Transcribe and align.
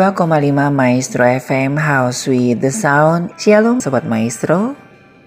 92,5 0.00 0.72
Maestro 0.72 1.28
FM 1.28 1.76
House 1.76 2.24
with 2.24 2.64
the 2.64 2.72
Sound. 2.72 3.36
Shalom 3.36 3.84
Sobat 3.84 4.08
Maestro. 4.08 4.72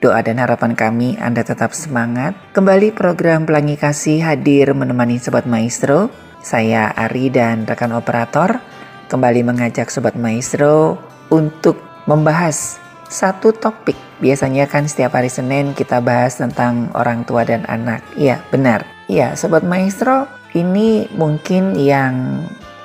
Doa 0.01 0.25
dan 0.25 0.41
harapan 0.41 0.73
kami 0.73 1.13
Anda 1.21 1.45
tetap 1.45 1.77
semangat. 1.77 2.33
Kembali 2.57 2.89
program 2.89 3.45
Pelangi 3.45 3.77
Kasih 3.77 4.25
hadir 4.25 4.73
menemani 4.73 5.21
Sobat 5.21 5.45
Maestro. 5.45 6.09
Saya 6.41 6.89
Ari 6.89 7.29
dan 7.29 7.69
rekan 7.69 7.93
operator 7.93 8.57
Kembali 9.13 9.45
mengajak 9.45 9.93
Sobat 9.93 10.17
Maestro 10.17 10.97
Untuk 11.29 11.77
membahas 12.09 12.81
satu 13.05 13.53
topik. 13.53 13.95
Biasanya 14.25 14.65
kan 14.65 14.89
setiap 14.89 15.13
hari 15.13 15.29
Senin 15.29 15.77
kita 15.77 16.01
bahas 16.01 16.41
tentang 16.41 16.89
orang 16.97 17.21
tua 17.29 17.45
dan 17.45 17.61
anak. 17.69 18.01
Iya 18.17 18.41
benar. 18.49 18.89
Iya 19.05 19.37
Sobat 19.37 19.61
Maestro 19.61 20.25
ini 20.57 21.05
mungkin 21.13 21.77
yang 21.77 22.41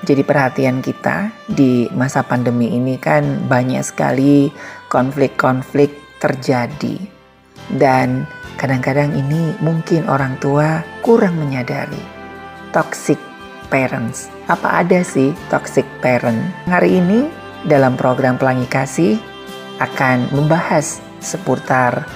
jadi 0.07 0.23
perhatian 0.23 0.79
kita 0.79 1.35
di 1.51 1.91
masa 1.91 2.23
pandemi 2.23 2.71
ini 2.71 2.95
kan 3.01 3.49
banyak 3.51 3.83
sekali 3.83 4.53
konflik-konflik 4.87 5.91
terjadi. 6.23 6.99
Dan 7.69 8.25
kadang-kadang 8.57 9.13
ini 9.15 9.55
mungkin 9.59 10.07
orang 10.07 10.39
tua 10.39 10.87
kurang 11.03 11.37
menyadari 11.37 12.01
toxic 12.71 13.19
parents. 13.69 14.31
Apa 14.47 14.87
ada 14.87 15.03
sih 15.05 15.35
toxic 15.53 15.85
parent? 16.01 16.41
Hari 16.71 17.03
ini 17.03 17.29
dalam 17.67 17.99
program 17.99 18.39
Pelangi 18.39 18.71
Kasih 18.71 19.19
akan 19.83 20.31
membahas 20.31 21.03
seputar 21.19 22.07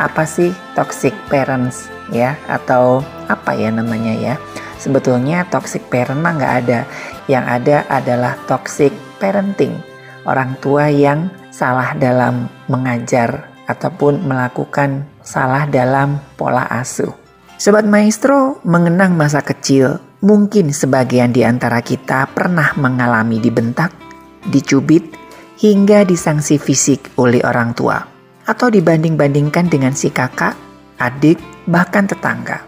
apa 0.00 0.24
sih 0.24 0.50
toxic 0.72 1.12
parents 1.28 1.92
ya 2.08 2.38
atau 2.48 3.04
apa 3.28 3.52
ya 3.52 3.68
namanya 3.68 4.14
ya. 4.16 4.34
Sebetulnya 4.82 5.46
toxic 5.46 5.86
parent 5.92 6.18
mah 6.18 6.34
nggak 6.34 6.54
ada. 6.66 6.80
Yang 7.30 7.44
ada 7.46 7.76
adalah 7.90 8.34
toxic 8.50 8.90
parenting. 9.22 9.78
Orang 10.22 10.54
tua 10.62 10.90
yang 10.90 11.30
salah 11.50 11.94
dalam 11.98 12.46
mengajar 12.70 13.52
ataupun 13.66 14.26
melakukan 14.26 15.06
salah 15.22 15.66
dalam 15.66 16.18
pola 16.34 16.66
asuh. 16.66 17.14
Sobat 17.62 17.86
Maestro 17.86 18.58
mengenang 18.66 19.14
masa 19.14 19.38
kecil, 19.38 20.02
mungkin 20.18 20.74
sebagian 20.74 21.30
di 21.30 21.46
antara 21.46 21.78
kita 21.78 22.26
pernah 22.34 22.74
mengalami 22.74 23.38
dibentak, 23.38 23.94
dicubit, 24.50 25.14
hingga 25.62 26.02
disanksi 26.02 26.58
fisik 26.58 27.14
oleh 27.14 27.38
orang 27.46 27.70
tua. 27.70 28.02
Atau 28.42 28.66
dibanding-bandingkan 28.74 29.70
dengan 29.70 29.94
si 29.94 30.10
kakak, 30.10 30.58
adik, 30.98 31.38
bahkan 31.70 32.10
tetangga. 32.10 32.66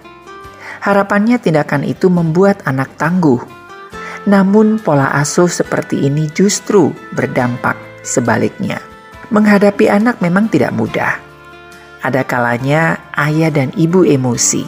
Harapannya 0.79 1.43
tindakan 1.43 1.83
itu 1.83 2.07
membuat 2.07 2.63
anak 2.63 2.95
tangguh. 2.95 3.43
Namun 4.25 4.81
pola 4.81 5.13
asuh 5.21 5.53
seperti 5.53 6.09
ini 6.09 6.33
justru 6.33 6.97
berdampak 7.13 7.77
sebaliknya. 8.01 8.81
Menghadapi 9.29 9.93
anak 9.93 10.25
memang 10.25 10.49
tidak 10.49 10.73
mudah. 10.73 11.21
Ada 12.01 12.25
kalanya 12.25 13.01
ayah 13.17 13.53
dan 13.53 13.73
ibu 13.77 14.05
emosi. 14.05 14.65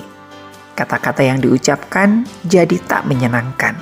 Kata-kata 0.76 1.24
yang 1.24 1.40
diucapkan 1.40 2.28
jadi 2.44 2.76
tak 2.84 3.08
menyenangkan. 3.08 3.80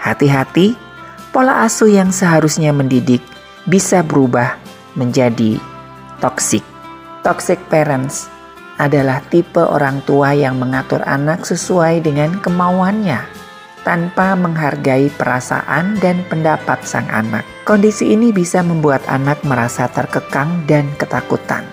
Hati-hati, 0.00 0.76
pola 1.32 1.64
asuh 1.64 1.88
yang 1.88 2.12
seharusnya 2.12 2.76
mendidik 2.76 3.24
bisa 3.64 4.04
berubah 4.04 4.60
menjadi 4.96 5.56
toxic. 6.20 6.64
Toxic 7.24 7.56
parents 7.72 8.28
adalah 8.76 9.24
tipe 9.28 9.60
orang 9.60 10.04
tua 10.04 10.36
yang 10.36 10.60
mengatur 10.60 11.04
anak 11.04 11.44
sesuai 11.44 12.04
dengan 12.04 12.36
kemauannya 12.40 13.39
tanpa 13.82 14.36
menghargai 14.36 15.08
perasaan 15.14 15.96
dan 15.98 16.22
pendapat 16.28 16.84
sang 16.84 17.08
anak. 17.08 17.44
Kondisi 17.64 18.12
ini 18.12 18.32
bisa 18.34 18.60
membuat 18.60 19.04
anak 19.08 19.40
merasa 19.46 19.88
terkekang 19.88 20.64
dan 20.68 20.88
ketakutan. 21.00 21.64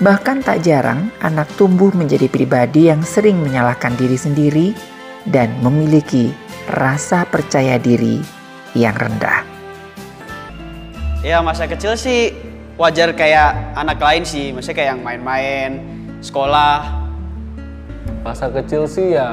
Bahkan 0.00 0.40
tak 0.40 0.64
jarang 0.64 1.12
anak 1.20 1.46
tumbuh 1.60 1.92
menjadi 1.92 2.24
pribadi 2.26 2.88
yang 2.88 3.04
sering 3.04 3.36
menyalahkan 3.44 3.92
diri 4.00 4.16
sendiri 4.16 4.68
dan 5.28 5.52
memiliki 5.60 6.32
rasa 6.72 7.28
percaya 7.28 7.76
diri 7.76 8.16
yang 8.72 8.96
rendah. 8.96 9.44
Ya 11.20 11.44
masa 11.44 11.68
kecil 11.68 12.00
sih 12.00 12.32
wajar 12.80 13.12
kayak 13.12 13.76
anak 13.76 14.00
lain 14.00 14.24
sih, 14.24 14.56
maksudnya 14.56 14.76
kayak 14.80 14.90
yang 14.96 15.02
main-main, 15.04 15.70
sekolah. 16.24 17.04
Masa 18.24 18.48
kecil 18.48 18.88
sih 18.88 19.20
ya 19.20 19.28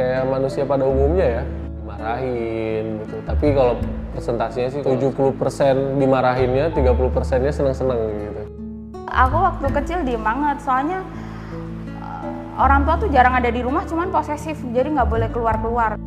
kayak 0.00 0.24
manusia 0.32 0.64
pada 0.64 0.88
umumnya 0.88 1.26
ya, 1.28 1.42
dimarahin 1.44 2.84
gitu. 3.04 3.16
Tapi 3.28 3.46
kalau 3.52 3.74
presentasinya 4.16 4.68
sih 4.72 4.80
70% 4.80 6.00
dimarahinnya, 6.00 6.72
30%-nya 6.72 7.52
seneng-seneng 7.52 8.00
gitu. 8.16 8.42
Aku 9.12 9.36
waktu 9.36 9.66
kecil 9.68 9.98
diem 10.08 10.24
banget, 10.24 10.56
soalnya 10.64 11.04
eh, 12.00 12.32
orang 12.56 12.88
tua 12.88 12.96
tuh 12.96 13.12
jarang 13.12 13.36
ada 13.36 13.52
di 13.52 13.60
rumah, 13.60 13.84
cuman 13.84 14.08
posesif, 14.08 14.56
jadi 14.72 14.88
nggak 14.88 15.10
boleh 15.10 15.28
keluar-keluar. 15.28 16.00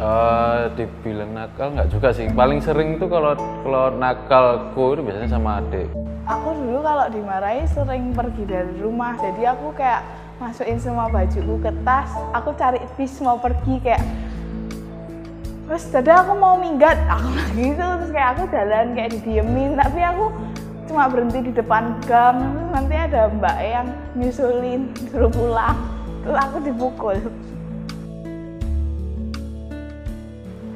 Eh, 0.00 0.60
dibilang 0.74 1.30
nakal 1.36 1.76
nggak 1.76 1.88
juga 1.92 2.08
sih. 2.10 2.26
Paling 2.32 2.64
sering 2.64 2.96
itu 2.96 3.04
kalau 3.06 3.36
kalau 3.36 3.92
nakalku 3.94 4.96
itu 4.96 5.04
biasanya 5.04 5.28
sama 5.36 5.60
adik. 5.60 5.86
Aku 6.24 6.56
dulu 6.56 6.80
kalau 6.80 7.06
dimarahi 7.12 7.68
sering 7.68 8.16
pergi 8.16 8.48
dari 8.48 8.74
rumah, 8.80 9.12
jadi 9.20 9.52
aku 9.52 9.76
kayak 9.76 10.00
masukin 10.40 10.80
semua 10.80 11.12
bajuku 11.12 11.60
ke 11.60 11.68
tas, 11.84 12.08
aku 12.32 12.56
cari 12.56 12.80
bis 12.96 13.12
mau 13.20 13.36
pergi 13.36 13.76
kayak 13.84 14.00
terus 15.68 15.84
tadi 15.92 16.08
aku 16.08 16.32
mau 16.32 16.56
minggat, 16.56 16.96
aku 17.14 17.28
lagi 17.28 17.64
itu 17.76 17.84
terus 17.84 18.10
kayak 18.10 18.28
aku 18.34 18.42
jalan 18.48 18.96
kayak 18.96 19.10
didiemin, 19.20 19.76
tapi 19.76 20.00
aku 20.00 20.32
cuma 20.88 21.12
berhenti 21.12 21.44
di 21.44 21.52
depan 21.52 21.92
gang, 22.08 22.40
terus 22.56 22.68
nanti 22.72 22.94
ada 22.96 23.28
mbak 23.36 23.56
yang 23.60 23.86
nyusulin 24.16 24.88
suruh 25.12 25.28
pulang, 25.28 25.76
terus 26.24 26.36
aku 26.40 26.56
dipukul. 26.64 27.16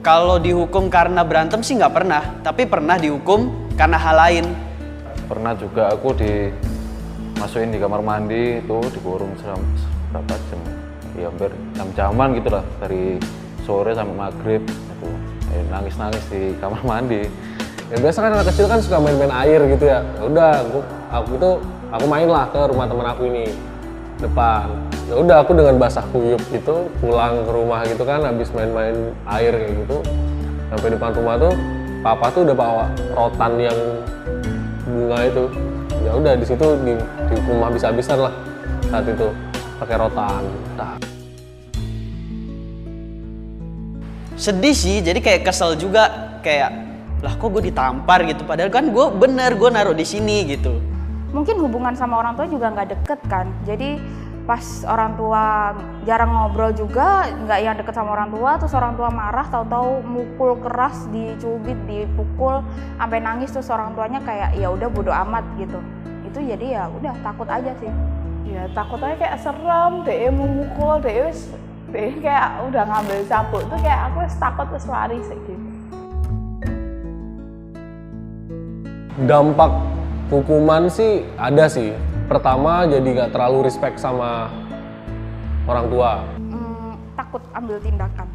Kalau 0.05 0.37
dihukum 0.37 0.93
karena 0.93 1.25
berantem 1.25 1.65
sih 1.65 1.81
nggak 1.81 1.95
pernah, 1.97 2.23
tapi 2.45 2.69
pernah 2.69 3.01
dihukum 3.01 3.73
karena 3.81 3.97
hal 3.97 4.17
lain. 4.21 4.47
Pernah 5.25 5.57
juga 5.57 5.89
aku 5.89 6.13
dimasukin 7.45 7.77
di 7.77 7.81
kamar 7.85 8.01
mandi 8.01 8.57
itu 8.57 8.77
dikurung 8.89 9.37
selama 9.37 9.69
berapa 10.17 10.33
jam? 10.49 10.61
Ya 11.13 11.29
hampir 11.29 11.53
jam-jaman 11.77 12.41
gitu 12.41 12.49
lah 12.49 12.65
dari 12.81 13.21
sore 13.69 13.93
sampai 13.93 14.17
maghrib 14.17 14.65
eh, 15.53 15.65
nangis-nangis 15.69 16.25
di 16.33 16.57
kamar 16.57 16.81
mandi. 16.89 17.29
Ya 17.93 18.01
biasa 18.01 18.25
kan 18.25 18.33
anak 18.33 18.49
kecil 18.49 18.65
kan 18.65 18.81
suka 18.81 18.97
main-main 18.97 19.29
air 19.45 19.61
gitu 19.77 19.85
ya. 19.85 20.01
Ya 20.01 20.23
Udah, 20.25 20.65
aku, 20.65 20.81
aku 21.13 21.31
itu 21.37 21.51
aku 21.93 22.05
main 22.09 22.29
lah 22.33 22.49
ke 22.49 22.61
rumah 22.65 22.89
teman 22.89 23.07
aku 23.13 23.23
ini 23.29 23.45
depan. 24.25 24.73
Ya 25.05 25.15
udah 25.21 25.37
aku 25.45 25.53
dengan 25.53 25.77
basah 25.77 26.05
kuyup 26.17 26.41
gitu 26.49 26.89
pulang 27.05 27.45
ke 27.45 27.53
rumah 27.53 27.85
gitu 27.85 28.09
kan 28.09 28.25
habis 28.25 28.49
main-main 28.57 29.13
air 29.29 29.53
kayak 29.53 29.85
gitu. 29.85 30.01
Sampai 30.73 30.97
depan 30.97 31.13
rumah 31.13 31.37
tuh 31.37 31.53
papa 32.01 32.33
tuh 32.33 32.49
udah 32.49 32.57
bawa 32.57 32.85
rotan 33.13 33.53
yang 33.61 33.79
bunga 34.89 35.29
itu. 35.29 35.74
Ya 36.05 36.13
udah 36.17 36.33
di 36.37 36.47
situ 36.47 36.67
di, 36.85 36.93
di 37.01 37.35
rumah 37.49 37.73
habis-habisan 37.73 38.19
lah 38.21 38.35
saat 38.89 39.09
itu 39.09 39.29
pakai 39.81 39.97
rotan. 39.99 40.43
Nah, 40.79 40.97
Sedih 44.35 44.75
sih, 44.75 44.99
jadi 44.99 45.23
kayak 45.23 45.47
kesel 45.47 45.79
juga 45.79 46.37
kayak 46.43 46.71
lah 47.23 47.33
kok 47.39 47.49
gue 47.49 47.71
ditampar 47.71 48.27
gitu. 48.29 48.43
Padahal 48.45 48.69
kan 48.69 48.91
gue 48.91 49.07
bener 49.15 49.55
gue 49.57 49.71
naruh 49.71 49.97
di 49.97 50.05
sini 50.05 50.45
gitu. 50.51 50.83
Mungkin 51.31 51.63
hubungan 51.63 51.95
sama 51.95 52.21
orang 52.21 52.35
tua 52.37 52.47
juga 52.51 52.71
nggak 52.71 52.89
deket 52.95 53.21
kan, 53.27 53.51
jadi 53.67 53.99
pas 54.45 54.61
orang 54.85 55.17
tua 55.17 55.73
jarang 56.05 56.29
ngobrol 56.29 56.69
juga 56.77 57.25
nggak 57.33 57.61
yang 57.65 57.75
deket 57.81 57.97
sama 57.97 58.13
orang 58.13 58.29
tua 58.29 58.61
terus 58.61 58.77
orang 58.77 58.93
tua 58.93 59.09
marah 59.09 59.49
tahu-tahu 59.49 60.05
mukul 60.05 60.61
keras 60.61 61.09
dicubit 61.09 61.81
dipukul 61.89 62.61
sampai 63.01 63.25
nangis 63.25 63.49
terus 63.57 63.73
orang 63.73 63.97
tuanya 63.97 64.21
kayak 64.21 64.53
ya 64.53 64.69
udah 64.69 64.89
bodo 64.93 65.09
amat 65.09 65.49
gitu. 65.57 65.81
Itu 66.29 66.45
jadi 66.45 66.67
ya 66.77 66.85
udah 66.93 67.17
takut 67.25 67.49
aja 67.49 67.73
sih. 67.81 67.89
Ya 68.45 68.69
takut 68.77 69.01
aja 69.01 69.17
kayak 69.17 69.41
serem 69.41 70.05
deh 70.05 70.29
memukul 70.29 71.01
deh 71.01 71.25
wis 71.25 71.49
deh 71.89 72.13
kayak 72.21 72.61
udah 72.69 72.85
ngambil 72.85 73.25
cabut 73.25 73.65
tuh 73.65 73.81
kayak 73.81 74.13
aku 74.13 74.29
takut 74.37 74.69
wis 74.77 74.85
lari 74.85 75.19
sih 75.25 75.39
gitu. 75.49 75.65
Dampak 79.25 79.73
hukuman 80.29 80.93
sih 80.93 81.25
ada 81.41 81.65
sih 81.65 81.97
pertama 82.25 82.85
jadi 82.85 83.05
nggak 83.05 83.31
terlalu 83.31 83.59
respect 83.65 83.97
sama 83.97 84.49
orang 85.65 85.87
tua 85.89 86.13
Hmm, 86.39 86.93
takut 87.15 87.43
ambil 87.53 87.77
tindakan. 87.79 88.29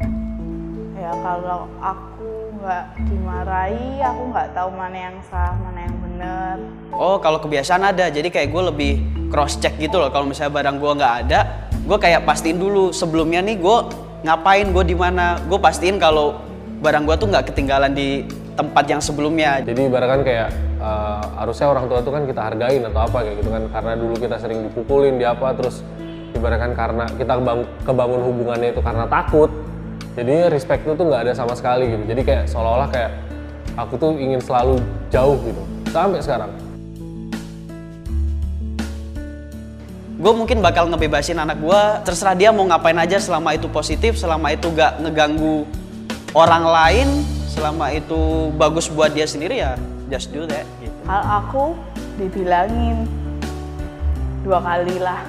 ya 0.94 1.12
kalau 1.16 1.64
aku 1.80 2.28
nggak 2.56 2.84
dimarahi 3.02 3.88
aku 3.98 4.22
nggak 4.30 4.48
tahu 4.52 4.68
mana 4.70 4.98
yang 5.00 5.16
salah 5.24 5.56
mana 5.58 5.80
yang 5.80 5.96
benar 5.98 6.56
Oh 6.90 7.16
kalau 7.16 7.38
kebiasaan 7.38 7.80
ada, 7.86 8.10
jadi 8.10 8.28
kayak 8.28 8.50
gue 8.50 8.62
lebih 8.66 8.92
cross 9.30 9.56
check 9.56 9.72
gitu 9.78 9.96
loh. 9.96 10.10
Kalau 10.10 10.26
misalnya 10.26 10.52
barang 10.52 10.76
gue 10.76 10.92
nggak 10.92 11.14
ada, 11.24 11.40
gue 11.72 11.96
kayak 11.96 12.26
pastiin 12.26 12.58
dulu 12.58 12.90
sebelumnya 12.90 13.40
nih 13.40 13.56
gue 13.56 13.76
ngapain, 14.20 14.68
gue 14.68 14.84
di 14.84 14.92
mana. 14.92 15.38
Gue 15.46 15.56
pastiin 15.56 15.96
kalau 15.96 16.42
barang 16.82 17.06
gue 17.06 17.16
tuh 17.16 17.30
nggak 17.30 17.46
ketinggalan 17.48 17.94
di 17.94 18.26
tempat 18.52 18.84
yang 18.84 19.00
sebelumnya. 19.00 19.62
jadi 19.62 19.86
ibaratkan 19.86 20.20
kayak 20.20 20.48
eh, 20.80 21.24
harusnya 21.36 21.66
orang 21.68 21.84
tua 21.86 22.00
itu 22.00 22.10
kan 22.10 22.22
kita 22.24 22.40
hargain 22.40 22.82
atau 22.88 23.00
apa 23.04 23.18
kayak 23.20 23.36
gitu 23.44 23.50
kan. 23.52 23.62
Karena 23.68 23.92
dulu 23.94 24.14
kita 24.16 24.36
sering 24.40 24.64
dipukulin 24.66 25.20
di 25.20 25.28
apa 25.28 25.52
terus 25.52 25.84
ibaratkan 26.32 26.72
karena 26.72 27.04
kita 27.20 27.36
kebangun, 27.36 27.66
kebangun 27.84 28.20
hubungannya 28.24 28.68
itu 28.72 28.80
karena 28.80 29.04
takut 29.04 29.50
jadi 30.18 30.50
respect 30.50 30.82
itu 30.82 30.92
tuh 30.98 31.06
nggak 31.06 31.30
ada 31.30 31.32
sama 31.38 31.54
sekali 31.54 31.86
gitu. 31.86 32.02
Jadi 32.08 32.20
kayak 32.26 32.44
seolah-olah 32.50 32.88
kayak 32.90 33.10
aku 33.78 33.94
tuh 33.94 34.12
ingin 34.18 34.42
selalu 34.42 34.82
jauh 35.08 35.38
gitu 35.46 35.62
sampai 35.94 36.18
sekarang. 36.18 36.50
Gue 40.20 40.36
mungkin 40.36 40.60
bakal 40.60 40.84
ngebebasin 40.92 41.40
anak 41.40 41.56
gue, 41.64 41.82
terserah 42.04 42.36
dia 42.36 42.52
mau 42.52 42.68
ngapain 42.68 42.98
aja 43.00 43.16
selama 43.16 43.56
itu 43.56 43.72
positif, 43.72 44.20
selama 44.20 44.52
itu 44.52 44.68
gak 44.76 45.00
ngeganggu 45.00 45.64
orang 46.36 46.60
lain, 46.68 47.08
selama 47.48 47.88
itu 47.96 48.52
bagus 48.60 48.92
buat 48.92 49.16
dia 49.16 49.24
sendiri 49.24 49.64
ya 49.64 49.80
just 50.10 50.34
do 50.34 50.42
that. 50.44 50.66
Gitu. 50.82 50.92
kalau 51.06 51.26
aku 51.38 51.64
dibilangin 52.18 53.06
dua 54.42 54.58
kali 54.58 54.98
lah 54.98 55.22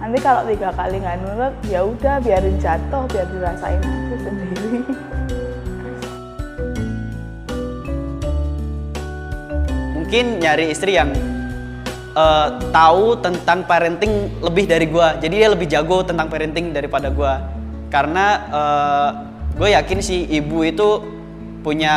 nanti 0.00 0.18
kalau 0.18 0.42
tiga 0.48 0.72
kali 0.74 0.98
nggak 0.98 1.16
nurut 1.22 1.54
ya 1.68 1.84
udah 1.86 2.18
biarin 2.24 2.56
jatuh 2.58 3.04
biar 3.12 3.26
dirasain 3.30 3.78
aja 3.78 4.16
sendiri 4.18 4.80
mungkin 9.94 10.24
nyari 10.42 10.64
istri 10.72 10.98
yang 10.98 11.12
eh, 12.16 12.48
tahu 12.74 13.20
tentang 13.22 13.62
parenting 13.68 14.42
lebih 14.42 14.64
dari 14.66 14.90
gua 14.90 15.20
jadi 15.20 15.46
dia 15.46 15.48
lebih 15.52 15.70
jago 15.70 16.02
tentang 16.02 16.26
parenting 16.26 16.74
daripada 16.74 17.12
gua 17.12 17.44
karena 17.92 18.40
gue 19.52 19.68
yakin 19.68 20.00
sih 20.00 20.24
ibu 20.32 20.64
itu 20.64 21.04
punya 21.60 21.94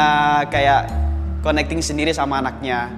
kayak 0.51 1.04
connecting 1.45 1.77
sendiri 1.85 2.09
sama 2.09 2.41
anaknya. 2.41 2.89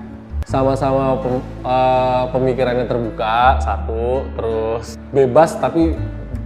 Sama-sama 0.47 1.19
pem- 1.19 1.43
eh, 1.67 2.23
pemikirannya 2.31 2.87
terbuka 2.87 3.59
satu 3.59 4.23
terus 4.39 4.95
bebas 5.11 5.59
tapi 5.59 5.91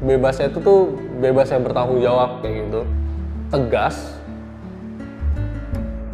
bebasnya 0.02 0.50
itu 0.50 0.58
tuh 0.66 0.98
bebas 1.22 1.54
yang 1.54 1.62
bertanggung 1.62 2.02
jawab 2.02 2.42
kayak 2.42 2.66
gitu. 2.66 2.82
Tegas 3.54 4.18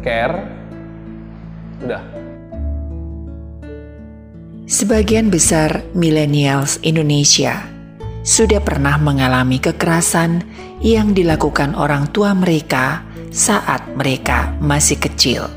care 0.04 0.44
udah. 1.80 2.04
Sebagian 4.68 5.32
besar 5.32 5.80
millennials 5.96 6.76
Indonesia 6.84 7.64
sudah 8.20 8.60
pernah 8.60 9.00
mengalami 9.00 9.56
kekerasan 9.56 10.44
yang 10.84 11.16
dilakukan 11.16 11.72
orang 11.72 12.12
tua 12.12 12.36
mereka 12.36 13.00
saat 13.32 13.80
mereka 13.96 14.52
masih 14.60 15.00
kecil. 15.00 15.48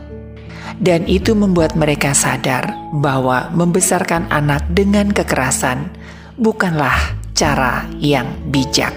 Dan 0.81 1.05
itu 1.05 1.37
membuat 1.37 1.77
mereka 1.77 2.17
sadar 2.17 2.73
bahwa 2.97 3.53
membesarkan 3.53 4.25
anak 4.33 4.65
dengan 4.73 5.13
kekerasan 5.13 5.93
bukanlah 6.41 6.97
cara 7.37 7.85
yang 8.01 8.25
bijak. 8.49 8.91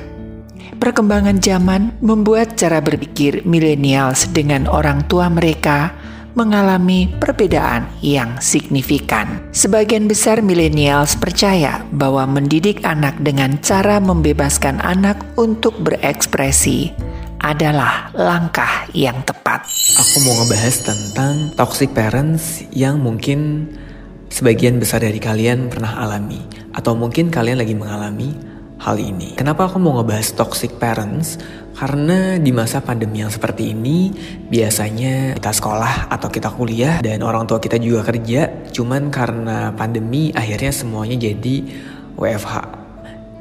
Perkembangan 0.80 1.38
zaman 1.44 1.92
membuat 2.00 2.56
cara 2.56 2.80
berpikir 2.80 3.44
millennials 3.44 4.28
dengan 4.32 4.64
orang 4.64 5.04
tua 5.06 5.28
mereka 5.28 5.92
mengalami 6.34 7.06
perbedaan 7.22 7.86
yang 8.02 8.36
signifikan. 8.42 9.38
Sebagian 9.54 10.10
besar 10.10 10.42
millennials 10.42 11.14
percaya 11.14 11.86
bahwa 11.94 12.26
mendidik 12.26 12.82
anak 12.82 13.14
dengan 13.22 13.54
cara 13.62 14.02
membebaskan 14.02 14.82
anak 14.82 15.22
untuk 15.38 15.78
berekspresi 15.78 16.90
adalah 17.44 18.08
langkah 18.16 18.88
yang 18.96 19.20
tepat. 19.20 19.68
Aku 20.00 20.24
mau 20.24 20.32
ngebahas 20.40 20.76
tentang 20.80 21.52
toxic 21.52 21.92
parents 21.92 22.64
yang 22.72 22.96
mungkin 23.04 23.68
sebagian 24.32 24.80
besar 24.80 25.04
dari 25.04 25.20
kalian 25.20 25.68
pernah 25.68 26.00
alami 26.00 26.40
atau 26.72 26.96
mungkin 26.96 27.28
kalian 27.28 27.60
lagi 27.60 27.76
mengalami 27.76 28.32
hal 28.80 28.96
ini. 28.96 29.36
Kenapa 29.36 29.68
aku 29.68 29.76
mau 29.76 30.00
ngebahas 30.00 30.32
toxic 30.32 30.80
parents? 30.80 31.36
Karena 31.76 32.40
di 32.40 32.48
masa 32.48 32.80
pandemi 32.80 33.20
yang 33.20 33.28
seperti 33.28 33.76
ini 33.76 34.08
biasanya 34.48 35.36
kita 35.36 35.52
sekolah 35.52 36.08
atau 36.08 36.32
kita 36.32 36.48
kuliah 36.48 37.04
dan 37.04 37.20
orang 37.20 37.44
tua 37.44 37.60
kita 37.60 37.76
juga 37.76 38.08
kerja, 38.08 38.72
cuman 38.72 39.12
karena 39.12 39.68
pandemi 39.76 40.32
akhirnya 40.32 40.72
semuanya 40.72 41.20
jadi 41.20 41.56
WFH 42.16 42.83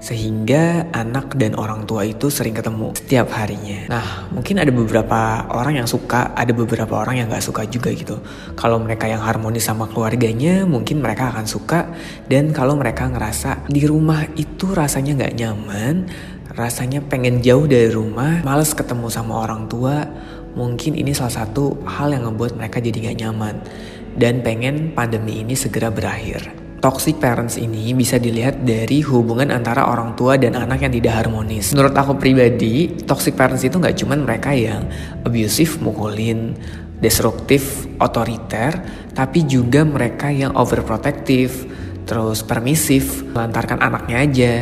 sehingga 0.03 0.91
anak 0.91 1.39
dan 1.39 1.55
orang 1.55 1.88
tua 1.88 2.03
itu 2.03 2.27
sering 2.27 2.51
ketemu 2.51 2.91
setiap 2.91 3.31
harinya. 3.31 3.88
Nah, 3.88 4.27
mungkin 4.36 4.60
ada 4.60 4.67
beberapa 4.67 5.48
orang 5.48 5.79
yang 5.79 5.88
suka, 5.88 6.36
ada 6.36 6.51
beberapa 6.51 7.00
orang 7.00 7.24
yang 7.24 7.31
gak 7.31 7.39
suka 7.39 7.63
juga 7.63 7.88
gitu. 7.95 8.19
Kalau 8.60 8.83
mereka 8.83 9.07
yang 9.07 9.24
harmonis 9.24 9.63
sama 9.63 9.88
keluarganya, 9.88 10.67
mungkin 10.67 11.00
mereka 11.00 11.31
akan 11.31 11.48
suka. 11.48 11.88
Dan 12.27 12.51
kalau 12.51 12.75
mereka 12.75 13.07
ngerasa 13.07 13.63
di 13.72 13.88
rumah 13.88 14.27
itu 14.36 14.75
rasanya 14.75 15.24
gak 15.24 15.39
nyaman, 15.39 16.12
rasanya 16.51 17.00
pengen 17.07 17.39
jauh 17.39 17.63
dari 17.63 17.88
rumah, 17.88 18.43
males 18.43 18.75
ketemu 18.75 19.07
sama 19.07 19.39
orang 19.39 19.72
tua, 19.72 20.03
mungkin 20.51 21.00
ini 21.00 21.15
salah 21.15 21.48
satu 21.48 21.79
hal 21.88 22.12
yang 22.12 22.27
ngebuat 22.27 22.60
mereka 22.60 22.83
jadi 22.83 23.07
gak 23.07 23.17
nyaman. 23.24 23.55
Dan 24.19 24.43
pengen 24.43 24.91
pandemi 24.91 25.39
ini 25.39 25.55
segera 25.55 25.88
berakhir. 25.88 26.62
Toxic 26.83 27.15
parents 27.15 27.55
ini 27.55 27.95
bisa 27.95 28.19
dilihat 28.19 28.67
dari 28.67 28.99
hubungan 28.99 29.55
antara 29.55 29.87
orang 29.87 30.19
tua 30.19 30.35
dan 30.35 30.51
anak 30.51 30.83
yang 30.83 30.91
tidak 30.91 31.15
harmonis. 31.23 31.71
Menurut 31.71 31.95
aku 31.95 32.19
pribadi, 32.19 32.91
toxic 33.07 33.39
parents 33.39 33.63
itu 33.63 33.79
nggak 33.79 34.03
cuman 34.03 34.27
mereka 34.27 34.51
yang 34.51 34.91
abusive, 35.23 35.79
mukulin, 35.79 36.51
destruktif, 36.99 37.87
otoriter, 38.03 38.83
tapi 39.15 39.47
juga 39.47 39.87
mereka 39.87 40.27
yang 40.27 40.59
overprotective, 40.59 41.71
terus 42.03 42.43
permisif, 42.43 43.23
melantarkan 43.31 43.79
anaknya 43.79 44.17
aja, 44.19 44.53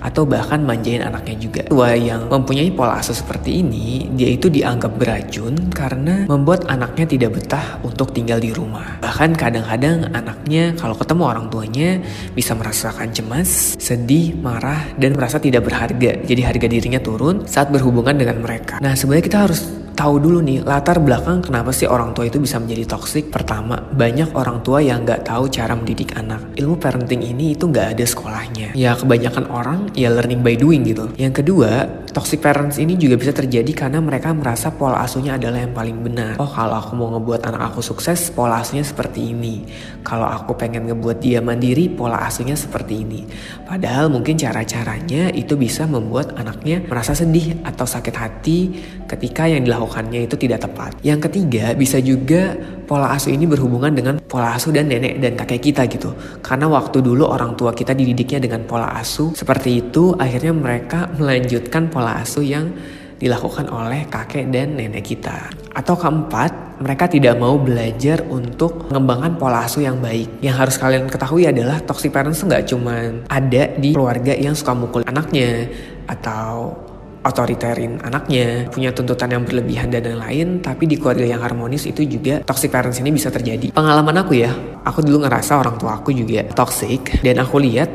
atau 0.00 0.24
bahkan 0.24 0.60
manjain 0.64 1.04
anaknya 1.04 1.36
juga. 1.36 1.62
Tua 1.68 1.94
yang 1.94 2.28
mempunyai 2.28 2.72
pola 2.72 2.98
asuh 3.00 3.16
seperti 3.16 3.60
ini, 3.60 4.08
dia 4.16 4.28
itu 4.32 4.48
dianggap 4.48 4.96
beracun 4.96 5.70
karena 5.72 6.24
membuat 6.26 6.66
anaknya 6.68 7.06
tidak 7.06 7.40
betah 7.40 7.80
untuk 7.84 8.12
tinggal 8.16 8.40
di 8.40 8.50
rumah. 8.52 9.00
Bahkan 9.00 9.36
kadang-kadang 9.36 10.12
anaknya 10.12 10.74
kalau 10.76 10.96
ketemu 10.96 11.22
orang 11.24 11.46
tuanya 11.52 11.90
bisa 12.32 12.52
merasakan 12.56 13.12
cemas, 13.12 13.76
sedih, 13.76 14.36
marah, 14.40 14.90
dan 14.96 15.14
merasa 15.14 15.36
tidak 15.40 15.68
berharga. 15.68 16.20
Jadi 16.24 16.40
harga 16.42 16.66
dirinya 16.66 17.00
turun 17.00 17.44
saat 17.44 17.68
berhubungan 17.68 18.16
dengan 18.16 18.40
mereka. 18.40 18.80
Nah 18.80 18.96
sebenarnya 18.96 19.24
kita 19.24 19.38
harus 19.48 19.79
tahu 20.00 20.16
dulu 20.16 20.40
nih 20.40 20.64
latar 20.64 20.96
belakang 20.96 21.44
kenapa 21.44 21.76
sih 21.76 21.84
orang 21.84 22.16
tua 22.16 22.24
itu 22.24 22.40
bisa 22.40 22.56
menjadi 22.56 22.96
toksik. 22.96 23.28
Pertama, 23.28 23.76
banyak 23.76 24.32
orang 24.32 24.64
tua 24.64 24.80
yang 24.80 25.04
nggak 25.04 25.28
tahu 25.28 25.52
cara 25.52 25.76
mendidik 25.76 26.16
anak. 26.16 26.56
Ilmu 26.56 26.80
parenting 26.80 27.20
ini 27.20 27.52
itu 27.52 27.68
nggak 27.68 27.92
ada 27.92 28.04
sekolahnya. 28.08 28.72
Ya 28.72 28.96
kebanyakan 28.96 29.52
orang 29.52 29.92
ya 29.92 30.08
learning 30.08 30.40
by 30.40 30.56
doing 30.56 30.88
gitu. 30.88 31.12
Yang 31.20 31.44
kedua, 31.44 31.84
toxic 32.10 32.42
parents 32.42 32.76
ini 32.82 32.98
juga 32.98 33.14
bisa 33.14 33.30
terjadi 33.30 33.70
karena 33.70 34.02
mereka 34.02 34.34
merasa 34.34 34.74
pola 34.74 35.02
asuhnya 35.02 35.38
adalah 35.38 35.62
yang 35.62 35.74
paling 35.74 35.98
benar. 36.02 36.34
Oh 36.42 36.50
kalau 36.50 36.76
aku 36.78 36.92
mau 36.98 37.08
ngebuat 37.16 37.46
anak 37.46 37.74
aku 37.74 37.80
sukses, 37.80 38.30
pola 38.34 38.62
asuhnya 38.62 38.82
seperti 38.82 39.30
ini. 39.30 39.62
Kalau 40.02 40.26
aku 40.26 40.58
pengen 40.58 40.90
ngebuat 40.90 41.22
dia 41.22 41.38
mandiri, 41.38 41.86
pola 41.86 42.22
asuhnya 42.26 42.58
seperti 42.58 43.06
ini. 43.06 43.22
Padahal 43.66 44.10
mungkin 44.10 44.34
cara-caranya 44.34 45.30
itu 45.30 45.54
bisa 45.54 45.86
membuat 45.86 46.34
anaknya 46.34 46.82
merasa 46.82 47.14
sedih 47.14 47.62
atau 47.62 47.86
sakit 47.86 48.14
hati 48.16 48.58
ketika 49.06 49.46
yang 49.46 49.62
dilakukannya 49.62 50.26
itu 50.26 50.34
tidak 50.34 50.66
tepat. 50.66 50.98
Yang 51.04 51.30
ketiga, 51.30 51.74
bisa 51.76 52.02
juga 52.02 52.56
pola 52.90 53.14
asuh 53.14 53.30
ini 53.30 53.46
berhubungan 53.46 53.92
dengan 53.94 54.18
pola 54.24 54.56
asuh 54.56 54.74
dan 54.74 54.90
nenek 54.90 55.22
dan 55.22 55.36
kakek 55.36 55.70
kita 55.70 55.86
gitu. 55.86 56.10
Karena 56.42 56.66
waktu 56.66 56.98
dulu 56.98 57.28
orang 57.28 57.54
tua 57.54 57.70
kita 57.70 57.94
dididiknya 57.94 58.42
dengan 58.42 58.66
pola 58.66 58.90
asuh 58.98 59.30
seperti 59.36 59.84
itu, 59.84 60.16
akhirnya 60.18 60.50
mereka 60.50 61.06
melanjutkan 61.14 61.86
pola 61.86 61.99
asuh 62.04 62.44
yang 62.44 62.72
dilakukan 63.20 63.68
oleh 63.68 64.08
kakek 64.08 64.48
dan 64.48 64.80
nenek 64.80 65.04
kita. 65.04 65.52
Atau 65.76 65.94
keempat, 65.94 66.80
mereka 66.80 67.04
tidak 67.06 67.36
mau 67.36 67.60
belajar 67.60 68.24
untuk 68.32 68.88
mengembangkan 68.88 69.36
pola 69.36 69.68
asuh 69.68 69.84
yang 69.84 70.00
baik. 70.00 70.40
Yang 70.40 70.56
harus 70.56 70.76
kalian 70.80 71.04
ketahui 71.06 71.44
adalah 71.44 71.84
toxic 71.84 72.08
parents 72.10 72.40
nggak 72.40 72.64
cuma 72.72 73.20
ada 73.28 73.62
di 73.76 73.92
keluarga 73.92 74.32
yang 74.32 74.56
suka 74.56 74.72
mukul 74.72 75.04
anaknya 75.04 75.68
atau 76.08 76.72
otoriterin 77.20 78.00
anaknya, 78.00 78.64
punya 78.72 78.96
tuntutan 78.96 79.28
yang 79.28 79.44
berlebihan 79.44 79.92
dan 79.92 80.08
lain-lain, 80.08 80.64
tapi 80.64 80.88
di 80.88 80.96
keluarga 80.96 81.28
yang 81.28 81.44
harmonis 81.44 81.84
itu 81.84 82.00
juga 82.08 82.40
toxic 82.40 82.72
parents 82.72 82.96
ini 82.96 83.12
bisa 83.12 83.28
terjadi. 83.28 83.76
Pengalaman 83.76 84.24
aku 84.24 84.40
ya, 84.40 84.48
aku 84.88 85.04
dulu 85.04 85.28
ngerasa 85.28 85.60
orang 85.60 85.76
tua 85.76 86.00
aku 86.00 86.16
juga 86.16 86.48
toxic 86.56 87.20
dan 87.20 87.44
aku 87.44 87.60
lihat 87.60 87.92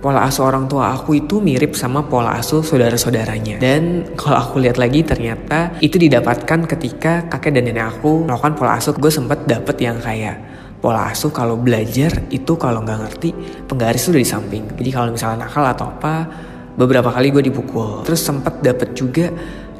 pola 0.00 0.24
asuh 0.24 0.48
orang 0.48 0.64
tua 0.64 0.96
aku 0.96 1.20
itu 1.20 1.44
mirip 1.44 1.76
sama 1.76 2.02
pola 2.08 2.40
asuh 2.40 2.64
saudara-saudaranya. 2.64 3.60
Dan 3.60 4.16
kalau 4.16 4.40
aku 4.40 4.56
lihat 4.58 4.80
lagi 4.80 5.04
ternyata 5.04 5.76
itu 5.84 6.00
didapatkan 6.00 6.64
ketika 6.66 7.28
kakek 7.28 7.60
dan 7.60 7.68
nenek 7.68 7.86
aku 7.96 8.24
melakukan 8.24 8.56
pola 8.56 8.80
asuh. 8.80 8.96
Gue 8.96 9.12
sempet 9.12 9.44
dapet 9.44 9.76
yang 9.84 10.00
kayak 10.00 10.40
pola 10.80 11.12
asuh 11.12 11.28
kalau 11.28 11.60
belajar 11.60 12.24
itu 12.32 12.56
kalau 12.56 12.80
nggak 12.80 12.98
ngerti 13.04 13.30
penggaris 13.68 14.08
itu 14.08 14.16
udah 14.16 14.22
di 14.24 14.28
samping. 14.28 14.64
Jadi 14.80 14.90
kalau 14.90 15.12
misalnya 15.12 15.44
nakal 15.44 15.64
atau 15.68 15.92
apa 15.92 16.14
beberapa 16.80 17.12
kali 17.12 17.28
gue 17.28 17.52
dipukul 17.52 18.00
terus 18.08 18.24
sempet 18.24 18.64
dapet 18.64 18.96
juga 18.96 19.28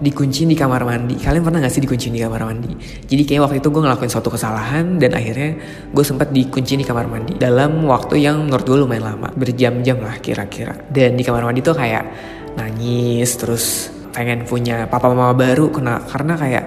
dikunci 0.00 0.48
di 0.48 0.56
kamar 0.56 0.82
mandi. 0.88 1.14
Kalian 1.20 1.44
pernah 1.44 1.60
gak 1.60 1.72
sih 1.76 1.84
dikunci 1.84 2.08
di 2.08 2.18
kamar 2.18 2.48
mandi? 2.48 2.72
Jadi 3.04 3.22
kayak 3.28 3.40
waktu 3.46 3.56
itu 3.60 3.68
gue 3.68 3.82
ngelakuin 3.84 4.10
suatu 4.10 4.32
kesalahan 4.32 4.96
dan 4.96 5.12
akhirnya 5.12 5.50
gue 5.92 6.04
sempet 6.04 6.32
dikunci 6.32 6.80
di 6.80 6.84
kamar 6.88 7.06
mandi 7.06 7.36
dalam 7.36 7.84
waktu 7.84 8.18
yang 8.18 8.48
menurut 8.48 8.64
gue 8.64 8.78
lumayan 8.80 9.14
lama 9.14 9.28
berjam-jam 9.36 10.00
lah 10.00 10.16
kira-kira. 10.18 10.74
Dan 10.88 11.14
di 11.14 11.22
kamar 11.22 11.44
mandi 11.44 11.60
tuh 11.60 11.76
kayak 11.76 12.04
nangis 12.56 13.30
terus 13.38 13.92
pengen 14.10 14.42
punya 14.42 14.90
papa 14.90 15.12
mama 15.12 15.36
baru 15.36 15.70
kena 15.70 16.02
karena 16.02 16.34
kayak 16.34 16.64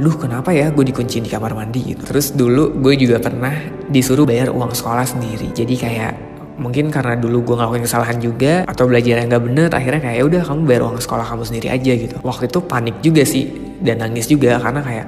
aduh 0.00 0.16
kenapa 0.16 0.54
ya 0.54 0.70
gue 0.70 0.84
dikunci 0.86 1.18
di 1.20 1.28
kamar 1.32 1.56
mandi? 1.56 1.96
Gitu. 1.96 2.06
Terus 2.06 2.36
dulu 2.36 2.76
gue 2.78 2.94
juga 3.00 3.18
pernah 3.18 3.52
disuruh 3.90 4.28
bayar 4.28 4.54
uang 4.54 4.76
sekolah 4.76 5.04
sendiri. 5.08 5.50
Jadi 5.50 5.74
kayak 5.76 6.29
mungkin 6.60 6.92
karena 6.92 7.16
dulu 7.16 7.42
gue 7.42 7.54
ngelakuin 7.56 7.84
kesalahan 7.88 8.20
juga 8.20 8.68
atau 8.68 8.84
belajar 8.84 9.24
yang 9.24 9.32
gak 9.32 9.44
bener 9.48 9.68
akhirnya 9.72 10.00
kayak 10.04 10.16
ya 10.20 10.24
udah 10.28 10.42
kamu 10.44 10.60
bayar 10.68 10.82
uang 10.84 11.00
sekolah 11.00 11.24
kamu 11.24 11.42
sendiri 11.48 11.68
aja 11.72 11.92
gitu. 11.96 12.16
Waktu 12.20 12.52
itu 12.52 12.58
panik 12.60 12.96
juga 13.00 13.22
sih 13.24 13.44
dan 13.80 14.04
nangis 14.04 14.28
juga 14.28 14.60
karena 14.60 14.84
kayak 14.84 15.06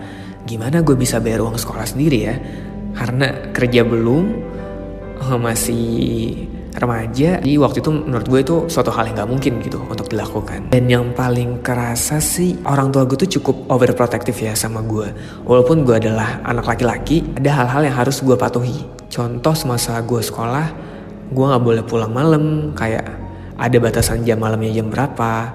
gimana 0.49 0.81
gue 0.81 0.97
bisa 0.97 1.21
bayar 1.21 1.45
uang 1.45 1.61
sekolah 1.61 1.85
sendiri 1.85 2.19
ya? 2.25 2.35
Karena 2.97 3.53
kerja 3.53 3.85
belum 3.85 4.25
eh, 5.21 5.39
masih 5.39 5.93
remaja. 6.73 7.45
Di 7.45 7.61
waktu 7.61 7.85
itu 7.85 7.91
menurut 7.93 8.27
gue 8.33 8.41
itu 8.41 8.57
suatu 8.73 8.89
hal 8.89 9.13
yang 9.13 9.21
gak 9.21 9.31
mungkin 9.31 9.53
gitu 9.61 9.77
untuk 9.85 10.09
dilakukan. 10.09 10.73
Dan 10.73 10.89
yang 10.89 11.13
paling 11.13 11.61
kerasa 11.61 12.17
sih 12.17 12.57
orang 12.65 12.89
tua 12.89 13.05
gue 13.05 13.21
tuh 13.29 13.31
cukup 13.41 13.69
overprotective 13.69 14.37
ya 14.41 14.57
sama 14.57 14.81
gue 14.81 15.13
walaupun 15.45 15.85
gue 15.85 16.01
adalah 16.01 16.41
anak 16.49 16.65
laki-laki 16.65 17.21
ada 17.37 17.53
hal-hal 17.53 17.85
yang 17.85 17.97
harus 17.97 18.25
gue 18.25 18.37
patuhi. 18.41 18.89
Contoh 19.13 19.53
semasa 19.53 20.01
gue 20.01 20.25
sekolah 20.25 20.92
gue 21.33 21.45
nggak 21.49 21.65
boleh 21.65 21.83
pulang 21.83 22.13
malam 22.13 22.77
kayak 22.77 23.23
ada 23.57 23.77
batasan 23.79 24.27
jam 24.27 24.41
malamnya 24.41 24.83
jam 24.83 24.89
berapa. 24.89 25.55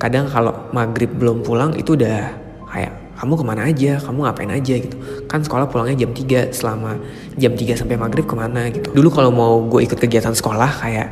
Kadang 0.00 0.26
kalau 0.26 0.72
maghrib 0.74 1.14
belum 1.14 1.46
pulang 1.46 1.78
itu 1.78 1.94
udah 1.94 2.32
kayak 2.72 2.92
kamu 3.22 3.38
ke 3.38 3.44
mana 3.46 3.62
aja, 3.70 3.92
kamu 4.02 4.18
ngapain 4.26 4.50
aja? 4.50 4.74
gitu. 4.82 4.96
Kan 5.30 5.46
sekolah 5.46 5.70
pulangnya 5.70 6.02
jam 6.02 6.10
3 6.10 6.50
selama 6.50 6.98
jam 7.38 7.54
3 7.54 7.78
sampai 7.78 7.94
maghrib 7.94 8.26
ke 8.26 8.34
mana 8.34 8.66
gitu. 8.72 8.90
Dulu 8.90 9.08
kalau 9.14 9.30
mau 9.30 9.62
gue 9.70 9.86
ikut 9.86 9.94
kegiatan 9.94 10.34
sekolah 10.34 10.70
kayak 10.82 11.08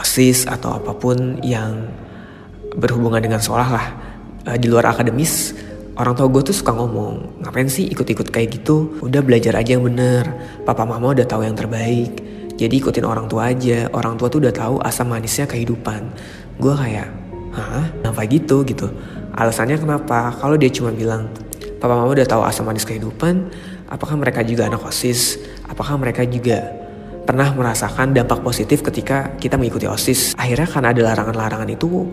OSIS 0.00 0.48
atau 0.48 0.80
apa 0.80 0.96
pun 0.96 1.36
yang 1.44 1.84
berhubungan 2.80 3.20
dengan 3.20 3.42
sekolah 3.42 3.68
lah 3.68 3.86
uh, 4.48 4.56
di 4.56 4.70
luar 4.70 4.94
akademis 4.94 5.52
orang 6.00 6.16
tua 6.16 6.30
gue 6.32 6.48
tuh 6.48 6.56
suka 6.56 6.72
ngomong 6.72 7.44
ngapain 7.44 7.68
sih 7.68 7.92
ikut-ikut 7.92 8.32
kayak 8.32 8.62
gitu? 8.62 8.96
Udah 9.04 9.20
belajar 9.20 9.52
aja 9.60 9.76
yang 9.76 9.84
bener. 9.84 10.24
Papa 10.64 10.88
mama 10.88 11.12
udah 11.12 11.28
tahu 11.28 11.44
yang 11.44 11.58
terbaik 11.58 12.29
jadi 12.60 12.76
ikutin 12.76 13.08
orang 13.08 13.24
tua 13.24 13.48
aja. 13.48 13.88
Orang 13.96 14.20
tua 14.20 14.28
tuh 14.28 14.44
udah 14.44 14.52
tahu 14.52 14.76
asam 14.84 15.08
manisnya 15.08 15.48
kehidupan. 15.48 16.12
Gue 16.60 16.76
kayak, 16.76 17.08
hah? 17.56 17.88
Kenapa 18.04 18.20
gitu 18.28 18.60
gitu? 18.68 18.92
Alasannya 19.32 19.80
kenapa? 19.80 20.36
Kalau 20.36 20.60
dia 20.60 20.68
cuma 20.68 20.92
bilang, 20.92 21.32
papa 21.80 21.96
mama 21.96 22.12
udah 22.12 22.28
tahu 22.28 22.44
asam 22.44 22.68
manis 22.68 22.84
kehidupan, 22.84 23.48
apakah 23.88 24.20
mereka 24.20 24.44
juga 24.44 24.68
anak 24.68 24.84
osis? 24.84 25.40
Apakah 25.64 25.96
mereka 25.96 26.20
juga 26.28 26.68
pernah 27.24 27.48
merasakan 27.56 28.12
dampak 28.12 28.44
positif 28.44 28.84
ketika 28.84 29.32
kita 29.40 29.56
mengikuti 29.56 29.88
osis? 29.88 30.36
Akhirnya 30.36 30.68
kan 30.68 30.84
ada 30.84 31.00
larangan-larangan 31.00 31.68
itu, 31.72 32.12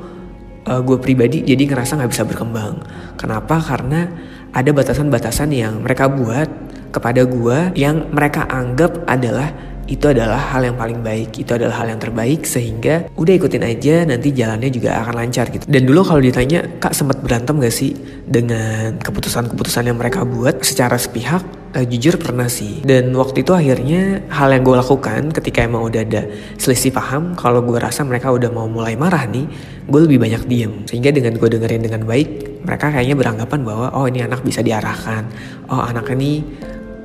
uh, 0.63 0.79
gue 0.79 0.97
pribadi 1.03 1.43
jadi 1.43 1.67
ngerasa 1.67 1.99
nggak 1.99 2.11
bisa 2.15 2.23
berkembang. 2.23 2.79
Kenapa? 3.19 3.59
Karena 3.59 4.07
ada 4.55 4.71
batasan-batasan 4.71 5.51
yang 5.51 5.83
mereka 5.83 6.07
buat 6.07 6.47
kepada 6.95 7.27
gue 7.27 7.75
yang 7.75 8.07
mereka 8.15 8.47
anggap 8.47 9.03
adalah 9.11 9.51
itu 9.87 10.05
adalah 10.11 10.53
hal 10.53 10.67
yang 10.67 10.75
paling 10.75 10.99
baik, 10.99 11.31
itu 11.39 11.51
adalah 11.55 11.79
hal 11.81 11.87
yang 11.95 11.99
terbaik 11.99 12.43
sehingga 12.43 13.07
udah 13.15 13.33
ikutin 13.39 13.63
aja 13.63 14.03
nanti 14.03 14.35
jalannya 14.35 14.67
juga 14.67 14.99
akan 15.01 15.13
lancar 15.15 15.47
gitu. 15.49 15.63
Dan 15.65 15.87
dulu 15.87 16.03
kalau 16.03 16.19
ditanya, 16.19 16.67
Kak 16.77 16.91
sempat 16.91 17.23
berantem 17.23 17.55
gak 17.57 17.73
sih 17.73 17.95
dengan 18.27 18.99
keputusan-keputusan 18.99 19.87
yang 19.87 19.97
mereka 19.97 20.27
buat 20.27 20.59
secara 20.61 20.99
sepihak? 20.99 21.43
Uh, 21.75 21.83
jujur 21.83 22.15
pernah 22.19 22.47
sih. 22.47 22.83
Dan 22.83 23.11
waktu 23.15 23.43
itu 23.43 23.51
akhirnya 23.51 24.23
hal 24.31 24.51
yang 24.51 24.63
gue 24.63 24.75
lakukan 24.75 25.31
ketika 25.35 25.63
emang 25.63 25.87
udah 25.87 26.01
ada 26.03 26.23
selisih 26.59 26.95
paham, 26.95 27.35
kalau 27.35 27.59
gue 27.63 27.79
rasa 27.79 28.07
mereka 28.07 28.31
udah 28.31 28.47
mau 28.51 28.67
mulai 28.67 28.95
marah 28.95 29.23
nih, 29.27 29.47
gue 29.87 29.99
lebih 30.03 30.19
banyak 30.19 30.43
diem. 30.47 30.73
Sehingga 30.87 31.11
dengan 31.11 31.35
gue 31.35 31.47
dengerin 31.47 31.83
dengan 31.83 32.07
baik, 32.07 32.63
mereka 32.63 32.91
kayaknya 32.91 33.15
beranggapan 33.15 33.59
bahwa 33.63 33.87
oh 33.95 34.07
ini 34.07 34.23
anak 34.23 34.43
bisa 34.43 34.59
diarahkan, 34.63 35.27
oh 35.71 35.83
anak 35.83 36.11
ini 36.15 36.43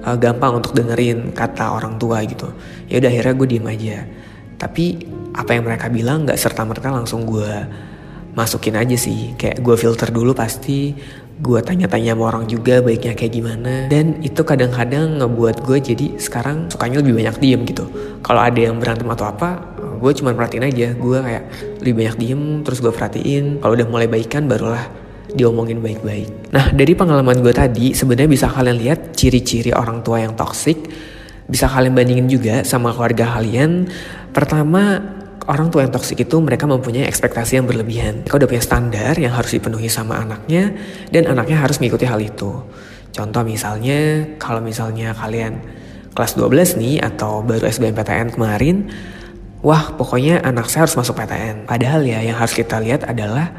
uh, 0.03 0.19
gampang 0.19 0.59
untuk 0.59 0.75
dengerin 0.75 1.33
kata 1.33 1.73
orang 1.79 1.97
tua 1.97 2.23
gitu. 2.27 2.51
Ya 2.91 2.99
udah 2.99 3.11
akhirnya 3.11 3.35
gue 3.39 3.49
diem 3.49 3.67
aja. 3.67 3.97
Tapi 4.59 4.85
apa 5.33 5.51
yang 5.57 5.65
mereka 5.67 5.89
bilang 5.89 6.29
nggak 6.29 6.39
serta 6.39 6.63
merta 6.67 6.93
langsung 6.93 7.25
gue 7.27 7.51
masukin 8.35 8.79
aja 8.79 8.97
sih. 8.99 9.35
Kayak 9.39 9.63
gue 9.63 9.75
filter 9.79 10.09
dulu 10.11 10.35
pasti 10.35 10.95
gue 11.43 11.59
tanya-tanya 11.59 12.15
sama 12.15 12.31
orang 12.31 12.45
juga 12.47 12.79
baiknya 12.85 13.19
kayak 13.19 13.33
gimana. 13.33 13.73
Dan 13.91 14.23
itu 14.23 14.43
kadang-kadang 14.47 15.19
ngebuat 15.23 15.67
gue 15.67 15.79
jadi 15.83 16.07
sekarang 16.21 16.71
sukanya 16.71 17.03
lebih 17.03 17.19
banyak 17.19 17.37
diem 17.43 17.63
gitu. 17.67 17.89
Kalau 18.23 18.39
ada 18.43 18.61
yang 18.61 18.79
berantem 18.79 19.09
atau 19.11 19.27
apa 19.27 19.75
gue 19.99 20.13
cuma 20.19 20.35
perhatiin 20.35 20.67
aja. 20.67 20.89
Gue 20.95 21.19
kayak 21.19 21.45
lebih 21.83 21.95
banyak 21.99 22.17
diem 22.19 22.43
terus 22.63 22.79
gue 22.79 22.93
perhatiin. 22.95 23.59
Kalau 23.59 23.73
udah 23.75 23.89
mulai 23.89 24.07
baikan 24.07 24.47
barulah 24.47 25.02
diomongin 25.33 25.81
baik-baik. 25.81 26.53
Nah 26.53 26.71
dari 26.73 26.93
pengalaman 26.93 27.41
gue 27.41 27.53
tadi 27.53 27.97
sebenarnya 27.97 28.31
bisa 28.31 28.47
kalian 28.49 28.77
lihat 28.79 29.17
ciri-ciri 29.17 29.73
orang 29.73 30.05
tua 30.05 30.23
yang 30.23 30.37
toksik. 30.37 30.79
Bisa 31.49 31.69
kalian 31.69 31.93
bandingin 31.93 32.29
juga 32.31 32.63
sama 32.63 32.95
keluarga 32.95 33.37
kalian. 33.37 33.91
Pertama 34.33 35.01
orang 35.51 35.69
tua 35.75 35.83
yang 35.83 35.93
toksik 35.93 36.23
itu 36.23 36.37
mereka 36.39 36.71
mempunyai 36.71 37.09
ekspektasi 37.09 37.59
yang 37.59 37.67
berlebihan. 37.67 38.23
Mereka 38.23 38.39
udah 38.39 38.49
punya 38.49 38.63
standar 38.63 39.15
yang 39.19 39.35
harus 39.35 39.53
dipenuhi 39.53 39.91
sama 39.91 40.23
anaknya 40.23 40.73
dan 41.11 41.27
anaknya 41.27 41.59
harus 41.59 41.83
mengikuti 41.83 42.07
hal 42.07 42.21
itu. 42.23 42.63
Contoh 43.13 43.43
misalnya 43.45 44.25
kalau 44.41 44.65
misalnya 44.65 45.13
kalian 45.13 45.61
kelas 46.13 46.37
12 46.37 46.81
nih 46.81 46.97
atau 47.01 47.45
baru 47.45 47.69
SBMPTN 47.69 48.37
kemarin, 48.37 48.89
wah 49.65 49.93
pokoknya 49.97 50.41
anak 50.45 50.69
saya 50.69 50.89
harus 50.89 50.97
masuk 50.97 51.17
PTN. 51.21 51.69
Padahal 51.69 52.05
ya 52.05 52.21
yang 52.25 52.37
harus 52.37 52.57
kita 52.57 52.81
lihat 52.81 53.05
adalah 53.05 53.53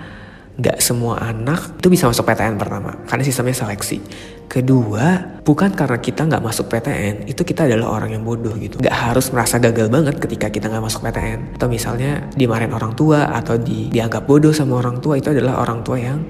Gak 0.54 0.86
semua 0.86 1.18
anak 1.18 1.82
itu 1.82 1.90
bisa 1.90 2.06
masuk 2.06 2.30
PTN 2.30 2.62
pertama, 2.62 2.94
karena 3.10 3.26
sistemnya 3.26 3.58
seleksi. 3.58 3.98
Kedua, 4.46 5.42
bukan 5.42 5.74
karena 5.74 5.98
kita 5.98 6.30
nggak 6.30 6.46
masuk 6.46 6.70
PTN, 6.70 7.26
itu 7.26 7.42
kita 7.42 7.66
adalah 7.66 7.98
orang 7.98 8.14
yang 8.14 8.22
bodoh 8.22 8.54
gitu. 8.62 8.78
Gak 8.78 8.94
harus 8.94 9.34
merasa 9.34 9.58
gagal 9.58 9.90
banget 9.90 10.22
ketika 10.22 10.54
kita 10.54 10.70
nggak 10.70 10.86
masuk 10.86 11.02
PTN. 11.10 11.58
Atau 11.58 11.74
misalnya 11.74 12.30
dimarahin 12.38 12.70
orang 12.70 12.94
tua, 12.94 13.34
atau 13.34 13.58
di, 13.58 13.90
dianggap 13.90 14.30
bodoh 14.30 14.54
sama 14.54 14.78
orang 14.78 15.02
tua, 15.02 15.18
itu 15.18 15.34
adalah 15.34 15.58
orang 15.58 15.82
tua 15.82 15.98
yang 15.98 16.22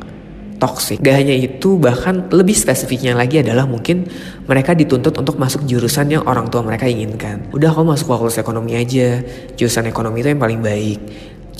toxic. 0.56 1.04
Gak 1.04 1.20
hanya 1.20 1.36
itu, 1.36 1.76
bahkan 1.76 2.32
lebih 2.32 2.56
spesifiknya 2.56 3.20
lagi 3.20 3.44
adalah 3.44 3.68
mungkin 3.68 4.08
mereka 4.48 4.72
dituntut 4.72 5.20
untuk 5.20 5.36
masuk 5.36 5.68
jurusan 5.68 6.08
yang 6.08 6.24
orang 6.24 6.48
tua 6.48 6.64
mereka 6.64 6.88
inginkan. 6.88 7.52
Udah 7.52 7.76
kamu 7.76 7.92
masuk 8.00 8.08
fakultas 8.08 8.40
ekonomi 8.40 8.80
aja, 8.80 9.20
jurusan 9.60 9.84
ekonomi 9.92 10.24
itu 10.24 10.32
yang 10.32 10.40
paling 10.40 10.64
baik. 10.64 11.00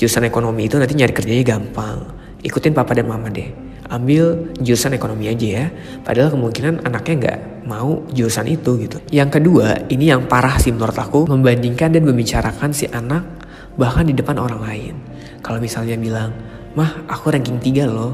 Jurusan 0.00 0.24
ekonomi 0.24 0.64
itu 0.64 0.80
nanti 0.80 0.96
nyari 0.96 1.12
kerjanya 1.12 1.44
gampang 1.44 2.23
ikutin 2.44 2.76
papa 2.76 2.92
dan 2.92 3.08
mama 3.08 3.32
deh. 3.32 3.48
Ambil 3.88 4.52
jurusan 4.60 4.96
ekonomi 4.96 5.28
aja 5.28 5.64
ya. 5.64 5.66
Padahal 6.04 6.32
kemungkinan 6.36 6.84
anaknya 6.84 7.14
nggak 7.20 7.38
mau 7.64 8.04
jurusan 8.12 8.48
itu 8.48 8.76
gitu. 8.84 9.00
Yang 9.08 9.40
kedua, 9.40 9.88
ini 9.88 10.12
yang 10.12 10.28
parah 10.28 10.60
sih 10.60 10.72
menurut 10.72 10.96
aku, 10.96 11.24
membandingkan 11.24 11.92
dan 11.92 12.04
membicarakan 12.04 12.70
si 12.76 12.88
anak 12.92 13.24
bahkan 13.80 14.06
di 14.06 14.14
depan 14.14 14.38
orang 14.38 14.60
lain. 14.62 14.94
Kalau 15.40 15.58
misalnya 15.58 15.96
bilang, 15.98 16.30
mah 16.76 17.08
aku 17.08 17.32
ranking 17.32 17.58
3 17.58 17.88
loh. 17.88 18.12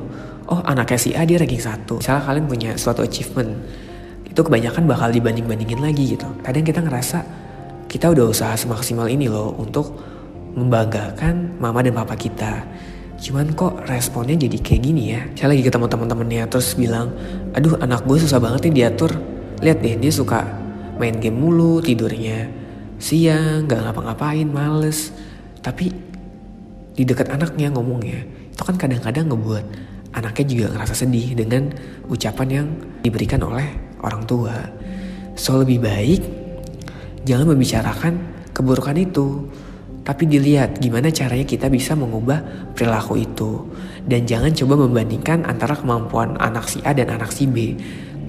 Oh 0.50 0.62
anaknya 0.66 0.98
si 0.98 1.10
A 1.14 1.22
dia 1.22 1.38
ranking 1.38 1.62
1. 1.62 1.86
Misalnya 1.86 2.22
kalian 2.26 2.46
punya 2.50 2.70
suatu 2.74 3.06
achievement. 3.06 3.50
Itu 4.26 4.42
kebanyakan 4.46 4.86
bakal 4.86 5.14
dibanding-bandingin 5.14 5.78
lagi 5.82 6.18
gitu. 6.18 6.26
Kadang 6.42 6.66
kita 6.66 6.82
ngerasa 6.82 7.18
kita 7.90 8.10
udah 8.10 8.30
usaha 8.30 8.54
semaksimal 8.54 9.10
ini 9.10 9.26
loh 9.26 9.54
untuk 9.58 9.94
membanggakan 10.54 11.62
mama 11.62 11.82
dan 11.82 11.94
papa 11.94 12.18
kita 12.18 12.66
cuman 13.20 13.52
kok 13.52 13.84
responnya 13.84 14.48
jadi 14.48 14.56
kayak 14.64 14.80
gini 14.80 15.02
ya? 15.12 15.20
Saya 15.36 15.52
lagi 15.52 15.60
ketemu 15.60 15.86
teman-temannya 15.92 16.42
terus 16.48 16.72
bilang 16.72 17.12
aduh 17.52 17.76
anak 17.76 18.08
gue 18.08 18.16
susah 18.16 18.40
banget 18.40 18.72
nih 18.72 18.74
diatur. 18.84 19.12
Lihat 19.60 19.78
deh 19.84 20.00
dia 20.00 20.12
suka 20.12 20.40
main 20.96 21.20
game 21.20 21.36
mulu 21.36 21.84
tidurnya 21.84 22.48
siang 22.96 23.68
nggak 23.68 23.80
ngapa-ngapain 23.84 24.48
males. 24.48 25.12
Tapi 25.60 25.92
di 26.96 27.02
dekat 27.04 27.28
anaknya 27.28 27.68
ngomongnya 27.68 28.24
itu 28.56 28.62
kan 28.64 28.80
kadang-kadang 28.80 29.28
ngebuat 29.28 29.64
anaknya 30.16 30.44
juga 30.48 30.66
ngerasa 30.74 30.94
sedih 30.96 31.36
dengan 31.36 31.70
ucapan 32.08 32.48
yang 32.48 32.66
diberikan 33.04 33.44
oleh 33.44 33.68
orang 34.00 34.24
tua. 34.24 34.56
So 35.36 35.60
lebih 35.60 35.84
baik 35.84 36.20
jangan 37.28 37.52
membicarakan 37.52 38.12
keburukan 38.56 38.96
itu 38.96 39.44
tapi 40.10 40.26
dilihat 40.26 40.82
gimana 40.82 41.14
caranya 41.14 41.46
kita 41.46 41.70
bisa 41.70 41.94
mengubah 41.94 42.42
perilaku 42.74 43.14
itu 43.14 43.70
dan 44.10 44.26
jangan 44.26 44.50
coba 44.50 44.74
membandingkan 44.90 45.46
antara 45.46 45.78
kemampuan 45.78 46.34
anak 46.42 46.66
si 46.66 46.82
A 46.82 46.90
dan 46.90 47.14
anak 47.14 47.30
si 47.30 47.46
B 47.46 47.78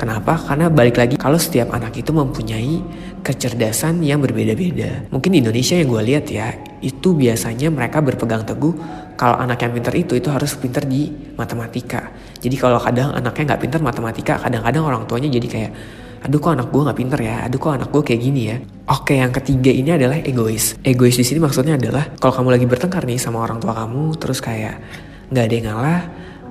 Kenapa? 0.02 0.34
Karena 0.34 0.66
balik 0.74 0.98
lagi 0.98 1.14
kalau 1.14 1.38
setiap 1.38 1.78
anak 1.78 1.94
itu 1.94 2.10
mempunyai 2.10 2.82
kecerdasan 3.22 4.02
yang 4.02 4.18
berbeda-beda. 4.18 5.06
Mungkin 5.14 5.30
di 5.30 5.46
Indonesia 5.46 5.78
yang 5.78 5.94
gue 5.94 6.02
lihat 6.02 6.26
ya, 6.26 6.58
itu 6.82 7.14
biasanya 7.14 7.70
mereka 7.70 8.02
berpegang 8.02 8.42
teguh 8.42 8.74
kalau 9.14 9.38
anak 9.38 9.62
yang 9.62 9.78
pinter 9.78 9.94
itu 9.94 10.18
itu 10.18 10.34
harus 10.34 10.58
pinter 10.58 10.90
di 10.90 11.06
matematika. 11.38 12.10
Jadi 12.42 12.56
kalau 12.58 12.82
kadang 12.82 13.14
anaknya 13.14 13.54
nggak 13.54 13.62
pinter 13.62 13.78
matematika, 13.86 14.42
kadang-kadang 14.42 14.84
orang 14.90 15.06
tuanya 15.06 15.30
jadi 15.30 15.46
kayak 15.46 15.72
aduh 16.22 16.38
kok 16.38 16.54
anak 16.54 16.68
gue 16.70 16.82
nggak 16.86 16.98
pinter 16.98 17.20
ya, 17.22 17.36
aduh 17.50 17.58
kok 17.58 17.74
anak 17.74 17.90
gue 17.90 18.02
kayak 18.06 18.22
gini 18.22 18.42
ya. 18.50 18.58
Oke, 18.92 19.18
yang 19.18 19.34
ketiga 19.34 19.72
ini 19.74 19.90
adalah 19.96 20.22
egois. 20.22 20.78
Egois 20.86 21.18
di 21.18 21.26
sini 21.26 21.42
maksudnya 21.42 21.76
adalah 21.76 22.14
kalau 22.22 22.34
kamu 22.38 22.50
lagi 22.60 22.66
bertengkar 22.70 23.04
nih 23.08 23.18
sama 23.18 23.42
orang 23.42 23.58
tua 23.58 23.74
kamu, 23.74 24.16
terus 24.22 24.38
kayak 24.40 24.78
nggak 25.34 25.44
ada 25.48 25.54
yang 25.54 25.66
ngalah, 25.72 26.02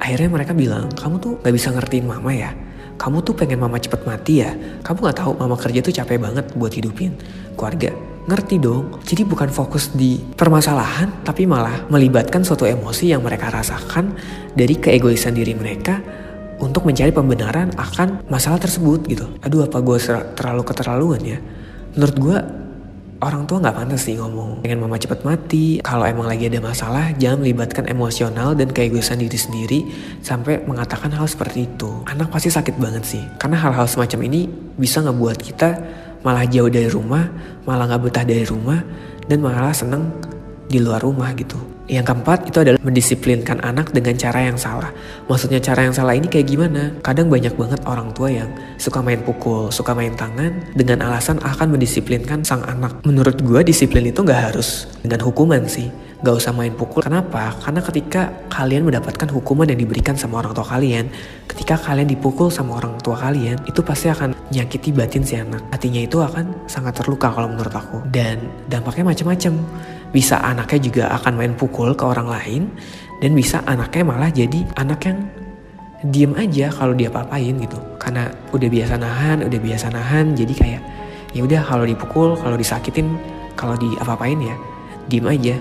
akhirnya 0.02 0.28
mereka 0.32 0.52
bilang 0.56 0.90
kamu 0.92 1.14
tuh 1.22 1.32
nggak 1.38 1.54
bisa 1.54 1.68
ngertiin 1.70 2.06
mama 2.08 2.32
ya 2.34 2.50
kamu 3.00 3.24
tuh 3.24 3.32
pengen 3.32 3.64
mama 3.64 3.80
cepet 3.80 4.04
mati 4.04 4.44
ya? 4.44 4.52
Kamu 4.84 5.08
gak 5.08 5.24
tahu 5.24 5.32
mama 5.40 5.56
kerja 5.56 5.80
tuh 5.80 5.88
capek 5.88 6.20
banget 6.20 6.52
buat 6.52 6.68
hidupin 6.68 7.16
keluarga. 7.56 7.96
Ngerti 8.28 8.60
dong? 8.60 9.00
Jadi 9.08 9.24
bukan 9.24 9.48
fokus 9.48 9.96
di 9.96 10.20
permasalahan, 10.20 11.24
tapi 11.24 11.48
malah 11.48 11.88
melibatkan 11.88 12.44
suatu 12.44 12.68
emosi 12.68 13.16
yang 13.16 13.24
mereka 13.24 13.48
rasakan 13.48 14.12
dari 14.52 14.76
keegoisan 14.76 15.32
diri 15.32 15.56
mereka 15.56 15.96
untuk 16.60 16.86
mencari 16.86 17.10
pembenaran 17.10 17.72
akan 17.74 18.28
masalah 18.28 18.60
tersebut 18.60 19.08
gitu. 19.08 19.26
Aduh 19.40 19.64
apa 19.64 19.80
gue 19.80 19.98
terlalu 20.36 20.62
keterlaluan 20.62 21.20
ya? 21.24 21.38
Menurut 21.96 22.16
gue 22.20 22.38
orang 23.20 23.44
tua 23.44 23.60
nggak 23.60 23.76
pantas 23.76 24.08
sih 24.08 24.16
ngomong 24.16 24.64
pengen 24.64 24.80
mama 24.80 24.96
cepet 24.96 25.20
mati 25.28 25.76
kalau 25.84 26.08
emang 26.08 26.24
lagi 26.24 26.48
ada 26.48 26.56
masalah 26.56 27.12
jangan 27.20 27.44
melibatkan 27.44 27.84
emosional 27.84 28.56
dan 28.56 28.72
keegoisan 28.72 29.20
diri 29.20 29.36
sendiri 29.36 29.80
sampai 30.24 30.64
mengatakan 30.64 31.12
hal 31.12 31.28
seperti 31.28 31.68
itu 31.68 32.00
anak 32.08 32.32
pasti 32.32 32.48
sakit 32.48 32.80
banget 32.80 33.04
sih 33.04 33.20
karena 33.36 33.60
hal-hal 33.60 33.84
semacam 33.84 34.24
ini 34.24 34.48
bisa 34.72 35.04
ngebuat 35.04 35.36
kita 35.36 35.68
malah 36.24 36.48
jauh 36.48 36.72
dari 36.72 36.88
rumah 36.88 37.28
malah 37.68 37.92
nggak 37.92 38.08
betah 38.08 38.24
dari 38.24 38.48
rumah 38.48 38.80
dan 39.28 39.38
malah 39.44 39.76
seneng 39.76 40.10
di 40.70 40.78
luar 40.78 41.02
rumah 41.02 41.34
gitu. 41.34 41.58
Yang 41.90 42.06
keempat 42.06 42.38
itu 42.46 42.58
adalah 42.62 42.78
mendisiplinkan 42.86 43.58
anak 43.66 43.90
dengan 43.90 44.14
cara 44.14 44.46
yang 44.46 44.54
salah. 44.54 44.94
Maksudnya 45.26 45.58
cara 45.58 45.82
yang 45.82 45.90
salah 45.90 46.14
ini 46.14 46.30
kayak 46.30 46.46
gimana? 46.46 46.94
Kadang 47.02 47.26
banyak 47.26 47.50
banget 47.58 47.82
orang 47.82 48.14
tua 48.14 48.30
yang 48.30 48.46
suka 48.78 49.02
main 49.02 49.18
pukul, 49.26 49.74
suka 49.74 49.90
main 49.90 50.14
tangan 50.14 50.70
dengan 50.78 51.02
alasan 51.02 51.42
akan 51.42 51.74
mendisiplinkan 51.74 52.46
sang 52.46 52.62
anak. 52.62 53.02
Menurut 53.02 53.42
gue 53.42 53.60
disiplin 53.66 54.06
itu 54.06 54.22
gak 54.22 54.54
harus 54.54 54.86
dengan 55.02 55.18
hukuman 55.26 55.66
sih. 55.66 55.90
Gak 56.22 56.36
usah 56.36 56.54
main 56.54 56.70
pukul. 56.76 57.02
Kenapa? 57.02 57.58
Karena 57.58 57.80
ketika 57.82 58.30
kalian 58.52 58.86
mendapatkan 58.86 59.26
hukuman 59.32 59.66
yang 59.66 59.80
diberikan 59.80 60.14
sama 60.14 60.44
orang 60.44 60.52
tua 60.54 60.68
kalian, 60.68 61.10
ketika 61.50 61.74
kalian 61.80 62.06
dipukul 62.06 62.52
sama 62.52 62.78
orang 62.78 63.00
tua 63.02 63.18
kalian, 63.18 63.58
itu 63.66 63.80
pasti 63.82 64.12
akan 64.12 64.36
nyakiti 64.52 64.92
batin 64.94 65.24
si 65.26 65.40
anak. 65.40 65.64
Hatinya 65.72 65.98
itu 66.04 66.20
akan 66.20 66.68
sangat 66.68 67.02
terluka 67.02 67.32
kalau 67.32 67.48
menurut 67.48 67.72
aku. 67.72 68.04
Dan 68.12 68.46
dampaknya 68.68 69.10
macam-macam 69.10 69.52
bisa 70.10 70.42
anaknya 70.42 70.78
juga 70.82 71.04
akan 71.18 71.32
main 71.38 71.52
pukul 71.54 71.94
ke 71.94 72.02
orang 72.02 72.26
lain 72.26 72.62
dan 73.22 73.30
bisa 73.34 73.62
anaknya 73.66 74.02
malah 74.02 74.30
jadi 74.30 74.60
anak 74.74 75.00
yang 75.06 75.18
diem 76.10 76.32
aja 76.34 76.72
kalau 76.72 76.96
dia 76.96 77.12
papain 77.12 77.54
gitu. 77.54 77.78
Karena 78.00 78.32
udah 78.50 78.68
biasa 78.68 78.94
nahan 78.98 79.38
udah 79.46 79.60
biasa 79.60 79.86
nahan 79.92 80.34
jadi 80.34 80.54
kayak 80.56 80.82
ya 81.30 81.40
udah 81.46 81.62
kalau 81.62 81.84
dipukul 81.86 82.34
kalau 82.34 82.56
disakitin 82.58 83.14
kalau 83.54 83.78
di 83.78 83.92
apa-apain 84.00 84.38
ya 84.40 84.56
diem 85.06 85.26
aja. 85.28 85.56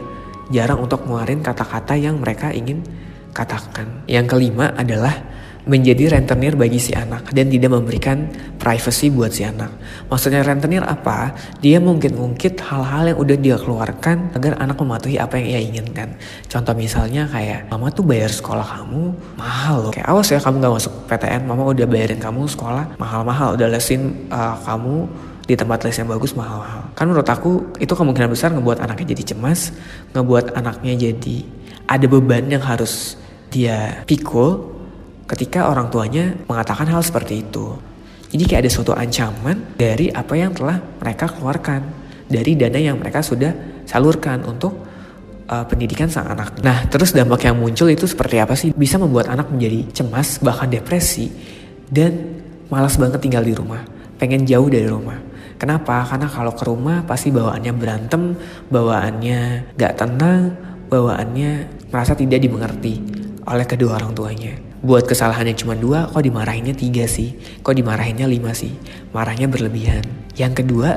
Jarang 0.49 0.81
untuk 0.81 1.05
ngeluarin 1.05 1.45
kata-kata 1.45 1.93
yang 1.93 2.17
mereka 2.17 2.49
ingin 2.49 2.81
katakan. 3.37 4.01
Yang 4.09 4.33
kelima 4.33 4.73
adalah 4.73 5.13
menjadi 5.67 6.15
rentenir 6.15 6.55
bagi 6.55 6.79
si 6.79 6.95
anak 6.95 7.35
dan 7.35 7.51
tidak 7.51 7.75
memberikan 7.75 8.31
privacy 8.55 9.11
buat 9.11 9.35
si 9.35 9.43
anak. 9.43 9.67
Maksudnya 10.07 10.43
rentenir 10.43 10.83
apa? 10.85 11.35
Dia 11.59 11.83
mungkin 11.83 12.15
ngungkit 12.15 12.63
hal-hal 12.63 13.11
yang 13.11 13.19
udah 13.19 13.37
dia 13.39 13.55
keluarkan 13.59 14.31
agar 14.35 14.55
anak 14.59 14.79
mematuhi 14.79 15.19
apa 15.19 15.35
yang 15.41 15.47
ia 15.51 15.59
inginkan. 15.59 16.15
Contoh 16.47 16.71
misalnya 16.75 17.27
kayak 17.27 17.67
mama 17.67 17.91
tuh 17.91 18.07
bayar 18.07 18.31
sekolah 18.31 18.63
kamu 18.63 19.01
mahal 19.35 19.87
loh. 19.87 19.91
Kayak 19.91 20.07
awas 20.07 20.27
ya 20.31 20.39
kamu 20.39 20.55
gak 20.63 20.73
masuk 20.79 20.93
PTN, 21.11 21.41
mama 21.43 21.63
udah 21.67 21.85
bayarin 21.87 22.19
kamu 22.21 22.47
sekolah 22.47 22.95
mahal-mahal, 22.95 23.59
udah 23.59 23.67
lesin 23.67 24.31
uh, 24.31 24.55
kamu 24.63 25.05
di 25.49 25.57
tempat 25.57 25.81
les 25.81 25.97
yang 25.97 26.07
bagus 26.07 26.37
mahal-mahal. 26.37 26.93
Kan 26.93 27.09
menurut 27.09 27.25
aku 27.25 27.73
itu 27.81 27.89
kemungkinan 27.89 28.29
besar 28.29 28.53
ngebuat 28.53 28.85
anaknya 28.85 29.17
jadi 29.17 29.33
cemas, 29.33 29.73
ngebuat 30.13 30.53
anaknya 30.53 30.93
jadi 31.09 31.37
ada 31.89 32.05
beban 32.05 32.45
yang 32.53 32.61
harus 32.61 33.17
dia 33.49 34.05
pikul 34.05 34.78
ketika 35.29 35.69
orang 35.69 35.93
tuanya 35.93 36.33
mengatakan 36.49 36.89
hal 36.89 37.05
seperti 37.05 37.45
itu. 37.45 37.77
Jadi 38.29 38.43
kayak 38.45 38.61
ada 38.65 38.71
suatu 38.73 38.93
ancaman 38.93 39.77
dari 39.77 40.09
apa 40.09 40.33
yang 40.37 40.53
telah 40.53 40.81
mereka 41.01 41.29
keluarkan 41.29 41.81
dari 42.29 42.53
dana 42.57 42.77
yang 42.77 42.97
mereka 42.97 43.21
sudah 43.25 43.81
salurkan 43.85 44.45
untuk 44.45 44.85
uh, 45.49 45.65
pendidikan 45.65 46.09
sang 46.09 46.29
anak. 46.29 46.61
Nah, 46.61 46.85
terus 46.89 47.13
dampak 47.13 47.45
yang 47.45 47.57
muncul 47.57 47.89
itu 47.89 48.05
seperti 48.05 48.37
apa 48.37 48.53
sih? 48.53 48.69
Bisa 48.73 49.01
membuat 49.01 49.33
anak 49.33 49.49
menjadi 49.49 50.01
cemas, 50.01 50.37
bahkan 50.45 50.69
depresi, 50.69 51.33
dan 51.89 52.41
malas 52.69 53.01
banget 53.01 53.17
tinggal 53.17 53.41
di 53.41 53.57
rumah, 53.57 53.81
pengen 54.21 54.45
jauh 54.45 54.69
dari 54.69 54.85
rumah. 54.85 55.17
Kenapa? 55.57 56.05
Karena 56.05 56.29
kalau 56.29 56.53
ke 56.53 56.63
rumah 56.69 57.01
pasti 57.09 57.33
bawaannya 57.33 57.73
berantem, 57.73 58.37
bawaannya 58.69 59.73
gak 59.73 59.97
tenang, 59.97 60.53
bawaannya 60.87 61.51
merasa 61.89 62.13
tidak 62.13 62.45
dimengerti 62.45 63.01
oleh 63.49 63.65
kedua 63.65 63.97
orang 63.97 64.13
tuanya 64.13 64.68
buat 64.79 65.03
kesalahannya 65.03 65.55
cuma 65.59 65.75
dua, 65.75 66.07
kok 66.07 66.23
dimarahinnya 66.23 66.71
tiga 66.71 67.03
sih? 67.03 67.35
Kok 67.59 67.75
dimarahinnya 67.75 68.27
lima 68.27 68.55
sih? 68.55 68.71
Marahnya 69.11 69.51
berlebihan. 69.51 70.07
Yang 70.39 70.63
kedua, 70.63 70.95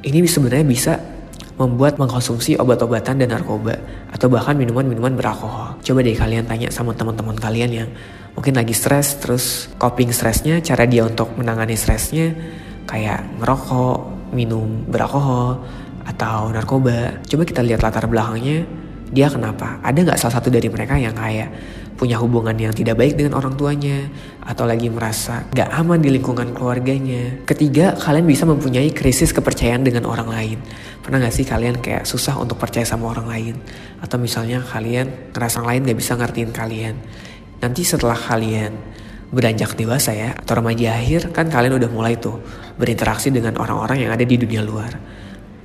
ini 0.00 0.24
sebenarnya 0.24 0.66
bisa 0.66 0.92
membuat 1.60 2.00
mengkonsumsi 2.00 2.56
obat-obatan 2.56 3.20
dan 3.20 3.28
narkoba 3.28 3.76
atau 4.08 4.26
bahkan 4.32 4.56
minuman-minuman 4.56 5.12
beralkohol. 5.12 5.76
Coba 5.84 6.00
deh 6.00 6.16
kalian 6.16 6.48
tanya 6.48 6.72
sama 6.72 6.96
teman-teman 6.96 7.36
kalian 7.36 7.70
yang 7.70 7.88
mungkin 8.32 8.56
lagi 8.56 8.72
stres, 8.72 9.20
terus 9.20 9.68
coping 9.76 10.08
stresnya, 10.10 10.64
cara 10.64 10.88
dia 10.88 11.04
untuk 11.04 11.36
menangani 11.36 11.76
stresnya 11.76 12.32
kayak 12.88 13.38
merokok, 13.38 14.32
minum 14.32 14.88
beralkohol, 14.88 15.60
atau 16.08 16.50
narkoba. 16.50 17.22
Coba 17.28 17.42
kita 17.44 17.60
lihat 17.60 17.84
latar 17.84 18.08
belakangnya, 18.08 18.64
dia 19.12 19.28
kenapa? 19.28 19.78
Ada 19.84 19.98
nggak 20.02 20.18
salah 20.18 20.40
satu 20.40 20.48
dari 20.48 20.66
mereka 20.72 20.96
yang 20.96 21.12
kayak 21.12 21.52
punya 22.02 22.18
hubungan 22.18 22.58
yang 22.58 22.74
tidak 22.74 22.98
baik 22.98 23.14
dengan 23.14 23.38
orang 23.38 23.54
tuanya, 23.54 24.10
atau 24.42 24.66
lagi 24.66 24.90
merasa 24.90 25.46
gak 25.54 25.70
aman 25.70 26.02
di 26.02 26.10
lingkungan 26.10 26.50
keluarganya. 26.50 27.46
Ketiga, 27.46 27.94
kalian 27.94 28.26
bisa 28.26 28.42
mempunyai 28.42 28.90
krisis 28.90 29.30
kepercayaan 29.30 29.86
dengan 29.86 30.10
orang 30.10 30.26
lain. 30.26 30.58
Pernah 30.98 31.22
gak 31.22 31.30
sih 31.30 31.46
kalian 31.46 31.78
kayak 31.78 32.02
susah 32.02 32.42
untuk 32.42 32.58
percaya 32.58 32.82
sama 32.82 33.06
orang 33.14 33.30
lain? 33.30 33.54
Atau 34.02 34.18
misalnya 34.18 34.66
kalian 34.66 35.30
ngerasa 35.30 35.62
orang 35.62 35.78
lain 35.78 35.82
gak 35.94 35.98
bisa 36.02 36.12
ngertiin 36.18 36.50
kalian. 36.50 36.94
Nanti 37.62 37.86
setelah 37.86 38.18
kalian 38.18 38.74
beranjak 39.30 39.78
dewasa 39.78 40.10
ya, 40.10 40.34
atau 40.34 40.58
remaja 40.58 40.98
akhir, 40.98 41.30
kan 41.30 41.46
kalian 41.46 41.78
udah 41.78 41.86
mulai 41.86 42.18
tuh 42.18 42.42
berinteraksi 42.82 43.30
dengan 43.30 43.54
orang-orang 43.62 44.02
yang 44.02 44.10
ada 44.10 44.26
di 44.26 44.34
dunia 44.34 44.66
luar. 44.66 44.90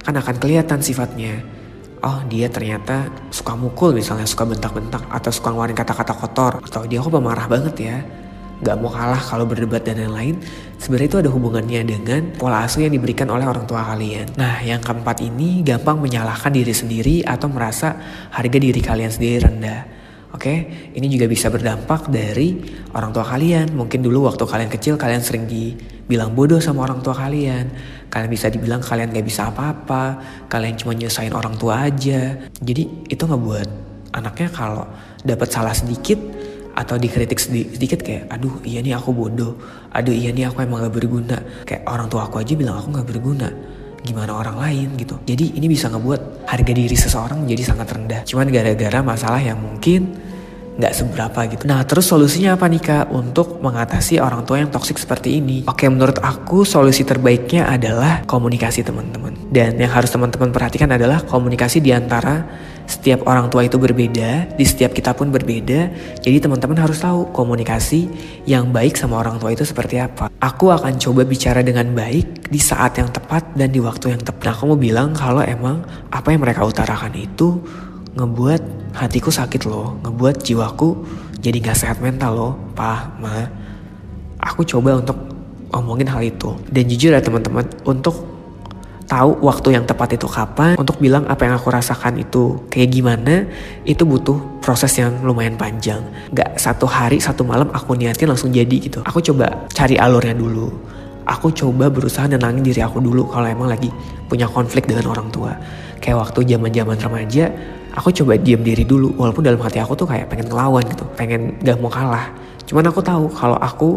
Kan 0.06 0.14
akan 0.14 0.38
kelihatan 0.38 0.86
sifatnya 0.86 1.57
oh 2.04 2.20
dia 2.30 2.52
ternyata 2.52 3.10
suka 3.30 3.54
mukul 3.58 3.94
misalnya 3.96 4.26
suka 4.30 4.46
bentak-bentak 4.46 5.06
atau 5.10 5.32
suka 5.34 5.54
ngeluarin 5.54 5.78
kata-kata 5.78 6.14
kotor. 6.14 6.54
Atau 6.62 6.86
dia 6.86 7.02
kok 7.02 7.14
pemarah 7.14 7.48
banget 7.50 7.76
ya? 7.80 7.98
Gak 8.58 8.78
mau 8.82 8.90
kalah 8.90 9.22
kalau 9.22 9.46
berdebat 9.46 9.86
dan 9.86 10.02
lain-lain. 10.02 10.42
Sebenarnya 10.82 11.08
itu 11.10 11.20
ada 11.22 11.30
hubungannya 11.30 11.82
dengan 11.86 12.22
pola 12.34 12.66
asuh 12.66 12.86
yang 12.86 12.94
diberikan 12.94 13.30
oleh 13.30 13.46
orang 13.46 13.70
tua 13.70 13.86
kalian. 13.86 14.34
Nah 14.34 14.66
yang 14.66 14.82
keempat 14.82 15.22
ini 15.22 15.62
gampang 15.62 16.02
menyalahkan 16.02 16.50
diri 16.50 16.74
sendiri 16.74 17.16
atau 17.22 17.50
merasa 17.54 17.94
harga 18.34 18.58
diri 18.58 18.82
kalian 18.82 19.14
sendiri 19.14 19.38
rendah. 19.46 19.82
Oke, 20.36 20.54
ini 20.92 21.08
juga 21.08 21.24
bisa 21.26 21.48
berdampak 21.48 22.12
dari 22.12 22.60
orang 22.92 23.16
tua 23.16 23.24
kalian. 23.24 23.72
Mungkin 23.74 24.04
dulu 24.04 24.28
waktu 24.28 24.44
kalian 24.44 24.70
kecil 24.70 25.00
kalian 25.00 25.24
sering 25.24 25.48
dibilang 25.48 26.36
bodoh 26.36 26.60
sama 26.60 26.84
orang 26.84 27.00
tua 27.00 27.16
kalian. 27.16 27.72
Kalian 28.08 28.30
bisa 28.32 28.48
dibilang 28.48 28.80
kalian 28.80 29.12
gak 29.12 29.28
bisa 29.28 29.52
apa-apa. 29.52 30.20
Kalian 30.48 30.76
cuma 30.80 30.96
nyusahin 30.96 31.36
orang 31.36 31.60
tua 31.60 31.88
aja. 31.88 32.36
Jadi 32.60 33.08
itu 33.12 33.24
ngebuat 33.24 33.70
anaknya 34.16 34.50
kalau 34.50 34.88
dapat 35.22 35.52
salah 35.52 35.76
sedikit 35.76 36.18
atau 36.78 36.94
dikritik 36.96 37.42
sedi- 37.42 37.74
sedikit 37.74 38.06
kayak 38.06 38.30
aduh 38.30 38.62
iya 38.64 38.80
nih 38.80 38.96
aku 38.96 39.12
bodoh. 39.12 39.58
Aduh 39.92 40.14
iya 40.14 40.32
nih 40.32 40.48
aku 40.48 40.64
emang 40.64 40.88
gak 40.88 40.96
berguna. 40.96 41.38
Kayak 41.68 41.84
orang 41.90 42.08
tua 42.08 42.26
aku 42.26 42.40
aja 42.40 42.54
bilang 42.56 42.80
aku 42.80 42.96
gak 42.96 43.08
berguna. 43.08 43.50
Gimana 44.06 44.32
orang 44.40 44.56
lain? 44.62 44.88
Gitu. 44.96 45.20
Jadi 45.28 45.60
ini 45.60 45.68
bisa 45.68 45.92
ngebuat 45.92 46.48
harga 46.48 46.72
diri 46.72 46.96
seseorang 46.96 47.44
menjadi 47.44 47.76
sangat 47.76 47.92
rendah. 47.92 48.22
Cuman 48.24 48.48
gara-gara 48.48 49.00
masalah 49.04 49.42
yang 49.44 49.60
mungkin 49.60 50.16
nggak 50.78 50.94
seberapa 50.94 51.40
gitu. 51.50 51.64
Nah 51.66 51.82
terus 51.84 52.06
solusinya 52.06 52.54
apa 52.54 52.70
nih 52.70 52.82
kak 52.82 53.06
untuk 53.10 53.60
mengatasi 53.60 54.22
orang 54.22 54.46
tua 54.46 54.62
yang 54.62 54.70
toksik 54.70 55.02
seperti 55.02 55.42
ini? 55.42 55.66
Oke 55.66 55.90
menurut 55.90 56.22
aku 56.22 56.64
solusi 56.64 57.02
terbaiknya 57.02 57.66
adalah 57.66 58.22
komunikasi 58.30 58.86
teman-teman. 58.86 59.34
Dan 59.50 59.80
yang 59.82 59.90
harus 59.90 60.14
teman-teman 60.14 60.54
perhatikan 60.54 60.92
adalah 60.94 61.26
komunikasi 61.26 61.82
di 61.82 61.96
antara 61.96 62.46
setiap 62.88 63.28
orang 63.28 63.52
tua 63.52 63.68
itu 63.68 63.76
berbeda, 63.76 64.56
di 64.56 64.64
setiap 64.64 64.96
kita 64.96 65.12
pun 65.12 65.28
berbeda. 65.28 65.92
Jadi 66.24 66.38
teman-teman 66.40 66.80
harus 66.80 67.04
tahu 67.04 67.36
komunikasi 67.36 68.08
yang 68.48 68.72
baik 68.72 68.96
sama 68.96 69.20
orang 69.20 69.36
tua 69.44 69.52
itu 69.52 69.68
seperti 69.68 70.00
apa. 70.00 70.32
Aku 70.40 70.72
akan 70.72 70.96
coba 70.96 71.28
bicara 71.28 71.60
dengan 71.60 71.92
baik 71.92 72.48
di 72.48 72.60
saat 72.64 72.96
yang 72.96 73.12
tepat 73.12 73.44
dan 73.60 73.76
di 73.76 73.84
waktu 73.84 74.16
yang 74.16 74.24
tepat. 74.24 74.42
Nah 74.48 74.54
aku 74.56 74.64
mau 74.72 74.80
bilang 74.80 75.12
kalau 75.12 75.44
emang 75.44 75.84
apa 76.08 76.32
yang 76.32 76.40
mereka 76.40 76.64
utarakan 76.64 77.12
itu 77.20 77.60
ngebuat 78.18 78.62
hatiku 78.98 79.30
sakit 79.30 79.70
loh, 79.70 80.02
ngebuat 80.02 80.42
jiwaku 80.42 80.98
jadi 81.38 81.58
gak 81.62 81.78
sehat 81.78 81.98
mental 82.02 82.32
loh, 82.34 82.54
pah, 82.74 83.14
ma. 83.22 83.46
Aku 84.42 84.66
coba 84.66 84.98
untuk 84.98 85.18
ngomongin 85.70 86.10
hal 86.10 86.22
itu. 86.26 86.58
Dan 86.70 86.90
jujur 86.90 87.14
ya 87.14 87.22
teman-teman, 87.22 87.66
untuk 87.86 88.26
tahu 89.08 89.40
waktu 89.46 89.78
yang 89.78 89.86
tepat 89.86 90.18
itu 90.18 90.26
kapan, 90.26 90.76
untuk 90.76 90.98
bilang 90.98 91.30
apa 91.30 91.48
yang 91.48 91.56
aku 91.56 91.70
rasakan 91.70 92.20
itu 92.20 92.68
kayak 92.74 92.90
gimana, 92.90 93.46
itu 93.86 94.02
butuh 94.04 94.60
proses 94.60 94.92
yang 94.98 95.14
lumayan 95.22 95.56
panjang. 95.56 96.02
Gak 96.34 96.58
satu 96.58 96.90
hari, 96.90 97.22
satu 97.22 97.46
malam 97.46 97.70
aku 97.70 97.94
niatin 97.94 98.28
langsung 98.34 98.50
jadi 98.50 98.76
gitu. 98.82 99.00
Aku 99.06 99.22
coba 99.22 99.70
cari 99.72 99.96
alurnya 99.96 100.34
dulu. 100.34 100.74
Aku 101.28 101.52
coba 101.52 101.92
berusaha 101.92 102.24
nenangin 102.26 102.64
diri 102.64 102.80
aku 102.80 103.04
dulu 103.04 103.28
kalau 103.28 103.46
emang 103.46 103.68
lagi 103.68 103.92
punya 104.32 104.48
konflik 104.48 104.88
dengan 104.88 105.12
orang 105.12 105.28
tua. 105.28 105.54
Kayak 106.00 106.24
waktu 106.24 106.56
zaman-zaman 106.56 106.96
remaja, 106.96 107.52
aku 107.98 108.14
coba 108.14 108.38
diam 108.38 108.62
diri 108.62 108.86
dulu 108.86 109.18
walaupun 109.18 109.42
dalam 109.42 109.58
hati 109.58 109.82
aku 109.82 109.98
tuh 109.98 110.06
kayak 110.06 110.30
pengen 110.30 110.46
ngelawan 110.48 110.86
gitu 110.86 111.04
pengen 111.18 111.58
gak 111.66 111.82
mau 111.82 111.90
kalah. 111.90 112.30
Cuman 112.70 112.86
aku 112.86 113.02
tahu 113.02 113.26
kalau 113.34 113.58
aku 113.58 113.90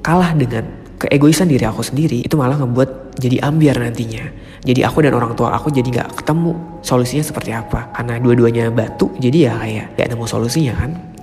kalah 0.00 0.32
dengan 0.32 0.64
keegoisan 0.96 1.52
diri 1.52 1.68
aku 1.68 1.84
sendiri 1.84 2.24
itu 2.24 2.34
malah 2.40 2.56
ngebuat 2.56 3.20
jadi 3.20 3.44
ambiar 3.44 3.76
nantinya. 3.76 4.24
Jadi 4.64 4.80
aku 4.80 5.04
dan 5.04 5.12
orang 5.12 5.36
tua 5.36 5.52
aku 5.52 5.68
jadi 5.68 6.02
gak 6.02 6.24
ketemu 6.24 6.80
solusinya 6.80 7.20
seperti 7.20 7.52
apa. 7.52 7.92
Karena 7.92 8.16
dua-duanya 8.16 8.72
batu 8.72 9.12
jadi 9.20 9.52
ya 9.52 9.52
kayak 9.60 9.86
gak 10.00 10.08
nemu 10.08 10.24
solusinya 10.24 10.72
kan 10.80 11.13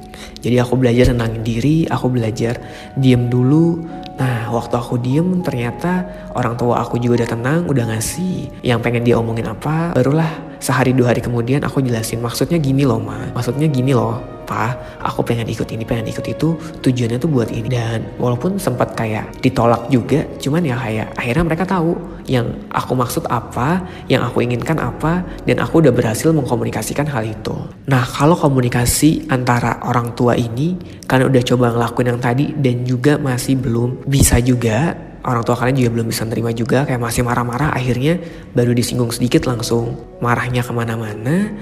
jadi 0.42 0.66
aku 0.66 0.74
belajar 0.78 1.14
tenangin 1.14 1.42
diri 1.46 1.86
aku 1.86 2.10
belajar 2.10 2.60
diem 2.98 3.30
dulu. 3.30 3.86
Nah, 4.22 4.54
waktu 4.54 4.78
aku 4.78 5.02
diem 5.02 5.42
ternyata 5.42 6.06
orang 6.38 6.54
tua 6.54 6.82
aku 6.82 7.02
juga 7.02 7.24
udah 7.24 7.30
tenang, 7.34 7.62
udah 7.66 7.90
ngasih 7.90 8.62
yang 8.62 8.78
pengen 8.78 9.02
dia 9.02 9.18
omongin 9.18 9.50
apa. 9.50 9.98
Barulah 9.98 10.52
sehari 10.62 10.94
dua 10.94 11.10
hari 11.10 11.26
kemudian 11.26 11.66
aku 11.66 11.82
jelasin 11.82 12.22
maksudnya 12.22 12.62
gini 12.62 12.86
loh 12.86 13.02
ma, 13.02 13.34
maksudnya 13.34 13.66
gini 13.66 13.98
loh 13.98 14.22
pa, 14.44 14.76
aku 15.02 15.22
pengen 15.26 15.48
ikut 15.48 15.68
ini, 15.72 15.84
pengen 15.88 16.10
ikut 16.10 16.26
itu, 16.26 16.58
tujuannya 16.82 17.18
tuh 17.18 17.30
buat 17.30 17.50
ini. 17.50 17.68
Dan 17.72 18.00
walaupun 18.18 18.58
sempat 18.58 18.94
kayak 18.94 19.42
ditolak 19.42 19.88
juga, 19.88 20.26
cuman 20.42 20.62
ya 20.66 20.76
kayak 20.78 21.08
akhirnya 21.16 21.44
mereka 21.46 21.64
tahu 21.66 21.96
yang 22.28 22.48
aku 22.70 22.94
maksud 22.94 23.26
apa, 23.28 23.82
yang 24.12 24.26
aku 24.26 24.44
inginkan 24.44 24.78
apa, 24.78 25.24
dan 25.46 25.62
aku 25.62 25.82
udah 25.82 25.94
berhasil 25.94 26.30
mengkomunikasikan 26.32 27.08
hal 27.10 27.26
itu. 27.26 27.56
Nah, 27.88 28.04
kalau 28.06 28.38
komunikasi 28.38 29.30
antara 29.32 29.82
orang 29.86 30.14
tua 30.14 30.38
ini, 30.38 30.78
kalian 31.06 31.32
udah 31.32 31.44
coba 31.44 31.66
ngelakuin 31.74 32.10
yang 32.16 32.22
tadi 32.22 32.46
dan 32.58 32.76
juga 32.86 33.18
masih 33.18 33.58
belum 33.58 34.06
bisa 34.08 34.38
juga, 34.40 34.96
orang 35.26 35.44
tua 35.46 35.56
kalian 35.58 35.78
juga 35.86 35.90
belum 36.00 36.08
bisa 36.10 36.26
terima 36.26 36.52
juga 36.54 36.84
kayak 36.86 37.02
masih 37.02 37.22
marah-marah 37.22 37.74
akhirnya 37.74 38.18
baru 38.58 38.74
disinggung 38.74 39.14
sedikit 39.14 39.46
langsung 39.46 39.98
marahnya 40.18 40.66
ke 40.66 40.74
mana-mana 40.74 41.54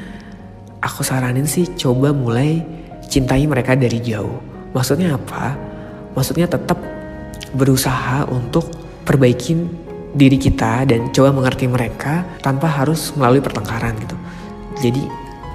aku 0.79 1.03
saranin 1.03 1.47
sih 1.47 1.67
coba 1.75 2.15
mulai 2.15 2.63
cintai 3.07 3.45
mereka 3.47 3.75
dari 3.75 3.99
jauh. 3.99 4.39
Maksudnya 4.71 5.15
apa? 5.15 5.55
Maksudnya 6.15 6.47
tetap 6.47 6.79
berusaha 7.55 8.29
untuk 8.29 8.69
perbaikin 9.03 9.65
diri 10.13 10.37
kita 10.41 10.89
dan 10.89 11.13
coba 11.13 11.29
mengerti 11.33 11.69
mereka 11.69 12.25
tanpa 12.41 12.69
harus 12.69 13.13
melalui 13.13 13.41
pertengkaran 13.41 13.93
gitu. 14.01 14.17
Jadi 14.79 15.03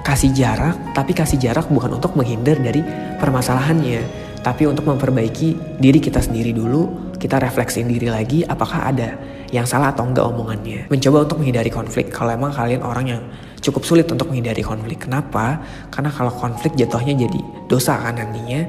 kasih 0.05 0.31
jarak 0.37 0.75
tapi 0.93 1.17
kasih 1.17 1.41
jarak 1.41 1.65
bukan 1.67 1.97
untuk 1.97 2.13
menghindar 2.13 2.61
dari 2.61 2.85
permasalahannya 3.17 4.05
tapi 4.45 4.69
untuk 4.69 4.85
memperbaiki 4.85 5.81
diri 5.81 5.97
kita 5.97 6.21
sendiri 6.21 6.53
dulu 6.53 7.17
kita 7.17 7.41
refleksiin 7.41 7.89
diri 7.89 8.13
lagi 8.13 8.45
apakah 8.45 8.93
ada 8.93 9.17
yang 9.49 9.65
salah 9.65 9.95
atau 9.95 10.05
enggak 10.05 10.27
omongannya. 10.29 10.85
Mencoba 10.93 11.25
untuk 11.25 11.41
menghindari 11.41 11.71
konflik 11.73 12.13
kalau 12.13 12.35
emang 12.35 12.53
kalian 12.53 12.85
orang 12.85 13.05
yang 13.07 13.23
cukup 13.65 13.81
sulit 13.81 14.05
untuk 14.13 14.29
menghindari 14.29 14.61
konflik. 14.61 15.09
Kenapa? 15.09 15.57
Karena 15.89 16.13
kalau 16.13 16.29
konflik 16.29 16.77
jatuhnya 16.77 17.17
jadi 17.17 17.39
dosa 17.65 17.97
kan 17.97 18.21
nantinya. 18.21 18.61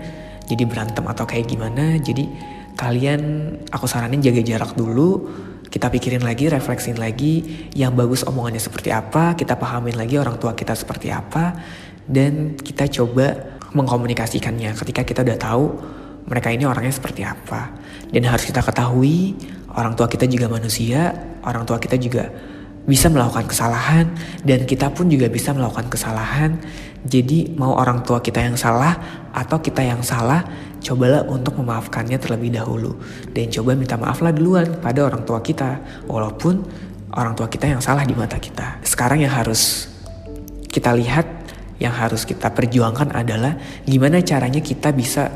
Jadi 0.49 0.63
berantem 0.65 1.05
atau 1.05 1.29
kayak 1.29 1.53
gimana. 1.53 2.01
Jadi 2.01 2.25
kalian 2.73 3.21
aku 3.69 3.85
saranin 3.85 4.25
jaga 4.25 4.41
jarak 4.41 4.73
dulu. 4.73 5.29
Kita 5.67 5.93
pikirin 5.93 6.25
lagi, 6.25 6.49
refleksiin 6.49 6.97
lagi 6.97 7.69
yang 7.77 7.93
bagus 7.93 8.25
omongannya 8.25 8.63
seperti 8.63 8.95
apa, 8.95 9.37
kita 9.37 9.59
pahamin 9.59 9.99
lagi 9.99 10.17
orang 10.17 10.39
tua 10.41 10.55
kita 10.55 10.73
seperti 10.73 11.11
apa, 11.11 11.53
dan 12.07 12.55
kita 12.57 12.87
coba 12.89 13.59
mengkomunikasikannya 13.75 14.73
ketika 14.73 15.03
kita 15.03 15.21
udah 15.27 15.37
tahu 15.37 15.65
mereka 16.31 16.55
ini 16.55 16.65
orangnya 16.65 16.95
seperti 16.95 17.27
apa. 17.27 17.77
Dan 18.09 18.25
harus 18.25 18.47
kita 18.47 18.63
ketahui, 18.63 19.35
orang 19.75 19.99
tua 19.99 20.07
kita 20.07 20.25
juga 20.31 20.47
manusia, 20.47 21.13
orang 21.43 21.67
tua 21.67 21.83
kita 21.83 21.99
juga 21.99 22.31
bisa 22.87 23.11
melakukan 23.11 23.51
kesalahan 23.51 24.07
dan 24.47 24.63
kita 24.63 24.95
pun 24.95 25.11
juga 25.11 25.27
bisa 25.27 25.51
melakukan 25.51 25.91
kesalahan. 25.91 26.57
Jadi 27.07 27.55
mau 27.55 27.79
orang 27.79 28.03
tua 28.03 28.19
kita 28.19 28.43
yang 28.43 28.59
salah 28.59 28.99
atau 29.31 29.63
kita 29.63 29.83
yang 29.83 30.03
salah, 30.03 30.43
cobalah 30.83 31.27
untuk 31.27 31.59
memaafkannya 31.59 32.19
terlebih 32.19 32.55
dahulu 32.55 32.99
dan 33.31 33.47
coba 33.51 33.79
minta 33.79 33.95
maaflah 33.95 34.35
duluan 34.35 34.79
pada 34.83 35.07
orang 35.07 35.23
tua 35.23 35.39
kita 35.43 35.83
walaupun 36.11 36.67
orang 37.15 37.35
tua 37.39 37.47
kita 37.47 37.71
yang 37.71 37.83
salah 37.83 38.03
di 38.03 38.15
mata 38.15 38.39
kita. 38.39 38.83
Sekarang 38.83 39.23
yang 39.23 39.31
harus 39.35 39.87
kita 40.67 40.95
lihat, 40.95 41.27
yang 41.79 41.95
harus 41.95 42.27
kita 42.27 42.51
perjuangkan 42.51 43.15
adalah 43.15 43.55
gimana 43.87 44.23
caranya 44.23 44.59
kita 44.63 44.91
bisa 44.91 45.31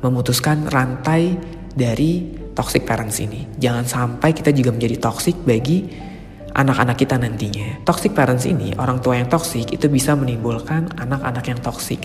memutuskan 0.00 0.68
rantai 0.72 1.36
dari 1.76 2.32
toxic 2.56 2.88
parents 2.88 3.20
ini. 3.20 3.44
Jangan 3.60 3.84
sampai 3.84 4.32
kita 4.32 4.50
juga 4.56 4.72
menjadi 4.72 4.96
toxic 4.96 5.36
bagi 5.44 6.09
anak-anak 6.54 6.96
kita 6.98 7.16
nantinya. 7.16 7.82
Toxic 7.86 8.14
parents 8.14 8.46
ini, 8.46 8.74
orang 8.78 8.98
tua 8.98 9.18
yang 9.18 9.28
toxic 9.30 9.70
itu 9.70 9.86
bisa 9.86 10.14
menimbulkan 10.14 10.90
anak-anak 10.98 11.44
yang 11.46 11.60
toxic 11.62 12.02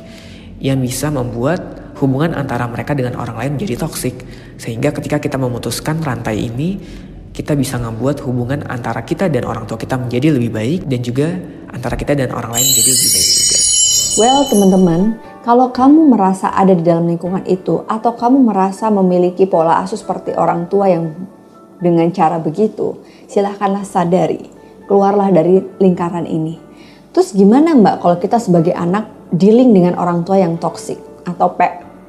yang 0.59 0.79
bisa 0.79 1.11
membuat 1.11 1.93
hubungan 1.99 2.31
antara 2.35 2.67
mereka 2.67 2.95
dengan 2.95 3.19
orang 3.19 3.35
lain 3.35 3.51
menjadi 3.59 3.85
toxic. 3.87 4.15
Sehingga 4.55 4.95
ketika 4.95 5.19
kita 5.19 5.35
memutuskan 5.35 5.99
rantai 5.99 6.47
ini, 6.47 6.79
kita 7.35 7.51
bisa 7.59 7.75
membuat 7.75 8.23
hubungan 8.23 8.63
antara 8.71 9.03
kita 9.03 9.27
dan 9.27 9.43
orang 9.43 9.67
tua 9.67 9.75
kita 9.75 9.99
menjadi 9.99 10.31
lebih 10.31 10.51
baik 10.55 10.79
dan 10.87 10.99
juga 11.03 11.27
antara 11.67 11.99
kita 11.99 12.15
dan 12.15 12.31
orang 12.31 12.55
lain 12.55 12.63
menjadi 12.63 12.91
lebih 12.95 13.09
baik 13.11 13.29
juga. 13.35 13.57
Well, 14.15 14.41
teman-teman, 14.47 15.01
kalau 15.43 15.75
kamu 15.75 16.15
merasa 16.15 16.47
ada 16.55 16.71
di 16.71 16.79
dalam 16.87 17.03
lingkungan 17.03 17.43
itu, 17.43 17.83
atau 17.83 18.15
kamu 18.15 18.47
merasa 18.47 18.87
memiliki 18.87 19.43
pola 19.43 19.83
asuh 19.83 19.99
seperti 19.99 20.31
orang 20.39 20.71
tua 20.71 20.87
yang 20.87 21.11
dengan 21.83 22.07
cara 22.15 22.39
begitu, 22.39 22.95
silahkanlah 23.29 23.85
sadari, 23.85 24.47
keluarlah 24.89 25.29
dari 25.33 25.61
lingkaran 25.81 26.25
ini. 26.25 26.57
Terus 27.15 27.31
gimana 27.31 27.71
mbak 27.71 28.03
kalau 28.03 28.17
kita 28.19 28.37
sebagai 28.41 28.75
anak 28.75 29.07
dealing 29.31 29.71
dengan 29.71 29.95
orang 29.95 30.27
tua 30.27 30.41
yang 30.41 30.59
toksik 30.59 30.99
atau 31.23 31.53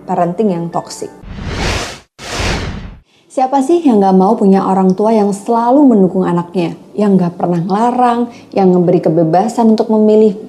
parenting 0.07 0.51
yang 0.51 0.67
toksik? 0.69 1.09
Siapa 3.37 3.61
sih 3.61 3.85
yang 3.85 4.01
gak 4.01 4.17
mau 4.17 4.33
punya 4.33 4.65
orang 4.65 4.97
tua 4.97 5.13
yang 5.13 5.29
selalu 5.29 5.85
mendukung 5.85 6.25
anaknya, 6.25 6.73
yang 6.97 7.21
gak 7.21 7.37
pernah 7.37 7.61
ngelarang, 7.61 8.33
yang 8.57 8.73
memberi 8.73 9.05
kebebasan 9.05 9.77
untuk 9.77 9.93
memilih 9.93 10.41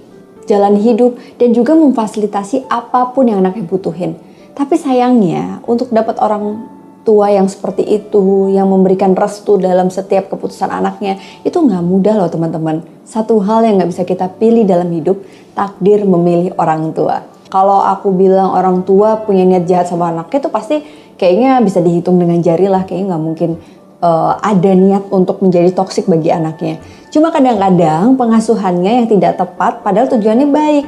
jalan 0.47 0.79
hidup, 0.79 1.19
dan 1.35 1.51
juga 1.51 1.75
memfasilitasi 1.75 2.71
apa 2.71 3.11
pun 3.11 3.27
yang 3.27 3.43
anaknya 3.43 3.67
butuhin. 3.67 4.15
Tapi 4.55 4.79
sayangnya, 4.79 5.59
untuk 5.67 5.91
dapat 5.91 6.15
orang 6.23 6.63
tua 7.07 7.31
yang 7.31 7.47
seperti 7.47 7.87
itu, 7.87 8.51
yang 8.51 8.67
memberikan 8.67 9.15
restu 9.15 9.55
dalam 9.55 9.87
setiap 9.87 10.27
keputusan 10.27 10.67
anaknya, 10.67 11.15
itu 11.47 11.55
nggak 11.55 11.79
mudah 11.79 12.19
loh 12.19 12.27
teman-teman. 12.27 12.83
Satu 13.07 13.39
hal 13.39 13.63
yang 13.63 13.79
nggak 13.79 13.95
bisa 13.95 14.03
kita 14.03 14.27
pilih 14.35 14.67
dalam 14.67 14.91
hidup, 14.91 15.23
takdir 15.55 16.03
memilih 16.03 16.51
orang 16.59 16.91
tua. 16.91 17.23
Kalau 17.47 17.79
aku 17.79 18.11
bilang 18.11 18.51
orang 18.51 18.83
tua 18.83 19.23
punya 19.23 19.47
niat 19.47 19.63
jahat 19.63 19.87
sama 19.87 20.11
anaknya 20.11 20.43
itu 20.43 20.51
pasti 20.51 20.75
kayaknya 21.15 21.63
bisa 21.63 21.79
dihitung 21.79 22.19
dengan 22.19 22.43
jari 22.43 22.67
lah, 22.67 22.83
kayaknya 22.83 23.15
nggak 23.15 23.23
mungkin 23.23 23.49
uh, 24.01 24.37
ada 24.41 24.71
niat 24.73 25.09
untuk 25.09 25.41
menjadi 25.41 25.73
toksik 25.73 26.09
bagi 26.09 26.29
anaknya. 26.33 26.81
Cuma 27.09 27.31
kadang-kadang 27.31 28.19
pengasuhannya 28.19 29.03
yang 29.03 29.07
tidak 29.07 29.39
tepat 29.39 29.81
padahal 29.81 30.11
tujuannya 30.11 30.47
baik. 30.49 30.85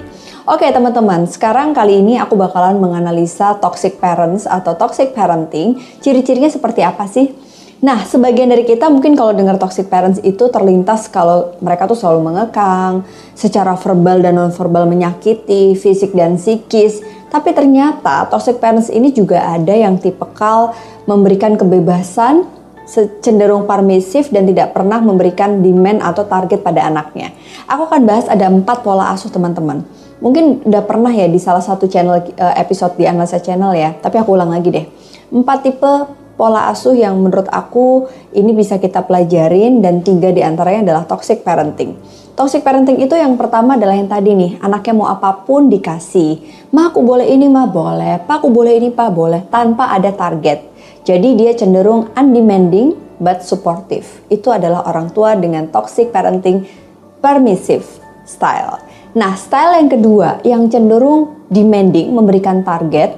Oke 0.49 0.65
teman-teman, 0.73 1.29
sekarang 1.29 1.77
kali 1.77 2.01
ini 2.01 2.17
aku 2.17 2.33
bakalan 2.33 2.81
menganalisa 2.81 3.61
toxic 3.61 4.01
parents 4.01 4.49
atau 4.49 4.73
toxic 4.73 5.13
parenting. 5.13 5.77
Ciri-cirinya 6.01 6.49
seperti 6.49 6.81
apa 6.81 7.05
sih? 7.05 7.29
Nah, 7.79 8.03
sebagian 8.03 8.51
dari 8.51 8.67
kita 8.67 8.91
mungkin 8.91 9.15
kalau 9.15 9.31
dengar 9.31 9.55
toxic 9.55 9.87
parents 9.87 10.19
itu 10.19 10.51
terlintas 10.51 11.07
kalau 11.07 11.55
mereka 11.63 11.87
tuh 11.87 11.95
selalu 11.95 12.27
mengekang, 12.27 13.07
secara 13.31 13.79
verbal 13.79 14.19
dan 14.19 14.35
non-verbal 14.35 14.83
menyakiti, 14.83 15.79
fisik 15.79 16.11
dan 16.11 16.35
psikis. 16.35 16.99
Tapi 17.31 17.55
ternyata 17.55 18.27
toxic 18.27 18.59
parents 18.59 18.91
ini 18.91 19.15
juga 19.15 19.53
ada 19.55 19.71
yang 19.71 19.95
tipikal 19.95 20.75
memberikan 21.07 21.55
kebebasan, 21.55 22.58
cenderung 23.21 23.69
permisif 23.69 24.33
dan 24.33 24.49
tidak 24.49 24.73
pernah 24.73 24.97
memberikan 24.97 25.61
demand 25.61 26.01
atau 26.01 26.25
target 26.25 26.65
pada 26.65 26.89
anaknya. 26.89 27.31
Aku 27.69 27.85
akan 27.85 28.01
bahas 28.09 28.25
ada 28.25 28.49
empat 28.49 28.81
pola 28.81 29.13
asuh 29.13 29.29
teman-teman 29.29 29.85
mungkin 30.19 30.63
udah 30.67 30.83
pernah 30.83 31.11
ya 31.11 31.27
di 31.27 31.39
salah 31.39 31.63
satu 31.63 31.87
channel 31.87 32.19
uh, 32.35 32.55
episode 32.59 32.95
di 32.99 33.07
Analisa 33.07 33.39
Channel 33.39 33.71
ya, 33.75 33.95
tapi 33.95 34.19
aku 34.19 34.35
ulang 34.35 34.51
lagi 34.51 34.69
deh. 34.69 34.85
Empat 35.31 35.63
tipe 35.65 35.91
pola 36.39 36.71
asuh 36.71 36.95
yang 36.95 37.19
menurut 37.19 37.51
aku 37.51 38.07
ini 38.31 38.55
bisa 38.55 38.79
kita 38.79 39.03
pelajarin 39.03 39.83
dan 39.83 39.99
tiga 39.99 40.31
di 40.31 40.39
antaranya 40.39 40.91
adalah 40.91 41.03
toxic 41.07 41.43
parenting. 41.43 41.99
Toxic 42.39 42.63
parenting 42.63 43.03
itu 43.03 43.11
yang 43.19 43.35
pertama 43.35 43.75
adalah 43.75 43.99
yang 43.99 44.07
tadi 44.07 44.31
nih, 44.31 44.63
anaknya 44.63 44.93
mau 44.95 45.11
apa 45.11 45.43
pun 45.43 45.67
dikasih. 45.67 46.39
Ma 46.71 46.87
aku 46.87 47.03
boleh 47.03 47.27
ini 47.27 47.51
ma 47.51 47.67
boleh, 47.67 48.23
pa 48.23 48.39
aku 48.39 48.47
boleh 48.47 48.79
ini 48.79 48.95
pa 48.95 49.11
boleh, 49.11 49.43
tanpa 49.51 49.91
ada 49.91 50.07
target. 50.15 50.68
Jadi 51.09 51.41
dia 51.41 51.57
cenderung 51.57 52.13
undemanding 52.13 52.93
but 53.17 53.41
supportive. 53.41 54.05
Itu 54.29 54.53
adalah 54.53 54.85
orang 54.85 55.09
tua 55.09 55.33
dengan 55.33 55.65
toxic 55.73 56.13
parenting 56.13 56.69
permissive 57.17 57.81
style. 58.29 58.77
Nah, 59.17 59.33
style 59.33 59.81
yang 59.81 59.89
kedua 59.89 60.37
yang 60.45 60.69
cenderung 60.69 61.49
demanding, 61.49 62.13
memberikan 62.13 62.61
target, 62.61 63.17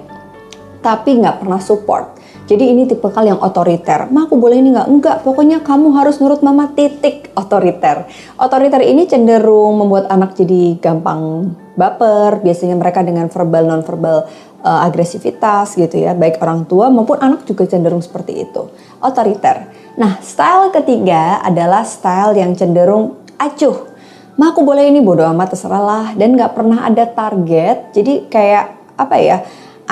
tapi 0.79 1.19
nggak 1.19 1.43
pernah 1.43 1.59
support. 1.59 2.15
Jadi 2.49 2.73
ini 2.73 2.83
tipe 2.89 3.07
kali 3.07 3.31
yang 3.31 3.39
otoriter. 3.39 4.09
Ma 4.09 4.25
aku 4.27 4.35
boleh 4.35 4.59
ini 4.59 4.73
nggak? 4.75 4.87
Enggak, 4.89 5.17
pokoknya 5.23 5.63
kamu 5.63 5.93
harus 5.95 6.19
nurut 6.19 6.43
mama 6.43 6.69
titik 6.73 7.31
otoriter. 7.37 8.05
Otoriter 8.35 8.81
ini 8.83 9.07
cenderung 9.07 9.79
membuat 9.79 10.11
anak 10.11 10.35
jadi 10.35 10.77
gampang 10.81 11.53
baper. 11.77 12.43
Biasanya 12.43 12.75
mereka 12.75 13.05
dengan 13.05 13.31
verbal 13.31 13.63
non-verbal 13.69 14.17
uh, 14.61 14.79
agresivitas 14.87 15.79
gitu 15.79 16.01
ya. 16.01 16.11
Baik 16.17 16.41
orang 16.43 16.67
tua 16.67 16.91
maupun 16.91 17.21
anak 17.21 17.47
juga 17.47 17.69
cenderung 17.69 18.03
seperti 18.03 18.43
itu. 18.43 18.67
Otoriter. 18.99 19.69
Nah, 19.95 20.19
style 20.19 20.75
ketiga 20.75 21.39
adalah 21.39 21.87
style 21.87 22.35
yang 22.35 22.51
cenderung 22.57 23.21
acuh 23.41 23.91
ma 24.39 24.53
aku 24.53 24.63
boleh 24.63 24.87
ini 24.87 25.03
bodo 25.03 25.25
amat 25.27 25.57
terserah 25.57 25.83
lah 25.83 26.05
dan 26.15 26.37
nggak 26.37 26.53
pernah 26.55 26.87
ada 26.87 27.03
target 27.09 27.91
jadi 27.91 28.13
kayak 28.31 28.65
apa 28.95 29.15
ya 29.17 29.37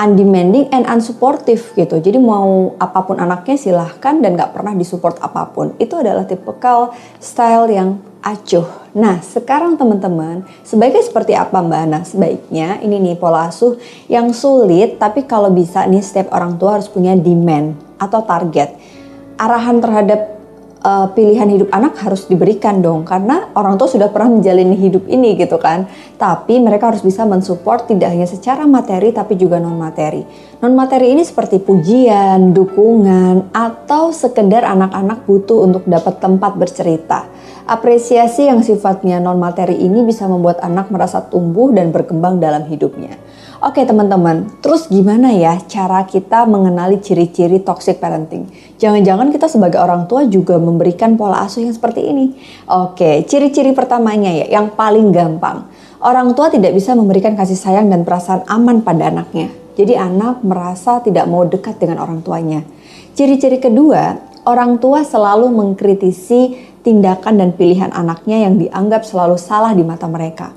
undemanding 0.00 0.72
and 0.72 0.88
unsupportive 0.88 1.60
gitu. 1.76 2.00
Jadi 2.00 2.16
mau 2.16 2.72
apa 2.80 3.04
pun 3.04 3.20
anaknya 3.20 3.60
silahkan 3.60 4.16
dan 4.24 4.32
nggak 4.32 4.56
pernah 4.56 4.72
disupport 4.72 5.20
apa 5.20 5.52
pun. 5.52 5.76
Itu 5.76 6.00
adalah 6.00 6.24
tipikal 6.24 6.96
style 7.20 7.68
yang 7.68 8.00
acuh. 8.24 8.64
Nah 8.96 9.20
sekarang 9.20 9.76
teman-teman 9.76 10.48
sebaiknya 10.64 11.04
seperti 11.04 11.36
apa 11.36 11.60
mbak 11.60 11.80
Ana? 11.84 12.00
Sebaiknya 12.00 12.80
ini 12.80 12.96
nih 12.96 13.16
pola 13.20 13.52
asuh 13.52 13.76
yang 14.08 14.32
sulit 14.32 14.96
tapi 14.96 15.28
kalau 15.28 15.52
bisa 15.52 15.84
nih 15.84 16.00
setiap 16.00 16.32
orang 16.32 16.56
tua 16.56 16.80
harus 16.80 16.88
punya 16.88 17.12
demand 17.12 17.76
atau 18.00 18.24
target. 18.24 18.72
Arahan 19.36 19.80
terhadap 19.80 20.29
uh, 20.80 21.06
pilihan 21.12 21.48
hidup 21.48 21.68
anak 21.72 22.00
harus 22.00 22.26
diberikan 22.26 22.80
dong 22.80 23.04
karena 23.04 23.52
orang 23.56 23.76
tua 23.76 23.88
sudah 23.88 24.08
pernah 24.08 24.40
menjalani 24.40 24.76
hidup 24.76 25.06
ini 25.08 25.36
gitu 25.36 25.60
kan. 25.60 25.86
Tapi 26.16 26.60
mereka 26.60 26.92
harus 26.92 27.00
bisa 27.00 27.24
mensupport 27.24 27.88
tidak 27.88 28.12
hanya 28.12 28.28
secara 28.28 28.64
materi 28.68 29.12
tapi 29.12 29.36
juga 29.36 29.60
non 29.60 29.76
materi. 29.76 30.24
Non 30.60 30.76
materi 30.76 31.16
ini 31.16 31.24
seperti 31.24 31.60
pujian, 31.60 32.52
dukungan 32.52 33.52
atau 33.56 34.12
sekedar 34.12 34.64
anak-anak 34.68 35.24
butuh 35.24 35.64
untuk 35.64 35.84
dapat 35.88 36.20
tempat 36.20 36.52
bercerita. 36.56 37.28
Apresiasi 37.64 38.50
yang 38.50 38.60
sifatnya 38.60 39.22
non 39.22 39.40
materi 39.40 39.78
ini 39.78 40.04
bisa 40.04 40.26
membuat 40.26 40.60
anak 40.60 40.90
merasa 40.92 41.24
tumbuh 41.24 41.72
dan 41.72 41.94
berkembang 41.94 42.42
dalam 42.42 42.66
hidupnya. 42.68 43.16
Oke 43.60 43.84
teman-teman, 43.84 44.48
terus 44.64 44.88
gimana 44.88 45.36
ya 45.36 45.60
cara 45.68 46.08
kita 46.08 46.48
mengenali 46.48 46.96
ciri-ciri 46.96 47.60
toxic 47.60 48.00
parenting? 48.00 48.48
Jangan-jangan 48.80 49.28
kita 49.28 49.52
sebagai 49.52 49.76
orang 49.84 50.08
tua 50.08 50.24
juga 50.24 50.56
memberikan 50.56 51.20
pola 51.20 51.44
asuh 51.44 51.68
yang 51.68 51.76
seperti 51.76 52.08
ini. 52.08 52.40
Oke, 52.64 53.20
ciri-ciri 53.28 53.76
pertamanya 53.76 54.32
ya, 54.32 54.56
yang 54.56 54.72
paling 54.72 55.12
gampang. 55.12 55.68
Orang 56.00 56.32
tua 56.32 56.48
tidak 56.48 56.72
bisa 56.72 56.96
memberikan 56.96 57.36
kasih 57.36 57.60
sayang 57.60 57.92
dan 57.92 58.00
perasaan 58.00 58.48
aman 58.48 58.80
pada 58.80 59.12
anaknya. 59.12 59.52
Jadi 59.76 59.92
anak 59.92 60.40
merasa 60.40 61.04
tidak 61.04 61.28
mau 61.28 61.44
dekat 61.44 61.76
dengan 61.76 62.00
orang 62.00 62.24
tuanya. 62.24 62.64
Ciri-ciri 63.12 63.60
kedua, 63.60 64.16
orang 64.48 64.80
tua 64.80 65.04
selalu 65.04 65.52
mengkritisi 65.52 66.56
tindakan 66.80 67.36
dan 67.36 67.52
pilihan 67.52 67.92
anaknya 67.92 68.40
yang 68.40 68.56
dianggap 68.56 69.04
selalu 69.04 69.36
salah 69.36 69.76
di 69.76 69.84
mata 69.84 70.08
mereka 70.08 70.56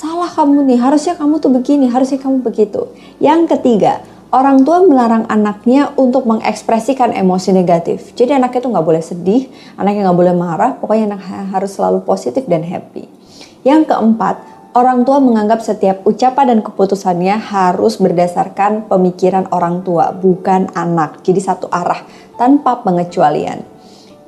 salah 0.00 0.32
kamu 0.32 0.64
nih, 0.64 0.80
harusnya 0.80 1.12
kamu 1.12 1.44
tuh 1.44 1.52
begini, 1.52 1.92
harusnya 1.92 2.16
kamu 2.16 2.40
begitu. 2.40 2.88
Yang 3.20 3.52
ketiga, 3.52 4.00
orang 4.32 4.64
tua 4.64 4.80
melarang 4.80 5.28
anaknya 5.28 5.92
untuk 6.00 6.24
mengekspresikan 6.24 7.12
emosi 7.12 7.52
negatif. 7.52 8.16
Jadi 8.16 8.32
anaknya 8.32 8.64
tuh 8.64 8.72
nggak 8.72 8.86
boleh 8.88 9.04
sedih, 9.04 9.52
anaknya 9.76 10.08
nggak 10.08 10.18
boleh 10.24 10.32
marah, 10.32 10.72
pokoknya 10.80 11.12
anak 11.12 11.22
harus 11.52 11.76
selalu 11.76 12.00
positif 12.08 12.48
dan 12.48 12.64
happy. 12.64 13.12
Yang 13.60 13.92
keempat, 13.92 14.40
orang 14.72 15.04
tua 15.04 15.20
menganggap 15.20 15.60
setiap 15.60 16.00
ucapan 16.08 16.56
dan 16.56 16.60
keputusannya 16.64 17.36
harus 17.36 18.00
berdasarkan 18.00 18.88
pemikiran 18.88 19.52
orang 19.52 19.84
tua, 19.84 20.16
bukan 20.16 20.72
anak. 20.72 21.20
Jadi 21.20 21.44
satu 21.44 21.68
arah, 21.68 22.00
tanpa 22.40 22.80
pengecualian. 22.80 23.68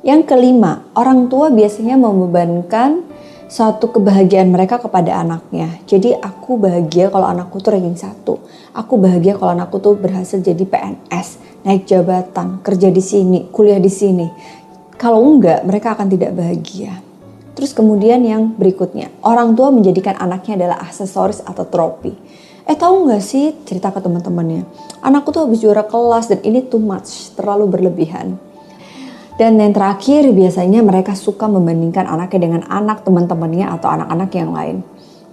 Yang 0.05 0.37
kelima, 0.37 0.85
orang 0.93 1.33
tua 1.33 1.49
biasanya 1.49 1.97
membebankan 1.97 3.09
satu 3.53 3.93
kebahagiaan 3.93 4.49
mereka 4.49 4.81
kepada 4.81 5.21
anaknya. 5.21 5.85
Jadi 5.85 6.17
aku 6.17 6.57
bahagia 6.57 7.13
kalau 7.13 7.29
anakku 7.29 7.61
tuh 7.61 7.77
ranking 7.77 8.01
satu. 8.01 8.41
Aku 8.73 8.97
bahagia 8.97 9.37
kalau 9.37 9.53
anakku 9.53 9.77
tuh 9.77 9.93
berhasil 9.93 10.41
jadi 10.41 10.65
PNS, 10.65 11.61
naik 11.61 11.85
jabatan, 11.85 12.65
kerja 12.65 12.89
di 12.89 13.05
sini, 13.05 13.53
kuliah 13.53 13.77
di 13.77 13.93
sini. 13.93 14.25
Kalau 14.97 15.21
enggak, 15.21 15.69
mereka 15.69 15.93
akan 15.93 16.09
tidak 16.09 16.33
bahagia. 16.33 17.05
Terus 17.53 17.77
kemudian 17.77 18.25
yang 18.25 18.57
berikutnya, 18.57 19.13
orang 19.21 19.53
tua 19.53 19.69
menjadikan 19.69 20.17
anaknya 20.17 20.65
adalah 20.65 20.89
aksesoris 20.89 21.45
atau 21.45 21.69
trofi. 21.69 22.17
Eh 22.65 22.73
tahu 22.73 23.05
nggak 23.05 23.21
sih 23.21 23.53
cerita 23.69 23.93
ke 23.93 24.01
teman-temannya, 24.01 24.65
anakku 25.05 25.29
tuh 25.29 25.45
habis 25.45 25.61
juara 25.61 25.85
kelas 25.85 26.33
dan 26.33 26.41
ini 26.41 26.65
too 26.65 26.81
much, 26.81 27.37
terlalu 27.37 27.69
berlebihan. 27.69 28.41
Dan 29.43 29.59
yang 29.59 29.75
terakhir 29.75 30.31
biasanya 30.31 30.87
mereka 30.87 31.19
suka 31.19 31.51
membandingkan 31.51 32.07
anaknya 32.07 32.47
dengan 32.47 32.63
anak 32.71 33.03
teman-temannya 33.03 33.67
atau 33.75 33.91
anak-anak 33.91 34.31
yang 34.39 34.55
lain. 34.55 34.77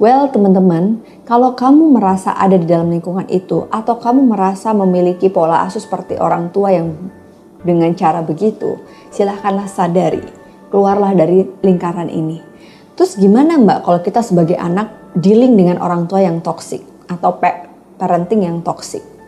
Well 0.02 0.34
teman-teman, 0.34 1.06
kalau 1.30 1.54
kamu 1.54 1.94
merasa 1.94 2.34
ada 2.34 2.58
di 2.58 2.66
dalam 2.66 2.90
lingkungan 2.90 3.30
itu 3.30 3.70
atau 3.70 4.02
kamu 4.02 4.34
merasa 4.34 4.74
memiliki 4.74 5.30
pola 5.30 5.62
asuh 5.62 5.78
seperti 5.78 6.18
orang 6.18 6.50
tua 6.50 6.74
yang 6.74 6.90
dengan 7.62 7.94
cara 7.94 8.26
begitu, 8.26 8.82
silahkanlah 9.14 9.70
sadari, 9.70 10.26
keluarlah 10.74 11.14
dari 11.14 11.46
lingkaran 11.62 12.10
ini. 12.10 12.42
Terus 12.98 13.14
gimana 13.14 13.62
mbak 13.62 13.86
kalau 13.86 14.02
kita 14.02 14.26
sebagai 14.26 14.58
anak 14.58 14.90
dealing 15.22 15.54
dengan 15.54 15.78
orang 15.86 16.10
tua 16.10 16.26
yang 16.26 16.42
toksik 16.42 16.82
atau 17.06 17.38
parenting 18.02 18.42
yang 18.42 18.66
toksik? 18.66 19.19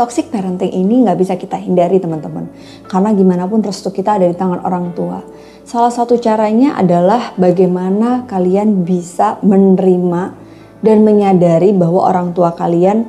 Toxic 0.00 0.32
parenting 0.32 0.72
ini 0.72 1.04
nggak 1.04 1.18
bisa 1.20 1.36
kita 1.36 1.60
hindari 1.60 2.00
teman-teman. 2.00 2.48
Karena 2.88 3.12
gimana 3.12 3.44
pun 3.44 3.60
restu 3.60 3.92
kita 3.92 4.16
ada 4.16 4.24
di 4.24 4.32
tangan 4.32 4.64
orang 4.64 4.96
tua. 4.96 5.20
Salah 5.68 5.92
satu 5.92 6.16
caranya 6.16 6.80
adalah 6.80 7.36
bagaimana 7.36 8.24
kalian 8.24 8.88
bisa 8.88 9.36
menerima 9.44 10.32
dan 10.80 11.04
menyadari 11.04 11.76
bahwa 11.76 12.08
orang 12.08 12.32
tua 12.32 12.56
kalian 12.56 13.04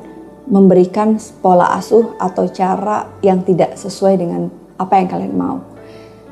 memberikan 0.52 1.16
pola 1.40 1.72
asuh 1.80 2.12
atau 2.20 2.44
cara 2.52 3.08
yang 3.24 3.40
tidak 3.40 3.80
sesuai 3.80 4.20
dengan 4.20 4.52
apa 4.76 5.00
yang 5.00 5.08
kalian 5.08 5.32
mau. 5.32 5.64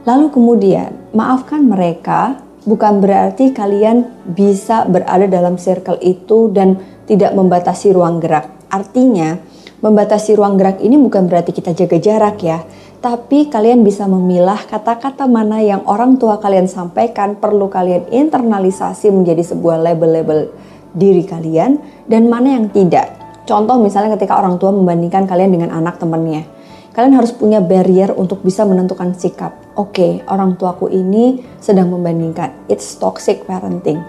Lalu 0.04 0.28
kemudian, 0.28 0.92
maafkan 1.16 1.64
mereka 1.64 2.36
bukan 2.68 3.00
berarti 3.00 3.56
kalian 3.56 4.28
bisa 4.28 4.84
berada 4.84 5.24
dalam 5.24 5.56
circle 5.56 5.96
itu 6.04 6.52
dan 6.52 6.76
tidak 7.08 7.32
membatasi 7.32 7.96
ruang 7.96 8.20
gerak. 8.20 8.48
Artinya, 8.68 9.40
Membatasi 9.80 10.36
ruang 10.36 10.60
gerak 10.60 10.84
ini 10.84 11.00
bukan 11.00 11.24
berarti 11.24 11.56
kita 11.56 11.72
jaga 11.72 11.96
jarak 11.96 12.36
ya, 12.44 12.60
tapi 13.00 13.48
kalian 13.48 13.80
bisa 13.80 14.04
memilah 14.04 14.60
kata-kata 14.68 15.24
mana 15.24 15.64
yang 15.64 15.80
orang 15.88 16.20
tua 16.20 16.36
kalian 16.36 16.68
sampaikan 16.68 17.40
perlu 17.40 17.72
kalian 17.72 18.12
internalisasi 18.12 19.08
menjadi 19.08 19.40
sebuah 19.40 19.80
label-label 19.80 20.52
diri 20.92 21.24
kalian 21.24 21.80
dan 22.04 22.28
mana 22.28 22.60
yang 22.60 22.68
tidak. 22.68 23.08
Contoh 23.48 23.80
misalnya 23.80 24.20
ketika 24.20 24.36
orang 24.36 24.60
tua 24.60 24.68
membandingkan 24.68 25.24
kalian 25.24 25.48
dengan 25.48 25.72
anak 25.72 25.96
temannya. 25.96 26.44
Kalian 26.90 27.16
harus 27.16 27.32
punya 27.32 27.62
barrier 27.62 28.12
untuk 28.12 28.44
bisa 28.44 28.66
menentukan 28.68 29.16
sikap. 29.16 29.56
Oke, 29.78 29.96
okay, 29.96 30.12
orang 30.28 30.60
tuaku 30.60 30.92
ini 30.92 31.40
sedang 31.56 31.88
membandingkan. 31.88 32.52
It's 32.68 32.98
toxic 33.00 33.48
parenting. 33.48 34.02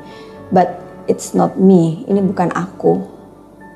But 0.51 0.81
it's 1.07 1.31
not 1.31 1.55
me, 1.55 2.03
ini 2.11 2.19
bukan 2.19 2.51
aku. 2.51 2.99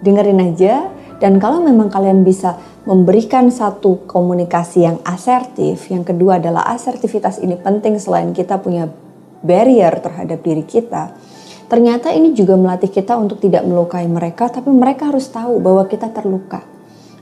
Dengerin 0.03 0.43
aja 0.43 0.91
dan 1.17 1.39
kalau 1.39 1.63
memang 1.63 1.87
kalian 1.87 2.27
bisa 2.27 2.59
memberikan 2.83 3.47
satu 3.47 4.03
komunikasi 4.03 4.83
yang 4.83 4.97
asertif, 5.07 5.87
yang 5.87 6.03
kedua 6.03 6.37
adalah 6.43 6.67
asertivitas 6.75 7.39
ini 7.39 7.55
penting 7.55 7.95
selain 7.97 8.35
kita 8.35 8.59
punya 8.59 8.91
barrier 9.39 9.95
terhadap 10.03 10.43
diri 10.43 10.67
kita. 10.67 11.15
Ternyata 11.65 12.13
ini 12.13 12.35
juga 12.37 12.53
melatih 12.59 12.93
kita 12.93 13.17
untuk 13.17 13.41
tidak 13.41 13.65
melukai 13.65 14.05
mereka, 14.05 14.51
tapi 14.53 14.69
mereka 14.69 15.09
harus 15.09 15.25
tahu 15.31 15.57
bahwa 15.57 15.89
kita 15.89 16.13
terluka 16.13 16.74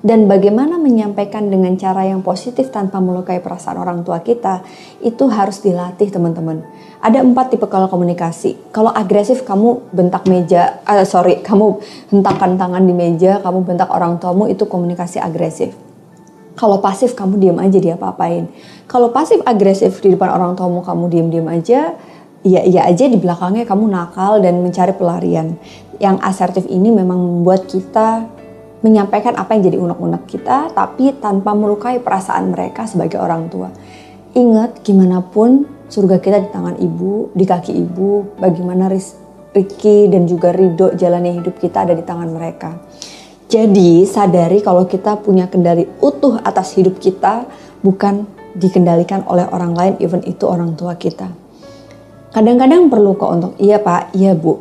dan 0.03 0.27
bagaimana 0.27 0.75
menyampaikan 0.75 1.47
dengan 1.47 1.79
cara 1.79 2.03
yang 2.03 2.19
positif 2.19 2.67
tanpa 2.75 2.99
melukai 2.99 3.39
perasaan 3.39 3.79
orang 3.79 4.03
tua 4.03 4.19
kita 4.19 4.59
itu 4.99 5.31
harus 5.31 5.63
dilatih 5.63 6.11
teman-teman. 6.11 6.59
Ada 6.99 7.23
empat 7.23 7.55
tipe 7.55 7.63
kalau 7.71 7.87
komunikasi. 7.87 8.59
Kalau 8.75 8.91
agresif 8.91 9.47
kamu 9.47 9.95
bentak 9.95 10.27
meja, 10.27 10.83
uh, 10.83 11.07
sorry 11.07 11.39
kamu 11.39 11.79
hentakan 12.11 12.59
tangan 12.59 12.83
di 12.83 12.91
meja, 12.91 13.39
kamu 13.39 13.63
bentak 13.63 13.87
orang 13.87 14.19
tuamu 14.19 14.51
itu 14.51 14.67
komunikasi 14.67 15.23
agresif. 15.23 15.71
Kalau 16.59 16.83
pasif 16.83 17.15
kamu 17.15 17.39
diam 17.39 17.57
aja 17.63 17.79
dia 17.79 17.95
apa-apain. 17.95 18.51
Kalau 18.91 19.09
pasif 19.09 19.39
agresif 19.47 20.03
di 20.03 20.13
depan 20.13 20.35
orang 20.35 20.51
tuamu 20.59 20.83
kamu 20.83 21.07
diam-diam 21.07 21.47
aja, 21.47 21.95
iya 22.43 22.61
iya 22.67 22.83
aja 22.91 23.07
di 23.07 23.15
belakangnya 23.15 23.63
kamu 23.63 23.87
nakal 23.87 24.43
dan 24.43 24.59
mencari 24.59 24.91
pelarian. 24.91 25.55
Yang 25.97 26.19
asertif 26.19 26.65
ini 26.67 26.91
memang 26.91 27.15
membuat 27.15 27.71
kita 27.71 28.42
menyampaikan 28.83 29.39
apa 29.39 29.55
yang 29.55 29.71
jadi 29.71 29.77
unek-unek 29.79 30.23
kita, 30.27 30.75
tapi 30.75 31.15
tanpa 31.17 31.55
melukai 31.55 32.03
perasaan 32.03 32.51
mereka 32.51 32.83
sebagai 32.83 33.17
orang 33.17 33.47
tua. 33.47 33.71
Ingat, 34.35 34.83
gimana 34.83 35.23
pun 35.23 35.63
surga 35.87 36.19
kita 36.19 36.37
di 36.43 36.49
tangan 36.51 36.75
ibu, 36.77 37.31
di 37.31 37.47
kaki 37.47 37.71
ibu, 37.71 38.37
bagaimana 38.37 38.91
Ricky 39.53 40.11
dan 40.11 40.27
juga 40.27 40.51
Ridho 40.51 40.97
jalannya 40.97 41.39
hidup 41.39 41.61
kita 41.61 41.87
ada 41.87 41.93
di 41.95 42.03
tangan 42.03 42.27
mereka. 42.27 42.75
Jadi 43.47 44.03
sadari 44.03 44.65
kalau 44.65 44.89
kita 44.89 45.21
punya 45.21 45.45
kendali 45.45 45.85
utuh 46.01 46.41
atas 46.41 46.73
hidup 46.73 46.97
kita, 46.97 47.45
bukan 47.85 48.25
dikendalikan 48.57 49.23
oleh 49.29 49.45
orang 49.47 49.73
lain, 49.77 49.93
even 50.01 50.25
itu 50.25 50.43
orang 50.49 50.73
tua 50.73 50.97
kita. 50.97 51.29
Kadang-kadang 52.33 52.89
perlu 52.89 53.13
kok 53.13 53.29
untuk, 53.29 53.53
iya 53.61 53.77
pak, 53.77 54.11
iya 54.17 54.33
bu. 54.33 54.57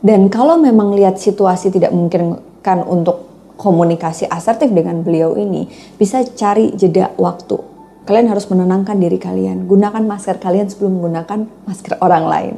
Dan 0.00 0.32
kalau 0.32 0.56
memang 0.56 0.96
lihat 0.96 1.20
situasi 1.20 1.68
tidak 1.68 1.92
mungkin 1.92 2.40
kan 2.62 2.86
untuk 2.86 3.28
komunikasi 3.58 4.26
asertif 4.26 4.72
dengan 4.72 5.04
beliau 5.06 5.38
ini, 5.38 5.68
bisa 5.98 6.24
cari 6.24 6.72
jeda 6.74 7.14
waktu. 7.20 7.58
Kalian 8.02 8.34
harus 8.34 8.50
menenangkan 8.50 8.98
diri 8.98 9.14
kalian. 9.14 9.70
Gunakan 9.70 10.02
masker 10.02 10.42
kalian 10.42 10.66
sebelum 10.66 10.98
menggunakan 10.98 11.46
masker 11.70 12.02
orang 12.02 12.24
lain. 12.26 12.54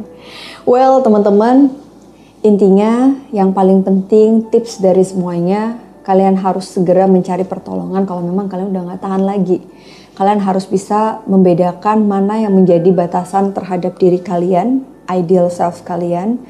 Well, 0.64 1.04
teman-teman, 1.04 1.68
intinya 2.40 3.12
yang 3.28 3.52
paling 3.52 3.84
penting 3.84 4.48
tips 4.48 4.80
dari 4.80 5.04
semuanya, 5.04 5.76
kalian 6.08 6.40
harus 6.40 6.72
segera 6.72 7.04
mencari 7.04 7.44
pertolongan 7.44 8.08
kalau 8.08 8.24
memang 8.24 8.48
kalian 8.48 8.72
udah 8.72 8.82
nggak 8.88 9.02
tahan 9.04 9.24
lagi. 9.24 9.60
Kalian 10.16 10.40
harus 10.40 10.64
bisa 10.64 11.20
membedakan 11.28 12.08
mana 12.08 12.40
yang 12.40 12.56
menjadi 12.56 12.88
batasan 12.94 13.52
terhadap 13.52 14.00
diri 14.00 14.24
kalian, 14.24 14.86
ideal 15.12 15.52
self 15.52 15.84
kalian, 15.84 16.40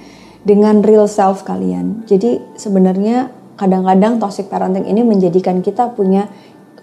dengan 0.46 0.86
real 0.86 1.10
self 1.10 1.42
kalian. 1.42 2.06
Jadi 2.06 2.38
sebenarnya 2.54 3.42
kadang-kadang 3.54 4.18
toxic 4.18 4.50
parenting 4.50 4.86
ini 4.86 5.02
menjadikan 5.06 5.62
kita 5.62 5.94
punya 5.94 6.26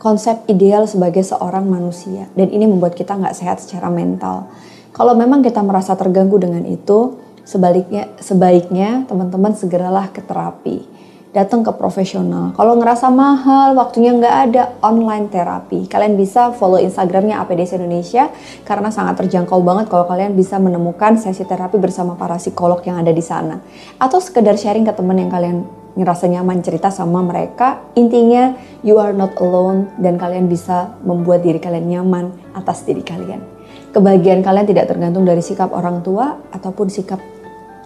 konsep 0.01 0.41
ideal 0.49 0.89
sebagai 0.89 1.21
seorang 1.21 1.69
manusia 1.69 2.25
dan 2.34 2.49
ini 2.49 2.65
membuat 2.65 2.97
kita 2.97 3.13
nggak 3.13 3.38
sehat 3.38 3.62
secara 3.62 3.91
mental. 3.93 4.49
Kalau 4.91 5.15
memang 5.15 5.45
kita 5.45 5.62
merasa 5.63 5.95
terganggu 5.95 6.36
dengan 6.41 6.65
itu, 6.67 7.15
sebaliknya 7.45 8.12
sebaiknya 8.19 9.07
teman-teman 9.07 9.55
segeralah 9.55 10.12
ke 10.12 10.19
terapi, 10.19 10.84
datang 11.31 11.63
ke 11.63 11.71
profesional. 11.71 12.51
Kalau 12.60 12.75
ngerasa 12.75 13.07
mahal, 13.07 13.71
waktunya 13.79 14.12
nggak 14.12 14.36
ada 14.51 14.63
online 14.84 15.31
terapi. 15.31 15.88
Kalian 15.88 16.19
bisa 16.19 16.51
follow 16.51 16.81
Instagramnya 16.81 17.39
APDC 17.39 17.79
Indonesia 17.79 18.27
karena 18.67 18.91
sangat 18.91 19.23
terjangkau 19.23 19.63
banget 19.63 19.88
kalau 19.88 20.03
kalian 20.10 20.36
bisa 20.36 20.60
menemukan 20.60 21.15
sesi 21.15 21.47
terapi 21.47 21.79
bersama 21.79 22.19
para 22.19 22.36
psikolog 22.36 22.84
yang 22.84 22.99
ada 22.99 23.15
di 23.15 23.23
sana. 23.23 23.63
Atau 23.95 24.19
sekedar 24.19 24.60
sharing 24.60 24.84
ke 24.84 24.91
teman 24.91 25.15
yang 25.15 25.31
kalian 25.31 25.63
ngerasa 25.95 26.27
nyaman 26.32 26.63
cerita 26.63 26.89
sama 26.89 27.19
mereka. 27.23 27.84
Intinya 27.95 28.56
you 28.82 28.99
are 28.99 29.12
not 29.12 29.36
alone 29.39 29.91
dan 29.99 30.15
kalian 30.15 30.47
bisa 30.47 30.95
membuat 31.04 31.43
diri 31.43 31.60
kalian 31.60 31.88
nyaman 31.88 32.32
atas 32.56 32.84
diri 32.88 33.04
kalian. 33.04 33.43
Kebahagiaan 33.91 34.39
kalian 34.39 34.67
tidak 34.67 34.88
tergantung 34.88 35.27
dari 35.27 35.43
sikap 35.43 35.71
orang 35.75 35.99
tua 35.99 36.39
ataupun 36.56 36.88
sikap 36.88 37.19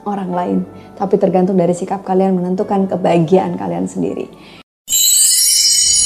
orang 0.06 0.30
lain, 0.30 0.58
tapi 0.94 1.18
tergantung 1.18 1.58
dari 1.58 1.74
sikap 1.74 2.06
kalian 2.06 2.38
menentukan 2.38 2.86
kebahagiaan 2.86 3.58
kalian 3.58 3.89
sendiri. 3.89 4.30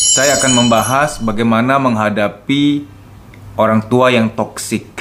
Saya 0.09 0.39
akan 0.39 0.51
membahas 0.65 1.19
bagaimana 1.19 1.79
menghadapi 1.79 2.87
orang 3.59 3.83
tua 3.91 4.11
yang 4.11 4.31
toksik 4.31 4.98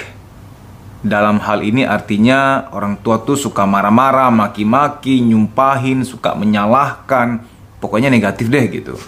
dalam 0.98 1.38
hal 1.38 1.62
ini 1.62 1.86
artinya 1.86 2.66
orang 2.74 2.98
tua 2.98 3.22
tuh 3.22 3.38
suka 3.38 3.62
marah-marah, 3.62 4.34
maki-maki, 4.34 5.22
nyumpahin, 5.22 6.02
suka 6.02 6.34
menyalahkan, 6.34 7.46
pokoknya 7.78 8.10
negatif 8.10 8.50
deh 8.50 8.66
gitu. 8.66 8.98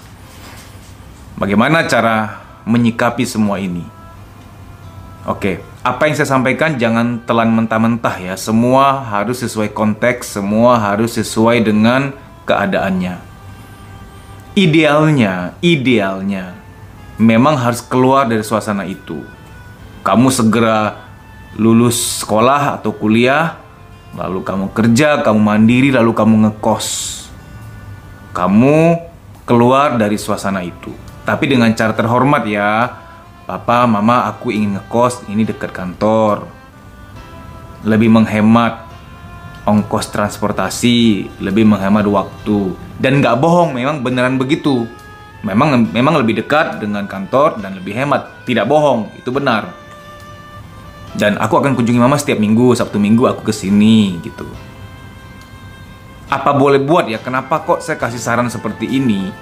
Bagaimana 1.34 1.88
cara 1.90 2.38
menyikapi 2.62 3.26
semua 3.26 3.58
ini? 3.58 3.82
Oke, 5.26 5.60
apa 5.82 6.06
yang 6.06 6.14
saya 6.14 6.30
sampaikan 6.30 6.78
jangan 6.78 7.24
telan 7.26 7.50
mentah-mentah 7.52 8.16
ya. 8.22 8.34
Semua 8.38 9.02
harus 9.04 9.42
sesuai 9.42 9.74
konteks, 9.74 10.38
semua 10.38 10.78
harus 10.78 11.18
sesuai 11.18 11.64
dengan 11.64 12.14
keadaannya. 12.46 13.18
Idealnya, 14.54 15.54
idealnya 15.64 16.60
memang 17.20 17.60
harus 17.60 17.84
keluar 17.84 18.24
dari 18.24 18.40
suasana 18.40 18.88
itu. 18.88 19.20
Kamu 20.00 20.32
segera 20.32 21.09
lulus 21.58 22.22
sekolah 22.22 22.78
atau 22.78 22.94
kuliah, 22.94 23.58
lalu 24.14 24.42
kamu 24.42 24.70
kerja, 24.70 25.22
kamu 25.22 25.40
mandiri, 25.40 25.90
lalu 25.90 26.14
kamu 26.14 26.34
ngekos. 26.46 26.88
Kamu 28.30 28.78
keluar 29.42 29.98
dari 29.98 30.14
suasana 30.14 30.62
itu. 30.62 30.94
Tapi 31.26 31.50
dengan 31.50 31.70
cara 31.74 31.90
terhormat 31.90 32.46
ya, 32.46 32.90
Papa, 33.50 33.82
Mama, 33.90 34.30
aku 34.30 34.54
ingin 34.54 34.78
ngekos, 34.78 35.26
ini 35.26 35.42
dekat 35.42 35.74
kantor. 35.74 36.46
Lebih 37.82 38.12
menghemat 38.12 38.86
ongkos 39.66 40.10
transportasi, 40.14 41.26
lebih 41.42 41.66
menghemat 41.66 42.06
waktu. 42.06 42.74
Dan 43.00 43.18
nggak 43.18 43.38
bohong, 43.42 43.74
memang 43.74 44.06
beneran 44.06 44.38
begitu. 44.38 44.86
Memang 45.40 45.88
memang 45.88 46.20
lebih 46.20 46.44
dekat 46.44 46.84
dengan 46.84 47.08
kantor 47.08 47.64
dan 47.64 47.72
lebih 47.72 47.96
hemat. 47.96 48.44
Tidak 48.44 48.68
bohong, 48.68 49.08
itu 49.16 49.32
benar. 49.32 49.79
Dan 51.14 51.36
aku 51.42 51.58
akan 51.58 51.74
kunjungi 51.74 51.98
mama 51.98 52.14
setiap 52.14 52.38
minggu, 52.38 52.74
Sabtu 52.78 53.02
minggu 53.02 53.26
aku 53.26 53.42
ke 53.42 53.54
sini 53.54 54.22
gitu. 54.22 54.46
Apa 56.30 56.54
boleh 56.54 56.78
buat 56.78 57.10
ya? 57.10 57.18
Kenapa 57.18 57.66
kok 57.66 57.82
saya 57.82 57.98
kasih 57.98 58.22
saran 58.22 58.46
seperti 58.46 58.86
ini? 58.86 59.34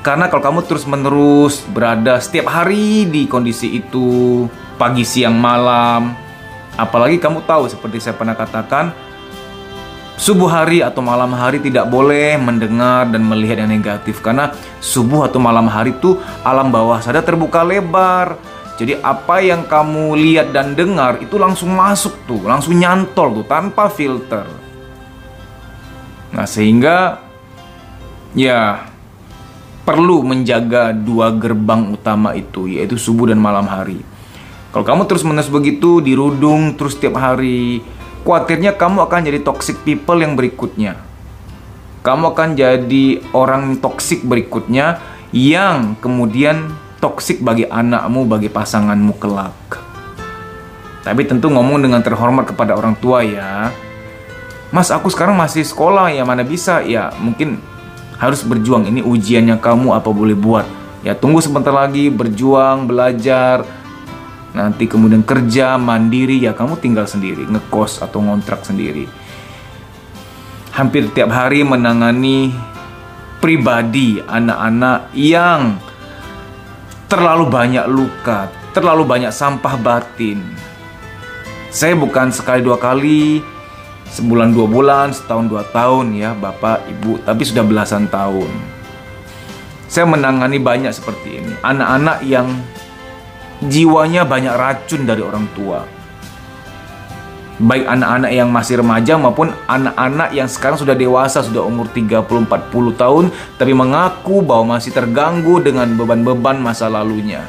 Karena 0.00 0.26
kalau 0.26 0.42
kamu 0.42 0.60
terus-menerus 0.66 1.62
berada 1.70 2.18
setiap 2.18 2.50
hari 2.50 3.06
di 3.06 3.28
kondisi 3.28 3.78
itu, 3.78 4.48
pagi, 4.80 5.06
siang, 5.06 5.38
malam, 5.38 6.16
apalagi 6.74 7.22
kamu 7.22 7.44
tahu 7.46 7.70
seperti 7.70 8.02
saya 8.02 8.18
pernah 8.18 8.34
katakan, 8.34 8.90
subuh 10.18 10.50
hari 10.50 10.82
atau 10.82 11.06
malam 11.06 11.30
hari 11.36 11.62
tidak 11.62 11.86
boleh 11.86 12.34
mendengar 12.34 13.06
dan 13.14 13.22
melihat 13.22 13.62
yang 13.62 13.70
negatif 13.70 14.18
karena 14.18 14.50
subuh 14.82 15.30
atau 15.30 15.38
malam 15.38 15.70
hari 15.70 15.94
itu 15.94 16.18
alam 16.42 16.74
bawah 16.74 16.98
sadar 16.98 17.22
terbuka 17.22 17.62
lebar 17.62 18.34
jadi 18.82 18.98
apa 18.98 19.38
yang 19.38 19.62
kamu 19.70 20.18
lihat 20.18 20.50
dan 20.50 20.74
dengar 20.74 21.22
itu 21.22 21.38
langsung 21.38 21.70
masuk 21.70 22.26
tuh, 22.26 22.42
langsung 22.42 22.74
nyantol 22.74 23.38
tuh 23.38 23.46
tanpa 23.46 23.86
filter. 23.86 24.42
Nah, 26.34 26.42
sehingga 26.50 27.22
ya 28.34 28.90
perlu 29.86 30.26
menjaga 30.26 30.90
dua 30.90 31.30
gerbang 31.30 31.94
utama 31.94 32.34
itu 32.34 32.66
yaitu 32.66 32.98
subuh 32.98 33.30
dan 33.30 33.38
malam 33.38 33.70
hari. 33.70 34.02
Kalau 34.74 34.82
kamu 34.82 35.06
terus 35.06 35.22
menerus 35.22 35.52
begitu 35.52 36.02
dirudung 36.02 36.74
terus 36.74 36.98
tiap 36.98 37.14
hari, 37.22 37.86
khawatirnya 38.26 38.74
kamu 38.74 39.06
akan 39.06 39.20
jadi 39.30 39.46
toxic 39.46 39.78
people 39.86 40.18
yang 40.18 40.34
berikutnya. 40.34 40.98
Kamu 42.02 42.34
akan 42.34 42.58
jadi 42.58 43.22
orang 43.30 43.78
toxic 43.78 44.26
berikutnya 44.26 44.98
yang 45.30 45.94
kemudian 46.02 46.74
toksik 47.02 47.42
bagi 47.42 47.66
anakmu, 47.66 48.30
bagi 48.30 48.46
pasanganmu 48.46 49.18
kelak. 49.18 49.82
Tapi 51.02 51.26
tentu 51.26 51.50
ngomong 51.50 51.82
dengan 51.82 51.98
terhormat 51.98 52.46
kepada 52.46 52.78
orang 52.78 52.94
tua 52.94 53.26
ya. 53.26 53.74
Mas, 54.70 54.94
aku 54.94 55.10
sekarang 55.10 55.34
masih 55.34 55.66
sekolah 55.66 56.14
ya, 56.14 56.22
mana 56.22 56.46
bisa? 56.46 56.78
Ya, 56.86 57.10
mungkin 57.18 57.58
harus 58.22 58.46
berjuang. 58.46 58.86
Ini 58.86 59.02
ujiannya 59.02 59.58
kamu 59.58 59.98
apa 59.98 60.14
boleh 60.14 60.38
buat. 60.38 60.64
Ya, 61.02 61.18
tunggu 61.18 61.42
sebentar 61.42 61.74
lagi 61.74 62.06
berjuang, 62.06 62.86
belajar. 62.86 63.66
Nanti 64.54 64.86
kemudian 64.86 65.26
kerja, 65.26 65.74
mandiri, 65.74 66.38
ya 66.38 66.54
kamu 66.54 66.78
tinggal 66.78 67.10
sendiri, 67.10 67.50
ngekos 67.50 67.98
atau 67.98 68.22
ngontrak 68.22 68.62
sendiri. 68.62 69.10
hampir 70.72 71.04
tiap 71.12 71.28
hari 71.28 71.60
menangani 71.62 72.48
pribadi 73.44 74.24
anak-anak 74.24 75.12
yang 75.12 75.76
terlalu 77.12 77.44
banyak 77.44 77.84
luka, 77.92 78.48
terlalu 78.72 79.04
banyak 79.04 79.28
sampah 79.28 79.76
batin. 79.76 80.40
Saya 81.68 81.92
bukan 81.92 82.32
sekali 82.32 82.64
dua 82.64 82.80
kali, 82.80 83.44
sebulan 84.08 84.56
dua 84.56 84.64
bulan, 84.64 85.12
setahun 85.12 85.44
dua 85.44 85.60
tahun 85.76 86.16
ya 86.16 86.32
Bapak 86.32 86.88
Ibu, 86.88 87.20
tapi 87.28 87.44
sudah 87.44 87.68
belasan 87.68 88.08
tahun. 88.08 88.48
Saya 89.92 90.08
menangani 90.08 90.56
banyak 90.56 90.88
seperti 90.88 91.36
ini, 91.36 91.52
anak-anak 91.60 92.24
yang 92.24 92.48
jiwanya 93.60 94.24
banyak 94.24 94.56
racun 94.56 95.04
dari 95.04 95.20
orang 95.20 95.44
tua 95.52 95.84
baik 97.60 97.84
anak-anak 97.84 98.32
yang 98.32 98.48
masih 98.48 98.80
remaja 98.80 99.20
maupun 99.20 99.52
anak-anak 99.68 100.32
yang 100.32 100.48
sekarang 100.48 100.80
sudah 100.80 100.96
dewasa 100.96 101.44
sudah 101.44 101.60
umur 101.60 101.84
30-40 101.92 102.48
tahun 102.96 103.24
tapi 103.60 103.72
mengaku 103.76 104.40
bahwa 104.40 104.78
masih 104.78 104.94
terganggu 104.96 105.60
dengan 105.60 105.92
beban-beban 105.92 106.56
masa 106.56 106.88
lalunya. 106.88 107.44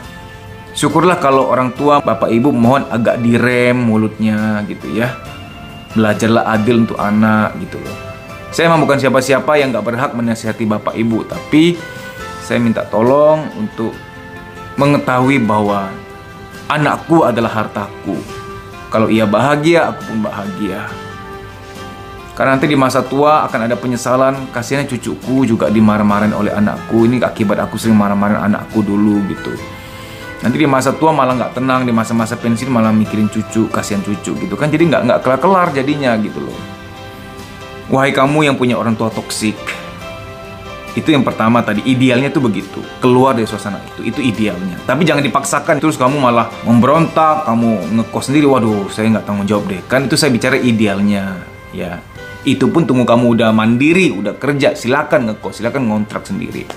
Syukurlah 0.74 1.22
kalau 1.22 1.48
orang 1.48 1.72
tua 1.78 2.02
bapak 2.02 2.34
ibu 2.34 2.50
mohon 2.50 2.84
agak 2.90 3.22
direm 3.22 3.78
mulutnya 3.78 4.66
gitu 4.68 4.92
ya. 4.92 5.14
Belajarlah 5.94 6.50
adil 6.50 6.84
untuk 6.84 6.98
anak 6.98 7.54
gitu 7.62 7.78
loh. 7.78 7.98
Saya 8.50 8.70
memang 8.70 8.86
bukan 8.90 8.98
siapa-siapa 8.98 9.62
yang 9.62 9.74
gak 9.74 9.86
berhak 9.86 10.12
menasihati 10.14 10.66
bapak 10.66 10.98
ibu 10.98 11.26
tapi 11.26 11.78
saya 12.42 12.60
minta 12.60 12.84
tolong 12.86 13.50
untuk 13.56 13.94
mengetahui 14.76 15.42
bahwa 15.42 15.90
anakku 16.70 17.22
adalah 17.22 17.50
hartaku 17.50 18.43
kalau 18.94 19.10
ia 19.10 19.26
bahagia, 19.26 19.90
aku 19.90 20.14
pun 20.14 20.22
bahagia. 20.22 20.86
Karena 22.38 22.54
nanti 22.54 22.70
di 22.70 22.78
masa 22.78 23.02
tua 23.02 23.42
akan 23.50 23.66
ada 23.66 23.74
penyesalan, 23.74 24.54
kasihannya 24.54 24.86
cucuku 24.86 25.50
juga 25.50 25.74
dimarah-marahin 25.74 26.38
oleh 26.38 26.54
anakku. 26.54 27.10
Ini 27.10 27.18
akibat 27.26 27.58
aku 27.58 27.82
sering 27.82 27.98
marah-marahin 27.98 28.54
anakku 28.54 28.86
dulu 28.86 29.18
gitu. 29.34 29.58
Nanti 30.46 30.62
di 30.62 30.70
masa 30.70 30.94
tua 30.94 31.10
malah 31.10 31.34
nggak 31.34 31.58
tenang, 31.58 31.90
di 31.90 31.94
masa-masa 31.94 32.38
pensiun 32.38 32.70
malah 32.70 32.94
mikirin 32.94 33.34
cucu, 33.34 33.66
kasihan 33.74 34.06
cucu 34.06 34.38
gitu 34.38 34.54
kan. 34.54 34.70
Jadi 34.70 34.86
nggak 34.86 35.02
nggak 35.10 35.20
kelar-kelar 35.26 35.74
jadinya 35.74 36.14
gitu 36.22 36.38
loh. 36.38 36.58
Wahai 37.90 38.14
kamu 38.14 38.46
yang 38.46 38.56
punya 38.62 38.78
orang 38.78 38.94
tua 38.94 39.10
toksik, 39.10 39.58
itu 40.94 41.10
yang 41.10 41.26
pertama 41.26 41.66
tadi, 41.66 41.82
idealnya 41.90 42.30
tuh 42.30 42.46
begitu. 42.46 42.78
Keluar 43.02 43.34
dari 43.34 43.50
suasana 43.50 43.82
itu, 43.82 44.06
itu 44.06 44.20
idealnya. 44.22 44.78
Tapi 44.86 45.02
jangan 45.02 45.26
dipaksakan, 45.26 45.82
terus 45.82 45.98
kamu 45.98 46.22
malah 46.22 46.54
memberontak, 46.70 47.50
kamu 47.50 47.98
ngekos 47.98 48.30
sendiri. 48.30 48.46
Waduh, 48.46 48.94
saya 48.94 49.10
nggak 49.10 49.26
tanggung 49.26 49.50
jawab 49.50 49.66
deh. 49.74 49.82
Kan 49.90 50.06
itu 50.06 50.14
saya 50.14 50.30
bicara 50.30 50.54
idealnya, 50.54 51.42
ya. 51.74 51.98
Itu 52.46 52.70
pun 52.70 52.86
tunggu 52.86 53.10
kamu 53.10 53.26
udah 53.40 53.50
mandiri, 53.50 54.14
udah 54.14 54.38
kerja, 54.38 54.78
silakan 54.78 55.34
ngekos, 55.34 55.66
silakan 55.66 55.90
ngontrak 55.90 56.30
sendiri. 56.30 56.70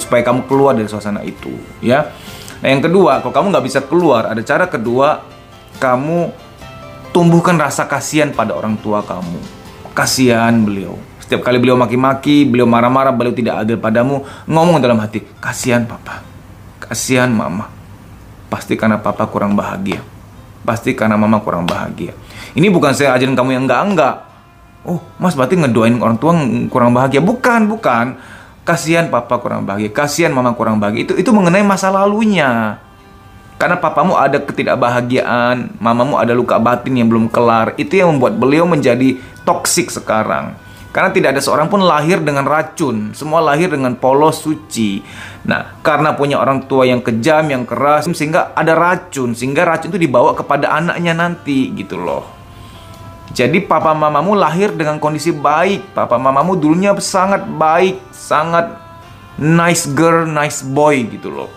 Supaya 0.00 0.24
kamu 0.24 0.48
keluar 0.48 0.72
dari 0.72 0.88
suasana 0.88 1.20
itu, 1.20 1.52
ya. 1.84 2.08
Nah 2.64 2.68
yang 2.72 2.80
kedua, 2.80 3.20
kalau 3.20 3.36
kamu 3.36 3.46
nggak 3.52 3.66
bisa 3.68 3.80
keluar, 3.84 4.32
ada 4.32 4.40
cara 4.40 4.64
kedua, 4.64 5.28
kamu 5.76 6.32
tumbuhkan 7.12 7.60
rasa 7.60 7.84
kasihan 7.84 8.32
pada 8.32 8.56
orang 8.56 8.80
tua 8.80 9.04
kamu. 9.04 9.60
Kasihan 9.92 10.54
beliau 10.64 10.96
setiap 11.30 11.46
kali 11.46 11.62
beliau 11.62 11.78
maki-maki, 11.78 12.42
beliau 12.42 12.66
marah-marah, 12.66 13.14
beliau 13.14 13.30
tidak 13.30 13.62
adil 13.62 13.78
padamu, 13.78 14.26
ngomong 14.50 14.82
dalam 14.82 14.98
hati, 14.98 15.22
kasihan 15.38 15.86
papa, 15.86 16.26
kasihan 16.82 17.30
mama. 17.30 17.70
Pasti 18.50 18.74
karena 18.74 18.98
papa 18.98 19.30
kurang 19.30 19.54
bahagia. 19.54 20.02
Pasti 20.66 20.90
karena 20.90 21.14
mama 21.14 21.38
kurang 21.38 21.70
bahagia. 21.70 22.18
Ini 22.58 22.66
bukan 22.74 22.98
saya 22.98 23.14
ajarin 23.14 23.38
kamu 23.38 23.54
yang 23.54 23.70
enggak-enggak. 23.70 24.26
Oh, 24.82 24.98
mas 25.22 25.38
berarti 25.38 25.54
ngedoain 25.54 26.02
orang 26.02 26.18
tua 26.18 26.34
kurang 26.66 26.98
bahagia. 26.98 27.22
Bukan, 27.22 27.70
bukan. 27.70 28.18
Kasihan 28.66 29.06
papa 29.06 29.38
kurang 29.38 29.62
bahagia, 29.62 29.94
kasihan 29.94 30.34
mama 30.34 30.58
kurang 30.58 30.82
bahagia. 30.82 31.06
Itu 31.06 31.14
itu 31.14 31.30
mengenai 31.30 31.62
masa 31.62 31.94
lalunya. 31.94 32.82
Karena 33.54 33.78
papamu 33.78 34.18
ada 34.18 34.42
ketidakbahagiaan, 34.42 35.78
mamamu 35.78 36.18
ada 36.18 36.34
luka 36.34 36.58
batin 36.58 36.98
yang 36.98 37.06
belum 37.06 37.30
kelar. 37.30 37.78
Itu 37.78 38.02
yang 38.02 38.18
membuat 38.18 38.34
beliau 38.34 38.66
menjadi 38.66 39.14
toksik 39.46 39.94
sekarang. 39.94 40.58
Karena 40.90 41.14
tidak 41.14 41.38
ada 41.38 41.42
seorang 41.42 41.70
pun 41.70 41.86
lahir 41.86 42.18
dengan 42.18 42.42
racun, 42.42 43.14
semua 43.14 43.38
lahir 43.38 43.70
dengan 43.70 43.94
polos 43.94 44.42
suci. 44.42 44.98
Nah, 45.46 45.78
karena 45.86 46.18
punya 46.18 46.42
orang 46.42 46.66
tua 46.66 46.82
yang 46.82 46.98
kejam, 46.98 47.46
yang 47.46 47.62
keras, 47.62 48.10
sehingga 48.10 48.50
ada 48.58 48.74
racun, 48.74 49.30
sehingga 49.30 49.62
racun 49.62 49.94
itu 49.94 50.02
dibawa 50.02 50.34
kepada 50.34 50.74
anaknya 50.74 51.14
nanti 51.14 51.70
gitu 51.78 51.94
loh. 51.94 52.26
Jadi 53.30 53.62
papa 53.62 53.94
mamamu 53.94 54.34
lahir 54.34 54.74
dengan 54.74 54.98
kondisi 54.98 55.30
baik, 55.30 55.94
papa 55.94 56.18
mamamu 56.18 56.58
dulunya 56.58 56.90
sangat 56.98 57.46
baik, 57.46 58.02
sangat 58.10 58.74
nice 59.38 59.86
girl, 59.94 60.26
nice 60.26 60.66
boy 60.66 61.06
gitu 61.06 61.30
loh. 61.30 61.50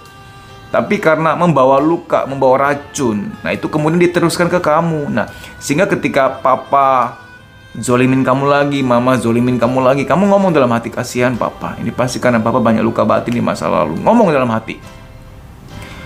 Tapi 0.69 1.01
karena 1.01 1.33
membawa 1.33 1.81
luka, 1.81 2.29
membawa 2.29 2.69
racun, 2.69 3.33
nah 3.41 3.49
itu 3.49 3.65
kemudian 3.65 3.97
diteruskan 3.97 4.49
ke 4.49 4.61
kamu. 4.61 5.09
Nah, 5.09 5.25
sehingga 5.57 5.89
ketika 5.89 6.37
papa 6.37 7.22
zolimin 7.73 8.21
kamu 8.21 8.45
lagi, 8.45 8.79
mama 8.85 9.17
zolimin 9.17 9.57
kamu 9.57 9.81
lagi. 9.81 10.03
Kamu 10.05 10.29
ngomong 10.29 10.53
dalam 10.53 10.69
hati, 10.69 10.93
kasihan 10.93 11.33
papa. 11.33 11.73
Ini 11.81 11.89
pasti 11.89 12.21
karena 12.21 12.37
papa 12.37 12.61
banyak 12.61 12.85
luka 12.85 13.01
batin 13.01 13.33
di 13.33 13.41
masa 13.41 13.65
lalu. 13.69 13.97
Ngomong 14.01 14.29
dalam 14.29 14.49
hati. 14.53 14.77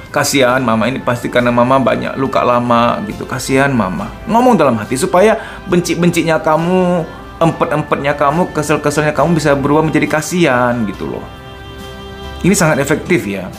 Kasihan 0.08 0.64
mama 0.64 0.88
ini 0.88 1.04
pasti 1.04 1.28
karena 1.28 1.52
mama 1.52 1.78
banyak 1.78 2.16
luka 2.16 2.40
lama 2.42 3.04
gitu. 3.06 3.28
Kasihan 3.28 3.70
mama. 3.76 4.08
Ngomong 4.26 4.56
dalam 4.56 4.80
hati 4.80 4.96
supaya 4.96 5.36
benci-bencinya 5.68 6.40
kamu, 6.40 7.04
empet-empetnya 7.44 8.16
kamu, 8.16 8.50
kesel-keselnya 8.56 9.12
kamu 9.12 9.36
bisa 9.36 9.52
berubah 9.54 9.84
menjadi 9.84 10.08
kasihan 10.08 10.74
gitu 10.88 11.12
loh. 11.12 11.26
Ini 12.42 12.56
sangat 12.56 12.80
efektif 12.80 13.28
ya. 13.28 13.52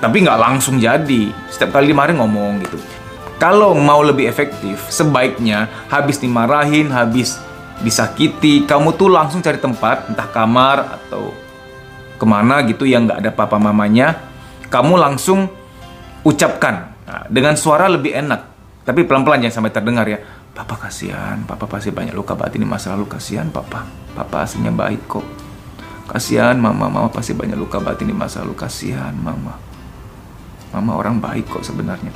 Tapi 0.00 0.24
nggak 0.24 0.40
langsung 0.40 0.80
jadi. 0.80 1.30
Setiap 1.52 1.76
kali 1.76 1.92
dimarahin 1.92 2.18
ngomong 2.18 2.64
gitu. 2.64 2.80
Kalau 3.44 3.76
mau 3.76 4.00
lebih 4.00 4.24
efektif, 4.24 4.88
sebaiknya 4.88 5.68
habis 5.92 6.16
dimarahin, 6.16 6.88
habis 6.88 7.36
disakiti, 7.84 8.64
kamu 8.64 8.96
tuh 8.96 9.12
langsung 9.12 9.44
cari 9.44 9.60
tempat, 9.60 10.08
entah 10.08 10.24
kamar 10.32 10.96
atau 10.96 11.28
ke 12.16 12.24
mana 12.24 12.64
gitu 12.64 12.88
yang 12.88 13.04
nggak 13.04 13.20
ada 13.20 13.28
papa 13.36 13.60
mamanya, 13.60 14.16
kamu 14.72 14.96
langsung 14.96 15.52
ucapkan 16.24 16.96
nah, 17.04 17.28
dengan 17.28 17.52
suara 17.60 17.84
lebih 17.84 18.16
enak. 18.16 18.40
Tapi 18.80 19.04
pelan-pelan 19.04 19.44
jangan 19.44 19.60
sampai 19.60 19.76
terdengar 19.76 20.08
ya. 20.08 20.24
Papa 20.56 20.80
kasihan, 20.80 21.36
papa 21.44 21.68
pasti 21.68 21.92
banyak 21.92 22.16
luka 22.16 22.32
batin 22.32 22.64
di 22.64 22.68
masa 22.68 22.96
lalu. 22.96 23.12
Kasihan 23.12 23.52
papa, 23.52 23.84
papa 24.16 24.48
aslinya 24.48 24.72
baik 24.72 25.04
kok. 25.04 25.26
Kasihan 26.08 26.56
mama, 26.56 26.88
mama 26.88 27.12
pasti 27.12 27.36
banyak 27.36 27.60
luka 27.60 27.76
batin 27.76 28.08
di 28.08 28.16
masa 28.16 28.40
lalu. 28.40 28.56
Kasihan 28.56 29.12
mama. 29.12 29.60
Mama 30.72 30.96
orang 30.96 31.20
baik 31.20 31.52
kok 31.52 31.60
sebenarnya 31.60 32.08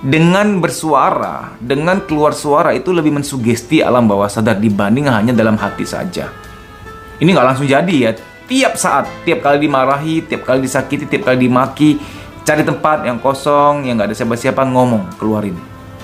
dengan 0.00 0.64
bersuara, 0.64 1.52
dengan 1.60 2.00
keluar 2.08 2.32
suara 2.32 2.72
itu 2.72 2.88
lebih 2.88 3.20
mensugesti 3.20 3.84
alam 3.84 4.08
bawah 4.08 4.32
sadar 4.32 4.56
dibanding 4.56 5.12
hanya 5.12 5.36
dalam 5.36 5.60
hati 5.60 5.84
saja. 5.84 6.32
Ini 7.20 7.28
nggak 7.28 7.46
langsung 7.52 7.68
jadi 7.68 7.94
ya. 8.08 8.12
Tiap 8.50 8.74
saat, 8.80 9.06
tiap 9.22 9.44
kali 9.44 9.62
dimarahi, 9.62 10.26
tiap 10.26 10.42
kali 10.42 10.64
disakiti, 10.64 11.06
tiap 11.06 11.28
kali 11.28 11.46
dimaki, 11.46 12.00
cari 12.42 12.64
tempat 12.66 13.06
yang 13.06 13.20
kosong, 13.20 13.86
yang 13.86 14.00
nggak 14.00 14.10
ada 14.10 14.16
siapa-siapa 14.16 14.64
ngomong, 14.66 15.20
keluarin. 15.20 15.54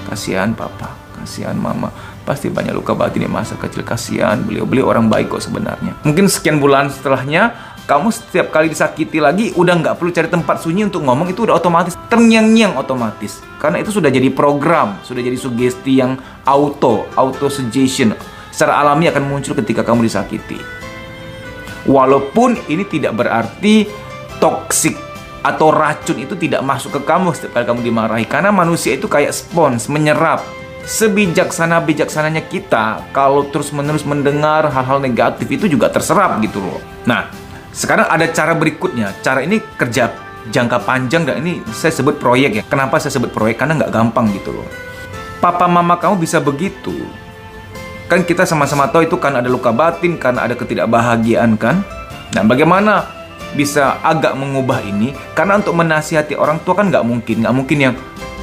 Kasihan 0.06 0.54
papa, 0.54 0.94
kasihan 1.18 1.56
mama. 1.58 1.90
Pasti 2.22 2.46
banyak 2.46 2.70
luka 2.76 2.94
batin 2.94 3.26
di 3.26 3.30
masa 3.30 3.58
kecil. 3.58 3.82
Kasihan 3.82 4.38
beliau, 4.46 4.62
beliau 4.62 4.86
orang 4.86 5.10
baik 5.10 5.34
kok 5.34 5.42
sebenarnya. 5.42 5.98
Mungkin 6.06 6.30
sekian 6.30 6.62
bulan 6.62 6.86
setelahnya, 6.92 7.50
kamu 7.86 8.10
setiap 8.10 8.50
kali 8.50 8.66
disakiti 8.70 9.22
lagi 9.22 9.54
udah 9.54 9.74
nggak 9.78 9.94
perlu 9.98 10.10
cari 10.10 10.26
tempat 10.26 10.58
sunyi 10.58 10.90
untuk 10.90 11.06
ngomong 11.06 11.30
itu 11.30 11.46
udah 11.46 11.54
otomatis 11.54 11.94
terngiang-ngiang 12.10 12.74
otomatis 12.74 13.38
karena 13.66 13.82
itu 13.82 13.90
sudah 13.90 14.14
jadi 14.14 14.30
program 14.30 15.02
sudah 15.02 15.18
jadi 15.18 15.34
sugesti 15.34 15.98
yang 15.98 16.14
auto 16.46 17.10
auto 17.18 17.50
suggestion 17.50 18.14
secara 18.54 18.78
alami 18.78 19.10
akan 19.10 19.26
muncul 19.26 19.52
ketika 19.58 19.84
kamu 19.84 20.06
disakiti. 20.08 20.56
Walaupun 21.84 22.56
ini 22.72 22.88
tidak 22.88 23.18
berarti 23.18 23.84
toksik 24.40 24.96
atau 25.44 25.68
racun 25.68 26.24
itu 26.24 26.32
tidak 26.40 26.64
masuk 26.64 26.96
ke 26.96 27.00
kamu 27.04 27.36
setiap 27.36 27.60
kali 27.60 27.68
kamu 27.68 27.80
dimarahi. 27.84 28.24
Karena 28.24 28.48
manusia 28.48 28.96
itu 28.96 29.04
kayak 29.10 29.36
spons 29.36 29.92
menyerap. 29.92 30.40
Sebijaksana 30.86 31.82
bijaksananya 31.82 32.46
kita 32.46 33.10
kalau 33.10 33.50
terus 33.50 33.74
menerus 33.74 34.06
mendengar 34.06 34.70
hal-hal 34.70 35.02
negatif 35.02 35.50
itu 35.50 35.66
juga 35.66 35.90
terserap 35.90 36.38
gitu 36.40 36.62
loh. 36.62 36.80
Nah 37.04 37.28
sekarang 37.74 38.08
ada 38.08 38.24
cara 38.32 38.56
berikutnya. 38.56 39.12
Cara 39.20 39.42
ini 39.42 39.58
kerja 39.58 40.25
jangka 40.50 40.82
panjang 40.86 41.26
dan 41.26 41.42
ini 41.42 41.62
saya 41.74 41.90
sebut 41.94 42.18
proyek 42.18 42.50
ya. 42.58 42.62
Kenapa 42.66 42.98
saya 43.02 43.14
sebut 43.14 43.30
proyek? 43.34 43.58
Karena 43.58 43.78
nggak 43.78 43.92
gampang 43.92 44.30
gitu 44.34 44.54
loh. 44.54 44.68
Papa 45.42 45.68
mama 45.68 45.98
kamu 46.00 46.16
bisa 46.22 46.40
begitu. 46.40 46.94
Kan 48.06 48.22
kita 48.22 48.46
sama-sama 48.46 48.86
tahu 48.86 49.10
itu 49.10 49.18
kan 49.18 49.34
ada 49.34 49.50
luka 49.50 49.74
batin, 49.74 50.14
karena 50.14 50.46
ada 50.46 50.54
ketidakbahagiaan 50.54 51.58
kan. 51.58 51.82
Nah 52.32 52.42
bagaimana 52.46 53.10
bisa 53.58 53.98
agak 54.02 54.38
mengubah 54.38 54.78
ini? 54.86 55.10
Karena 55.34 55.58
untuk 55.58 55.74
menasihati 55.74 56.38
orang 56.38 56.62
tua 56.62 56.78
kan 56.78 56.86
nggak 56.86 57.02
mungkin. 57.02 57.42
Nggak 57.42 57.54
mungkin 57.54 57.78
yang 57.82 57.94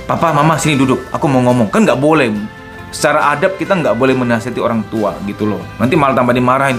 Papa, 0.04 0.36
Mama 0.36 0.60
sini 0.60 0.76
duduk, 0.76 1.00
aku 1.16 1.32
mau 1.32 1.40
ngomong. 1.48 1.72
Kan 1.72 1.88
nggak 1.88 1.96
boleh. 1.96 2.28
Secara 2.92 3.32
adab 3.32 3.56
kita 3.56 3.74
nggak 3.74 3.96
boleh 3.96 4.12
menasihati 4.14 4.60
orang 4.60 4.84
tua 4.92 5.16
gitu 5.24 5.48
loh. 5.48 5.64
Nanti 5.80 5.96
malah 5.96 6.14
tambah 6.14 6.36
dimarahin. 6.36 6.76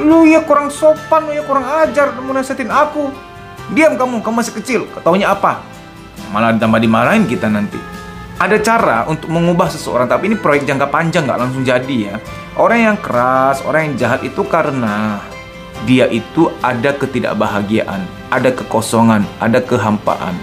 Lu 0.00 0.24
ya 0.24 0.40
kurang 0.40 0.72
sopan, 0.72 1.28
lu 1.28 1.36
ya 1.36 1.44
kurang 1.44 1.68
ajar 1.84 2.16
mau 2.16 2.32
nasihatin 2.32 2.72
aku. 2.72 3.12
Diam 3.74 3.98
kamu, 3.98 4.22
kamu 4.22 4.34
masih 4.38 4.54
kecil. 4.54 4.80
Ketaunya 4.94 5.34
apa? 5.34 5.64
Malah 6.30 6.54
tambah 6.54 6.78
dimarahin 6.78 7.26
kita 7.26 7.50
nanti. 7.50 7.78
Ada 8.36 8.60
cara 8.60 9.08
untuk 9.08 9.32
mengubah 9.32 9.72
seseorang, 9.72 10.06
tapi 10.06 10.28
ini 10.28 10.36
proyek 10.36 10.68
jangka 10.68 10.92
panjang 10.92 11.24
nggak 11.24 11.40
langsung 11.40 11.64
jadi 11.64 11.96
ya. 12.12 12.14
Orang 12.54 12.78
yang 12.84 12.98
keras, 13.00 13.64
orang 13.64 13.90
yang 13.90 13.94
jahat 13.96 14.20
itu 14.22 14.44
karena 14.44 15.24
dia 15.88 16.04
itu 16.12 16.52
ada 16.60 16.92
ketidakbahagiaan, 16.92 18.04
ada 18.28 18.50
kekosongan, 18.52 19.24
ada 19.40 19.58
kehampaan. 19.64 20.36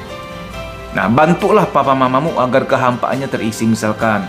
Nah, 0.94 1.10
bantulah 1.10 1.66
papa 1.70 1.94
mamamu 1.94 2.34
agar 2.38 2.66
kehampaannya 2.66 3.30
terisi 3.30 3.66
misalkan. 3.66 4.26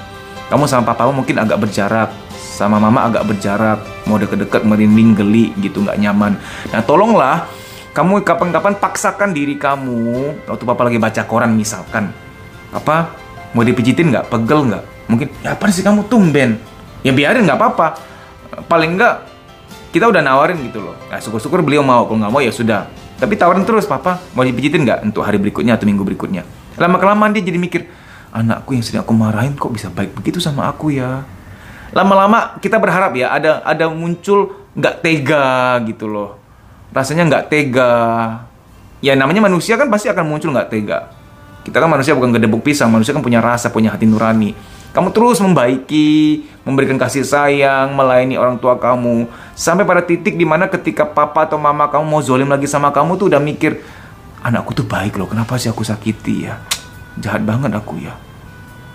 Kamu 0.53 0.69
sama 0.69 0.93
papamu 0.93 1.25
mungkin 1.25 1.41
agak 1.41 1.61
berjarak, 1.65 2.13
sama 2.37 2.77
mama 2.77 3.09
agak 3.09 3.25
berjarak, 3.25 3.81
mau 4.05 4.21
deket-deket 4.21 4.61
merinding 4.65 5.17
geli 5.17 5.57
gitu 5.61 5.81
nggak 5.85 6.01
nyaman. 6.01 6.37
Nah, 6.69 6.81
tolonglah 6.85 7.49
kamu 7.95 8.27
kapan-kapan 8.27 8.75
paksakan 8.75 9.31
diri 9.31 9.55
kamu 9.55 10.35
waktu 10.51 10.65
papa 10.67 10.83
lagi 10.91 10.99
baca 10.99 11.23
koran 11.31 11.55
misalkan. 11.55 12.11
Apa? 12.75 13.15
Mau 13.55 13.63
dipijitin 13.63 14.11
nggak? 14.11 14.35
Pegel 14.35 14.67
nggak? 14.67 14.85
Mungkin, 15.07 15.31
ya 15.47 15.55
apa 15.55 15.71
sih 15.71 15.87
kamu 15.87 16.11
tumben? 16.11 16.59
Ya 17.07 17.15
biarin 17.15 17.47
nggak 17.47 17.55
apa-apa. 17.55 18.03
Paling 18.67 18.99
nggak 18.99 19.15
kita 19.95 20.11
udah 20.11 20.27
nawarin 20.27 20.59
gitu 20.67 20.83
loh. 20.83 20.99
Nah, 21.07 21.23
syukur-syukur 21.23 21.63
beliau 21.63 21.87
mau. 21.87 22.03
Kalau 22.03 22.19
nggak 22.19 22.33
mau 22.35 22.43
ya 22.43 22.51
sudah. 22.51 22.91
Tapi 23.15 23.39
tawarin 23.39 23.63
terus, 23.63 23.87
papa 23.87 24.19
mau 24.35 24.43
dipijitin 24.43 24.83
nggak 24.83 25.07
untuk 25.07 25.23
hari 25.23 25.39
berikutnya 25.39 25.79
atau 25.79 25.87
minggu 25.87 26.03
berikutnya. 26.03 26.43
Lama 26.75 26.99
kelamaan 26.99 27.31
dia 27.31 27.47
jadi 27.47 27.63
mikir, 27.63 27.87
anakku 28.35 28.75
yang 28.75 28.83
sering 28.83 29.07
aku 29.07 29.15
marahin 29.15 29.55
kok 29.55 29.71
bisa 29.71 29.87
baik 29.87 30.19
begitu 30.19 30.43
sama 30.43 30.67
aku 30.67 30.91
ya. 30.91 31.23
Lama-lama 31.95 32.59
kita 32.59 32.83
berharap 32.83 33.15
ya 33.15 33.31
ada 33.31 33.63
ada 33.63 33.87
muncul 33.87 34.67
nggak 34.75 34.99
tega 34.99 35.79
gitu 35.87 36.11
loh. 36.11 36.44
Rasanya 36.95 37.27
nggak 37.27 37.45
tega. 37.51 37.93
Ya 39.03 39.19
namanya 39.19 39.43
manusia 39.43 39.75
kan 39.75 39.91
pasti 39.91 40.07
akan 40.07 40.25
muncul 40.31 40.55
nggak 40.55 40.71
tega. 40.71 41.11
Kita 41.67 41.83
kan 41.83 41.91
manusia 41.91 42.15
bukan 42.15 42.31
gedebuk 42.31 42.63
pisang, 42.63 42.93
manusia 42.93 43.11
kan 43.11 43.25
punya 43.25 43.43
rasa, 43.43 43.75
punya 43.75 43.91
hati 43.91 44.07
nurani. 44.07 44.55
Kamu 44.95 45.11
terus 45.11 45.43
membaiki, 45.43 46.47
memberikan 46.63 46.95
kasih 46.95 47.27
sayang, 47.27 47.99
melayani 47.99 48.39
orang 48.39 48.63
tua 48.63 48.79
kamu. 48.79 49.27
Sampai 49.59 49.83
pada 49.83 50.07
titik 50.07 50.39
di 50.39 50.47
mana 50.47 50.71
ketika 50.71 51.03
papa 51.03 51.51
atau 51.51 51.59
mama 51.59 51.91
kamu 51.91 52.05
mau 52.07 52.23
zolim 52.23 52.47
lagi 52.47 52.71
sama 52.71 52.95
kamu 52.95 53.19
tuh 53.19 53.27
udah 53.27 53.43
mikir, 53.43 53.83
anakku 54.45 54.71
tuh 54.71 54.87
baik 54.87 55.19
loh, 55.19 55.27
kenapa 55.27 55.59
sih 55.59 55.67
aku 55.67 55.83
sakiti 55.83 56.47
ya? 56.47 56.63
Jahat 57.19 57.43
banget 57.43 57.75
aku 57.75 57.99
ya. 57.99 58.15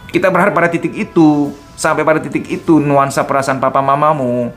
Kita 0.07 0.31
berharap 0.31 0.55
pada 0.55 0.71
titik 0.71 0.95
itu, 0.95 1.51
sampai 1.75 2.07
pada 2.07 2.23
titik 2.23 2.47
itu 2.47 2.79
nuansa 2.79 3.27
perasaan 3.27 3.59
papa 3.59 3.83
mamamu. 3.83 4.55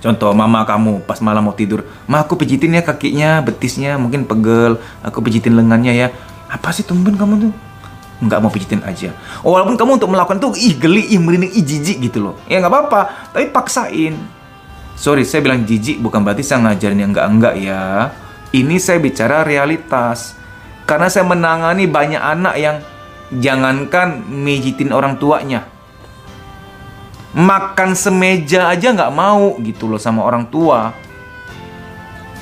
Contoh 0.00 0.32
mama 0.32 0.64
kamu 0.64 1.04
pas 1.04 1.20
malam 1.20 1.44
mau 1.44 1.52
tidur, 1.52 1.84
ma 2.08 2.24
aku 2.24 2.40
pijitin 2.40 2.72
ya 2.72 2.82
kakinya, 2.82 3.44
betisnya 3.44 4.00
mungkin 4.00 4.24
pegel, 4.24 4.80
aku 5.04 5.20
pijitin 5.20 5.52
lengannya 5.52 5.92
ya. 5.92 6.08
Apa 6.48 6.72
sih 6.72 6.82
tumben 6.82 7.20
kamu 7.20 7.34
tuh? 7.36 7.52
nggak 8.20 8.40
mau 8.40 8.52
pijitin 8.52 8.84
aja. 8.84 9.16
Oh, 9.40 9.56
walaupun 9.56 9.80
kamu 9.80 9.96
untuk 9.96 10.12
melakukan 10.12 10.36
itu 10.36 10.48
ih 10.60 10.74
geli, 10.76 11.08
ih 11.08 11.20
merinding, 11.20 11.56
ih 11.56 11.64
jijik 11.64 12.04
gitu 12.04 12.20
loh. 12.20 12.34
Ya 12.44 12.60
nggak 12.60 12.68
apa-apa, 12.68 13.00
tapi 13.32 13.48
paksain. 13.48 14.14
Sorry, 15.00 15.24
saya 15.24 15.40
bilang 15.40 15.64
jijik 15.64 15.96
bukan 16.04 16.20
berarti 16.20 16.44
saya 16.44 16.60
ngajarin 16.68 17.00
yang 17.00 17.10
enggak-enggak 17.16 17.54
ya. 17.56 18.12
Ini 18.52 18.76
saya 18.76 19.00
bicara 19.00 19.40
realitas. 19.40 20.36
Karena 20.84 21.08
saya 21.08 21.24
menangani 21.24 21.88
banyak 21.88 22.20
anak 22.20 22.54
yang 22.60 22.76
jangankan 23.32 24.20
mijitin 24.28 24.92
orang 24.92 25.16
tuanya. 25.16 25.64
Makan 27.30 27.94
semeja 27.94 28.66
aja 28.66 28.90
nggak 28.90 29.14
mau 29.14 29.54
gitu 29.62 29.86
loh 29.86 30.00
sama 30.02 30.26
orang 30.26 30.50
tua. 30.50 30.90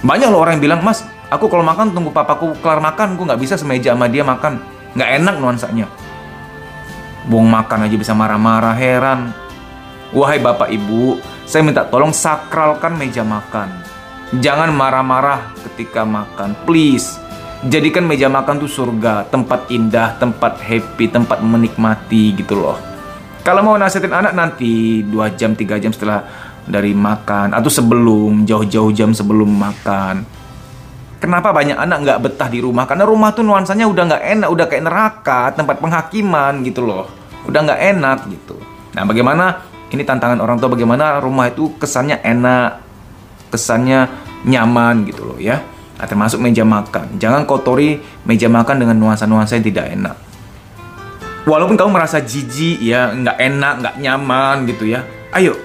Banyak 0.01 0.29
loh 0.33 0.41
orang 0.41 0.57
yang 0.57 0.65
bilang, 0.65 0.81
Mas, 0.81 1.05
aku 1.29 1.51
kalau 1.51 1.67
makan 1.67 1.93
tunggu 1.93 2.09
papaku 2.09 2.57
kelar 2.65 2.81
makan, 2.81 3.19
aku 3.19 3.23
nggak 3.29 3.41
bisa 3.43 3.55
semeja 3.61 3.93
sama 3.93 4.09
dia 4.09 4.25
makan 4.25 4.79
nggak 4.97 5.11
enak 5.21 5.35
nuansanya. 5.39 5.87
Buang 7.29 7.47
makan 7.47 7.85
aja 7.85 7.97
bisa 8.01 8.17
marah-marah, 8.17 8.73
heran. 8.73 9.37
Wahai 10.17 10.41
bapak 10.41 10.73
ibu, 10.73 11.21
saya 11.45 11.61
minta 11.61 11.85
tolong 11.85 12.17
sakralkan 12.17 12.97
meja 12.97 13.21
makan. 13.21 13.69
Jangan 14.41 14.73
marah-marah 14.73 15.53
ketika 15.69 16.09
makan, 16.09 16.57
please. 16.65 17.21
Jadikan 17.69 18.09
meja 18.09 18.33
makan 18.33 18.63
tuh 18.63 18.71
surga, 18.71 19.29
tempat 19.29 19.69
indah, 19.69 20.17
tempat 20.17 20.63
happy, 20.63 21.11
tempat 21.13 21.45
menikmati 21.45 22.33
gitu 22.41 22.57
loh. 22.57 22.79
Kalau 23.49 23.65
mau 23.65 23.81
nasihatin 23.81 24.13
anak 24.13 24.37
nanti 24.37 25.01
2 25.09 25.33
jam, 25.41 25.57
3 25.57 25.81
jam 25.81 25.89
setelah 25.89 26.21
dari 26.69 26.93
makan 26.93 27.57
atau 27.57 27.73
sebelum, 27.73 28.45
jauh-jauh 28.45 28.93
jam 28.93 29.17
sebelum 29.17 29.49
makan 29.49 30.29
Kenapa 31.19 31.51
banyak 31.51 31.75
anak 31.75 31.99
nggak 32.07 32.19
betah 32.23 32.47
di 32.47 32.63
rumah? 32.63 32.87
Karena 32.87 33.03
rumah 33.03 33.35
tuh 33.35 33.43
nuansanya 33.43 33.91
udah 33.91 34.05
nggak 34.07 34.25
enak, 34.39 34.49
udah 34.55 34.67
kayak 34.71 34.85
neraka, 34.87 35.51
tempat 35.51 35.83
penghakiman 35.83 36.63
gitu 36.63 36.87
loh. 36.87 37.11
Udah 37.51 37.67
nggak 37.67 37.81
enak 37.97 38.19
gitu. 38.31 38.55
Nah 38.95 39.03
bagaimana, 39.03 39.67
ini 39.91 40.07
tantangan 40.07 40.39
orang 40.39 40.63
tua 40.63 40.71
bagaimana 40.71 41.19
rumah 41.19 41.51
itu 41.51 41.75
kesannya 41.75 42.23
enak, 42.23 42.79
kesannya 43.51 44.07
nyaman 44.47 45.11
gitu 45.11 45.27
loh 45.27 45.39
ya. 45.43 45.59
Nah, 45.99 46.07
termasuk 46.07 46.39
meja 46.39 46.63
makan. 46.63 47.19
Jangan 47.19 47.43
kotori 47.51 47.99
meja 48.23 48.47
makan 48.47 48.79
dengan 48.79 48.95
nuansa-nuansa 49.03 49.59
yang 49.59 49.67
tidak 49.67 49.87
enak. 49.91 50.28
Walaupun 51.49 51.81
kamu 51.81 51.91
merasa 51.97 52.21
jijik 52.21 52.85
ya, 52.85 53.09
nggak 53.09 53.41
enak, 53.41 53.75
nggak 53.81 53.97
nyaman 54.05 54.69
gitu 54.69 54.85
ya. 54.85 55.01
Ayo, 55.33 55.57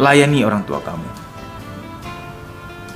layani 0.00 0.48
orang 0.48 0.64
tua 0.64 0.80
kamu 0.80 1.26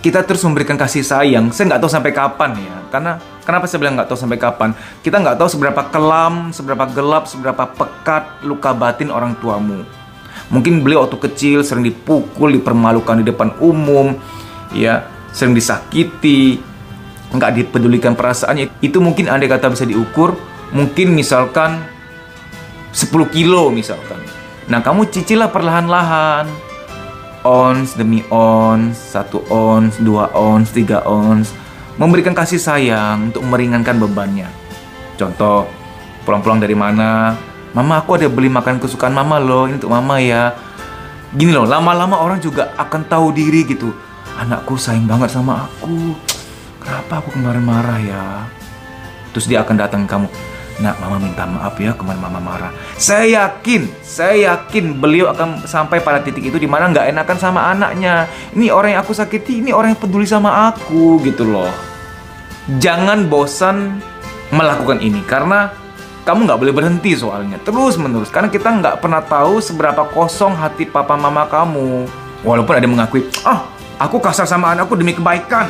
kita 0.00 0.24
terus 0.24 0.40
memberikan 0.48 0.80
kasih 0.80 1.04
sayang. 1.04 1.52
Saya 1.52 1.76
nggak 1.76 1.80
tahu 1.84 1.92
sampai 1.92 2.12
kapan 2.12 2.50
ya, 2.56 2.76
karena 2.88 3.20
kenapa 3.44 3.68
saya 3.68 3.78
bilang 3.84 3.94
nggak 4.00 4.08
tahu 4.08 4.18
sampai 4.18 4.40
kapan? 4.40 4.72
Kita 5.04 5.20
nggak 5.20 5.36
tahu 5.36 5.48
seberapa 5.48 5.82
kelam, 5.92 6.34
seberapa 6.56 6.84
gelap, 6.88 7.28
seberapa 7.28 7.64
pekat 7.68 8.44
luka 8.44 8.72
batin 8.72 9.12
orang 9.12 9.36
tuamu. 9.38 9.84
Mungkin 10.50 10.82
beliau 10.82 11.06
waktu 11.06 11.20
kecil 11.20 11.62
sering 11.62 11.86
dipukul, 11.86 12.50
dipermalukan 12.50 13.22
di 13.22 13.24
depan 13.28 13.54
umum, 13.62 14.16
ya, 14.72 15.06
sering 15.30 15.54
disakiti, 15.54 16.58
nggak 17.30 17.50
dipedulikan 17.60 18.16
perasaannya. 18.16 18.80
Itu 18.82 19.04
mungkin 19.04 19.28
andai 19.28 19.46
kata 19.46 19.70
bisa 19.70 19.84
diukur, 19.84 20.34
mungkin 20.72 21.12
misalkan 21.12 21.84
10 22.90 23.34
kilo 23.34 23.70
misalkan. 23.70 24.18
Nah, 24.70 24.82
kamu 24.82 25.10
cicilah 25.10 25.50
perlahan-lahan 25.50 26.70
ons 27.40 27.96
demi 27.96 28.20
ons, 28.28 28.92
satu 28.92 29.40
ons, 29.48 29.96
dua 30.00 30.28
ons, 30.36 30.66
tiga 30.68 31.00
ons, 31.08 31.48
memberikan 31.96 32.36
kasih 32.36 32.60
sayang 32.60 33.32
untuk 33.32 33.44
meringankan 33.48 33.96
bebannya. 33.96 34.48
Contoh, 35.16 35.68
pulang-pulang 36.24 36.60
dari 36.60 36.76
mana, 36.76 37.36
Mama 37.70 38.02
aku 38.02 38.18
ada 38.18 38.26
beli 38.26 38.50
makan 38.50 38.82
kesukaan 38.82 39.14
Mama 39.14 39.38
loh, 39.38 39.70
ini 39.70 39.78
untuk 39.78 39.94
Mama 39.94 40.18
ya. 40.18 40.58
Gini 41.30 41.54
loh, 41.54 41.62
lama-lama 41.62 42.18
orang 42.18 42.42
juga 42.42 42.74
akan 42.74 43.06
tahu 43.06 43.30
diri 43.30 43.62
gitu. 43.62 43.94
Anakku 44.34 44.74
sayang 44.74 45.06
banget 45.06 45.30
sama 45.30 45.70
aku. 45.70 46.18
Kenapa 46.82 47.22
aku 47.22 47.38
kemarin 47.38 47.62
marah 47.62 48.00
ya? 48.02 48.26
Terus 49.30 49.46
dia 49.46 49.62
akan 49.62 49.76
datang 49.78 50.02
ke 50.02 50.10
kamu. 50.10 50.28
Nak, 50.80 50.96
mama 50.96 51.20
minta 51.20 51.44
maaf 51.44 51.76
ya 51.76 51.92
kemarin 51.92 52.24
mama 52.24 52.40
marah. 52.40 52.72
Saya 52.96 53.28
yakin, 53.28 53.84
saya 54.00 54.48
yakin 54.48 54.96
beliau 54.96 55.28
akan 55.28 55.68
sampai 55.68 56.00
pada 56.00 56.24
titik 56.24 56.48
itu 56.48 56.56
di 56.56 56.64
mana 56.64 56.88
nggak 56.88 57.12
enakan 57.12 57.36
sama 57.36 57.68
anaknya. 57.68 58.24
Ini 58.56 58.72
orang 58.72 58.96
yang 58.96 59.04
aku 59.04 59.12
sakiti, 59.12 59.60
ini 59.60 59.76
orang 59.76 59.92
yang 59.92 60.00
peduli 60.00 60.24
sama 60.24 60.72
aku 60.72 61.20
gitu 61.28 61.44
loh. 61.44 61.68
Jangan 62.80 63.28
bosan 63.28 64.00
melakukan 64.56 65.04
ini 65.04 65.20
karena 65.28 65.68
kamu 66.24 66.48
nggak 66.48 66.60
boleh 66.64 66.74
berhenti 66.74 67.12
soalnya 67.16 67.56
terus 67.64 67.96
menerus 67.96 68.28
karena 68.28 68.52
kita 68.52 68.68
nggak 68.68 69.00
pernah 69.00 69.24
tahu 69.24 69.62
seberapa 69.62 70.04
kosong 70.16 70.56
hati 70.56 70.88
papa 70.88 71.12
mama 71.12 71.44
kamu. 71.44 72.08
Walaupun 72.40 72.72
ada 72.72 72.80
yang 72.80 72.96
mengakui, 72.96 73.28
ah 73.44 73.68
aku 74.00 74.16
kasar 74.16 74.48
sama 74.48 74.72
anakku 74.72 74.96
demi 74.96 75.12
kebaikan. 75.12 75.68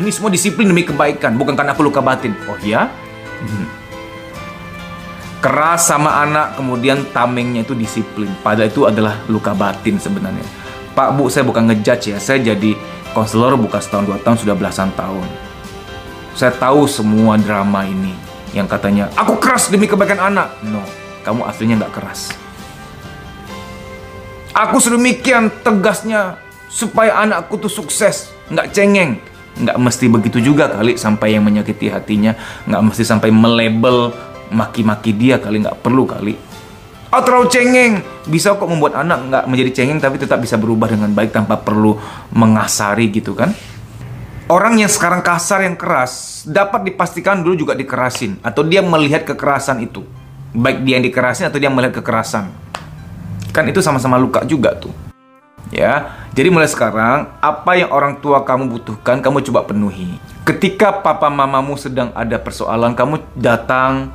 Ini 0.00 0.08
semua 0.08 0.32
disiplin 0.32 0.64
demi 0.64 0.80
kebaikan, 0.80 1.36
bukan 1.36 1.52
karena 1.52 1.76
aku 1.76 1.84
luka 1.84 2.00
batin. 2.00 2.32
Oh 2.48 2.56
ya? 2.64 2.88
Hmm 3.44 3.79
keras 5.40 5.88
sama 5.88 6.20
anak 6.20 6.60
kemudian 6.60 7.08
tamengnya 7.10 7.64
itu 7.64 7.72
disiplin. 7.72 8.28
Padahal 8.44 8.68
itu 8.68 8.84
adalah 8.84 9.16
luka 9.26 9.56
batin 9.56 9.96
sebenarnya. 9.96 10.44
Pak 10.92 11.16
Bu 11.16 11.32
saya 11.32 11.48
bukan 11.48 11.64
ngejudge 11.72 12.12
ya. 12.12 12.18
Saya 12.20 12.44
jadi 12.52 12.76
konselor 13.16 13.56
bukan 13.56 13.80
setahun 13.80 14.04
dua 14.04 14.18
tahun 14.20 14.36
sudah 14.36 14.54
belasan 14.54 14.92
tahun. 14.94 15.24
Saya 16.36 16.52
tahu 16.54 16.86
semua 16.86 17.40
drama 17.40 17.82
ini 17.88 18.14
yang 18.52 18.68
katanya 18.68 19.08
aku 19.16 19.40
keras 19.40 19.72
demi 19.72 19.88
kebaikan 19.88 20.20
anak. 20.20 20.52
No 20.62 20.84
kamu 21.24 21.44
aslinya 21.48 21.74
nggak 21.84 21.94
keras. 21.96 22.32
Aku 24.50 24.76
sedemikian 24.82 25.48
tegasnya 25.64 26.36
supaya 26.68 27.16
anakku 27.22 27.56
tuh 27.56 27.72
sukses. 27.72 28.28
Nggak 28.52 28.76
cengeng. 28.76 29.12
Nggak 29.60 29.78
mesti 29.78 30.06
begitu 30.10 30.38
juga 30.42 30.68
kali 30.68 31.00
sampai 31.00 31.38
yang 31.38 31.46
menyakiti 31.46 31.88
hatinya. 31.88 32.34
Nggak 32.66 32.82
mesti 32.92 33.04
sampai 33.06 33.30
melebel 33.30 34.12
maki-maki 34.50 35.14
dia 35.14 35.38
kali 35.38 35.62
nggak 35.62 35.80
perlu 35.82 36.04
kali 36.06 36.50
Oh 37.10 37.22
terlalu 37.26 37.50
cengeng. 37.50 37.92
Bisa 38.30 38.54
kok 38.54 38.70
membuat 38.70 38.94
anak 39.02 39.18
nggak 39.26 39.44
menjadi 39.50 39.70
cengeng 39.82 39.98
tapi 39.98 40.16
tetap 40.22 40.38
bisa 40.38 40.54
berubah 40.54 40.86
dengan 40.86 41.10
baik 41.10 41.34
tanpa 41.34 41.58
perlu 41.58 41.98
mengasari 42.30 43.10
gitu 43.10 43.34
kan. 43.34 43.50
Orang 44.46 44.78
yang 44.78 44.90
sekarang 44.90 45.22
kasar 45.22 45.66
yang 45.66 45.74
keras 45.74 46.42
dapat 46.46 46.86
dipastikan 46.86 47.42
dulu 47.42 47.66
juga 47.66 47.74
dikerasin 47.74 48.38
atau 48.42 48.62
dia 48.62 48.82
melihat 48.82 49.26
kekerasan 49.26 49.82
itu. 49.82 50.06
Baik 50.54 50.86
dia 50.86 50.98
yang 50.98 51.06
dikerasin 51.06 51.50
atau 51.50 51.58
dia 51.58 51.70
melihat 51.70 51.98
kekerasan. 51.98 52.50
Kan 53.50 53.66
itu 53.66 53.82
sama-sama 53.82 54.14
luka 54.14 54.46
juga 54.46 54.74
tuh. 54.78 54.94
Ya, 55.70 56.18
jadi 56.34 56.50
mulai 56.50 56.66
sekarang 56.66 57.30
apa 57.38 57.78
yang 57.78 57.94
orang 57.94 58.18
tua 58.18 58.42
kamu 58.42 58.70
butuhkan 58.74 59.22
kamu 59.22 59.38
coba 59.50 59.70
penuhi. 59.70 60.18
Ketika 60.42 60.98
papa 60.98 61.30
mamamu 61.30 61.78
sedang 61.78 62.10
ada 62.10 62.42
persoalan, 62.42 62.90
kamu 62.98 63.22
datang 63.38 64.10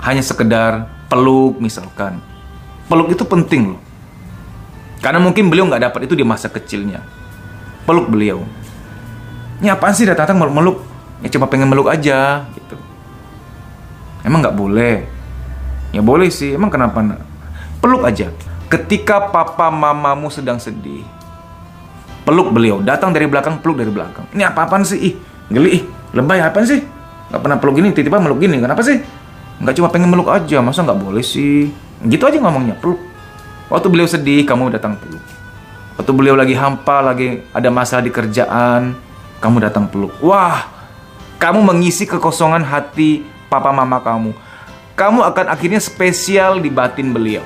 hanya 0.00 0.24
sekedar 0.24 0.88
peluk 1.12 1.60
misalkan. 1.60 2.20
Peluk 2.88 3.12
itu 3.12 3.22
penting 3.22 3.76
loh. 3.76 3.80
Karena 5.00 5.20
mungkin 5.20 5.48
beliau 5.48 5.64
nggak 5.68 5.90
dapat 5.90 6.00
itu 6.08 6.14
di 6.16 6.24
masa 6.24 6.52
kecilnya. 6.52 7.00
Peluk 7.88 8.12
beliau. 8.12 8.44
Ini 9.60 9.72
apaan 9.72 9.92
sih 9.96 10.08
datang 10.08 10.40
meluk-meluk? 10.40 10.80
Ya 11.20 11.28
cuma 11.32 11.48
pengen 11.48 11.68
meluk 11.68 11.88
aja 11.88 12.48
gitu. 12.56 12.76
Emang 14.24 14.44
nggak 14.44 14.56
boleh? 14.56 15.04
Ya 15.92 16.00
boleh 16.00 16.28
sih. 16.32 16.56
Emang 16.56 16.72
kenapa? 16.72 17.00
Peluk 17.80 18.04
aja. 18.04 18.28
Ketika 18.70 19.32
papa 19.32 19.68
mamamu 19.68 20.30
sedang 20.30 20.60
sedih, 20.60 21.02
peluk 22.22 22.54
beliau. 22.54 22.78
Datang 22.80 23.10
dari 23.10 23.26
belakang, 23.26 23.58
peluk 23.58 23.80
dari 23.82 23.90
belakang. 23.90 24.28
Ini 24.30 24.48
apa-apaan 24.52 24.86
sih? 24.86 24.98
Ih, 25.00 25.14
geli 25.50 25.70
ih. 25.80 25.82
Lebay 26.14 26.38
apa 26.38 26.62
sih? 26.62 26.80
Gak 27.30 27.40
pernah 27.42 27.58
peluk 27.58 27.82
gini, 27.82 27.90
tiba-tiba 27.90 28.22
meluk 28.22 28.38
gini. 28.38 28.62
Kenapa 28.62 28.82
sih? 28.86 29.02
Nggak 29.60 29.74
cuma 29.76 29.88
pengen 29.92 30.08
meluk 30.08 30.32
aja, 30.32 30.64
masa 30.64 30.80
nggak 30.80 30.96
boleh 30.96 31.20
sih? 31.20 31.68
Gitu 32.00 32.24
aja 32.24 32.40
ngomongnya, 32.40 32.72
peluk. 32.80 32.96
Waktu 33.68 33.86
beliau 33.92 34.08
sedih, 34.08 34.48
kamu 34.48 34.72
datang 34.72 34.96
peluk. 34.96 35.20
Waktu 36.00 36.12
beliau 36.16 36.32
lagi 36.32 36.56
hampa, 36.56 37.04
lagi 37.04 37.44
ada 37.52 37.68
masalah 37.68 38.00
di 38.00 38.08
kerjaan, 38.08 38.96
kamu 39.44 39.56
datang 39.60 39.84
peluk. 39.84 40.16
Wah, 40.24 40.64
kamu 41.36 41.60
mengisi 41.60 42.08
kekosongan 42.08 42.64
hati 42.64 43.20
papa 43.52 43.68
mama 43.68 44.00
kamu. 44.00 44.32
Kamu 44.96 45.20
akan 45.28 45.52
akhirnya 45.52 45.80
spesial 45.80 46.56
di 46.56 46.72
batin 46.72 47.12
beliau. 47.12 47.44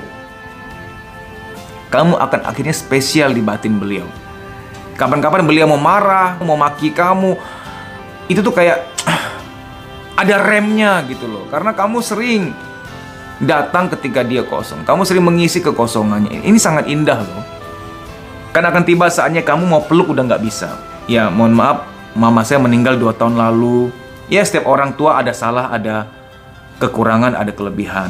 Kamu 1.91 2.15
akan 2.15 2.47
akhirnya 2.47 2.75
spesial 2.75 3.35
di 3.35 3.43
batin 3.43 3.75
beliau. 3.75 4.07
Kapan-kapan 4.95 5.43
beliau 5.43 5.67
mau 5.67 5.79
marah, 5.79 6.39
mau 6.39 6.55
maki 6.55 6.95
kamu, 6.95 7.35
itu 8.31 8.39
tuh 8.39 8.55
kayak 8.55 8.94
ada 10.15 10.35
remnya 10.39 11.03
gitu 11.07 11.27
loh. 11.27 11.45
Karena 11.51 11.75
kamu 11.75 11.99
sering 11.99 12.55
datang 13.43 13.91
ketika 13.91 14.23
dia 14.23 14.47
kosong. 14.47 14.87
Kamu 14.87 15.03
sering 15.03 15.23
mengisi 15.23 15.59
kekosongannya. 15.59 16.43
Ini 16.43 16.57
sangat 16.59 16.87
indah 16.87 17.19
loh. 17.19 17.43
Karena 18.55 18.71
akan 18.71 18.83
tiba 18.87 19.11
saatnya 19.11 19.43
kamu 19.43 19.67
mau 19.67 19.83
peluk 19.83 20.15
udah 20.15 20.23
nggak 20.23 20.43
bisa. 20.43 20.79
Ya 21.11 21.27
mohon 21.27 21.51
maaf, 21.51 21.83
mama 22.15 22.41
saya 22.47 22.63
meninggal 22.63 22.95
dua 22.95 23.11
tahun 23.11 23.35
lalu. 23.35 23.91
Ya 24.31 24.41
setiap 24.41 24.65
orang 24.65 24.95
tua 24.95 25.19
ada 25.19 25.35
salah, 25.35 25.69
ada 25.69 26.07
kekurangan, 26.79 27.35
ada 27.35 27.51
kelebihan. 27.51 28.09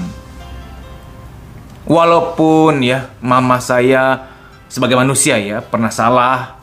Walaupun 1.89 2.81
ya 2.85 3.09
mama 3.21 3.57
saya 3.57 4.29
sebagai 4.69 4.97
manusia 4.97 5.37
ya 5.37 5.61
pernah 5.61 5.89
salah, 5.89 6.61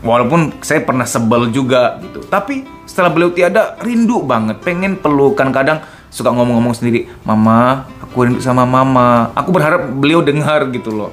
Walaupun 0.00 0.64
saya 0.64 0.80
pernah 0.80 1.04
sebel 1.04 1.52
juga 1.52 2.00
gitu. 2.00 2.24
Tapi 2.24 2.64
setelah 2.88 3.12
beliau 3.12 3.30
tiada 3.36 3.76
rindu 3.84 4.24
banget, 4.24 4.56
pengen 4.64 4.96
pelukan 4.96 5.52
kadang 5.52 5.84
suka 6.08 6.32
ngomong-ngomong 6.32 6.72
sendiri, 6.72 7.04
"Mama, 7.22 7.84
aku 8.00 8.24
rindu 8.24 8.40
sama 8.40 8.64
mama." 8.64 9.28
Aku 9.36 9.52
berharap 9.52 9.92
beliau 9.92 10.24
dengar 10.24 10.72
gitu 10.72 10.88
loh. 10.88 11.12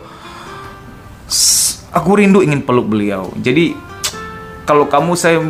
Aku 1.91 2.15
rindu 2.15 2.39
ingin 2.39 2.63
peluk 2.63 2.87
beliau. 2.87 3.27
Jadi 3.43 3.75
kalau 4.63 4.87
kamu 4.87 5.11
saya 5.19 5.43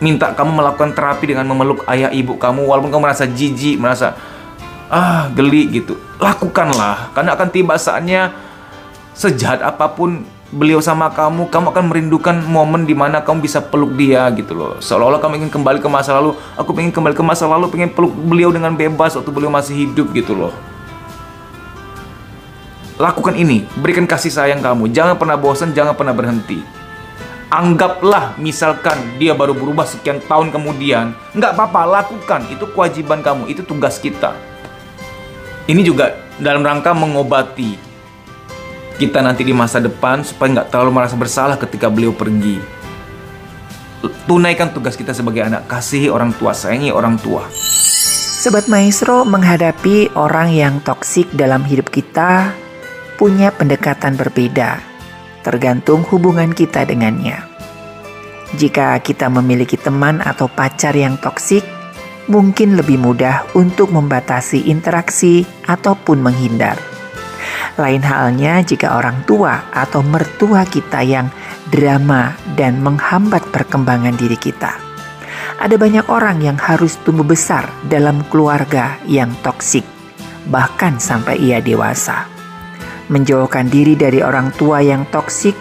minta 0.00 0.32
kamu 0.32 0.64
melakukan 0.64 0.96
terapi 0.96 1.36
dengan 1.36 1.44
memeluk 1.44 1.84
ayah 1.92 2.08
ibu 2.08 2.40
kamu 2.40 2.64
walaupun 2.64 2.88
kamu 2.88 3.04
merasa 3.04 3.28
jijik, 3.28 3.76
merasa 3.76 4.16
ah 4.88 5.28
geli 5.36 5.68
gitu. 5.70 5.94
Lakukanlah 6.16 7.12
karena 7.12 7.36
akan 7.36 7.48
tiba 7.52 7.76
saatnya 7.76 8.32
sejahat 9.12 9.60
apa 9.60 9.92
pun 9.92 10.24
beliau 10.50 10.82
sama 10.82 11.06
kamu, 11.14 11.46
kamu 11.46 11.66
akan 11.70 11.84
merindukan 11.86 12.36
momen 12.42 12.82
di 12.82 12.94
mana 12.94 13.22
kamu 13.22 13.46
bisa 13.46 13.62
peluk 13.62 13.94
dia 13.94 14.26
gitu 14.34 14.54
loh. 14.54 14.82
Seolah-olah 14.82 15.22
kamu 15.22 15.46
ingin 15.46 15.50
kembali 15.50 15.78
ke 15.78 15.86
masa 15.86 16.18
lalu. 16.18 16.34
Aku 16.58 16.74
pengen 16.74 16.90
kembali 16.90 17.14
ke 17.14 17.22
masa 17.22 17.46
lalu, 17.46 17.70
pengen 17.70 17.90
peluk 17.94 18.10
beliau 18.10 18.50
dengan 18.50 18.74
bebas 18.74 19.14
waktu 19.14 19.30
beliau 19.30 19.50
masih 19.50 19.86
hidup 19.86 20.10
gitu 20.10 20.34
loh. 20.34 20.50
Lakukan 23.00 23.32
ini, 23.32 23.64
berikan 23.80 24.04
kasih 24.04 24.28
sayang 24.28 24.60
kamu. 24.60 24.92
Jangan 24.92 25.16
pernah 25.16 25.38
bosan, 25.38 25.72
jangan 25.72 25.96
pernah 25.96 26.12
berhenti. 26.12 26.60
Anggaplah 27.50 28.38
misalkan 28.38 29.18
dia 29.18 29.34
baru 29.34 29.56
berubah 29.56 29.82
sekian 29.82 30.22
tahun 30.22 30.54
kemudian, 30.54 31.16
nggak 31.34 31.56
apa-apa, 31.56 31.82
lakukan. 32.02 32.46
Itu 32.52 32.68
kewajiban 32.70 33.24
kamu, 33.24 33.48
itu 33.50 33.64
tugas 33.64 33.96
kita. 33.98 34.36
Ini 35.66 35.80
juga 35.86 36.14
dalam 36.36 36.60
rangka 36.66 36.92
mengobati 36.92 37.89
kita 39.00 39.24
nanti 39.24 39.48
di 39.48 39.56
masa 39.56 39.80
depan 39.80 40.20
supaya 40.20 40.60
nggak 40.60 40.68
terlalu 40.68 41.00
merasa 41.00 41.16
bersalah 41.16 41.56
ketika 41.56 41.88
beliau 41.88 42.12
pergi. 42.12 42.60
Tunaikan 44.28 44.76
tugas 44.76 44.92
kita 44.92 45.16
sebagai 45.16 45.40
anak, 45.40 45.64
kasihi 45.64 46.12
orang 46.12 46.36
tua, 46.36 46.52
sayangi 46.52 46.92
orang 46.92 47.16
tua. 47.16 47.48
Sobat 48.40 48.68
Maestro 48.68 49.24
menghadapi 49.24 50.12
orang 50.16 50.52
yang 50.52 50.84
toksik 50.84 51.32
dalam 51.32 51.64
hidup 51.64 51.88
kita 51.88 52.52
punya 53.16 53.48
pendekatan 53.52 54.20
berbeda, 54.20 54.84
tergantung 55.44 56.04
hubungan 56.12 56.52
kita 56.52 56.84
dengannya. 56.84 57.40
Jika 58.56 59.00
kita 59.00 59.32
memiliki 59.32 59.80
teman 59.80 60.20
atau 60.20 60.44
pacar 60.48 60.92
yang 60.92 61.16
toksik, 61.16 61.64
mungkin 62.28 62.76
lebih 62.76 63.00
mudah 63.00 63.48
untuk 63.56 63.92
membatasi 63.92 64.68
interaksi 64.68 65.48
ataupun 65.64 66.20
menghindar. 66.20 66.99
Lain 67.80 68.04
halnya 68.04 68.60
jika 68.60 68.92
orang 69.00 69.24
tua 69.24 69.72
atau 69.72 70.04
mertua 70.04 70.68
kita 70.68 71.00
yang 71.00 71.32
drama 71.72 72.36
dan 72.52 72.84
menghambat 72.84 73.40
perkembangan 73.48 74.12
diri 74.20 74.36
kita. 74.36 74.76
Ada 75.56 75.80
banyak 75.80 76.04
orang 76.12 76.44
yang 76.44 76.60
harus 76.60 77.00
tumbuh 77.00 77.24
besar 77.24 77.72
dalam 77.88 78.20
keluarga 78.28 79.00
yang 79.08 79.32
toksik, 79.40 79.84
bahkan 80.52 81.00
sampai 81.00 81.40
ia 81.40 81.64
dewasa. 81.64 82.28
Menjauhkan 83.08 83.72
diri 83.72 83.96
dari 83.96 84.20
orang 84.20 84.52
tua 84.60 84.84
yang 84.84 85.08
toksik 85.08 85.56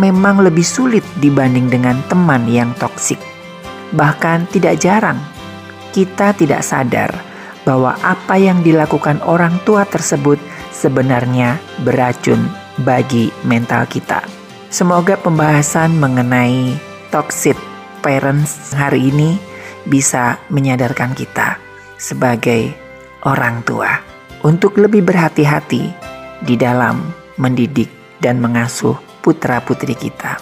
memang 0.00 0.40
lebih 0.40 0.64
sulit 0.64 1.04
dibanding 1.20 1.68
dengan 1.68 2.00
teman 2.08 2.48
yang 2.48 2.72
toksik. 2.80 3.20
Bahkan 3.92 4.48
tidak 4.56 4.80
jarang 4.80 5.20
kita 5.92 6.36
tidak 6.36 6.62
sadar 6.62 7.10
bahwa 7.66 7.96
apa 8.00 8.38
yang 8.40 8.62
dilakukan 8.64 9.20
orang 9.24 9.60
tua 9.66 9.84
tersebut 9.84 10.40
sebenarnya 10.78 11.58
beracun 11.82 12.46
bagi 12.86 13.34
mental 13.42 13.90
kita. 13.90 14.22
Semoga 14.70 15.18
pembahasan 15.18 15.98
mengenai 15.98 16.78
toxic 17.10 17.58
parents 17.98 18.70
hari 18.78 19.10
ini 19.10 19.34
bisa 19.90 20.38
menyadarkan 20.54 21.18
kita 21.18 21.58
sebagai 21.98 22.70
orang 23.26 23.66
tua 23.66 23.98
untuk 24.46 24.78
lebih 24.78 25.02
berhati-hati 25.02 25.90
di 26.46 26.54
dalam 26.54 27.02
mendidik 27.40 27.90
dan 28.22 28.38
mengasuh 28.38 28.94
putra-putri 29.18 29.98
kita 29.98 30.38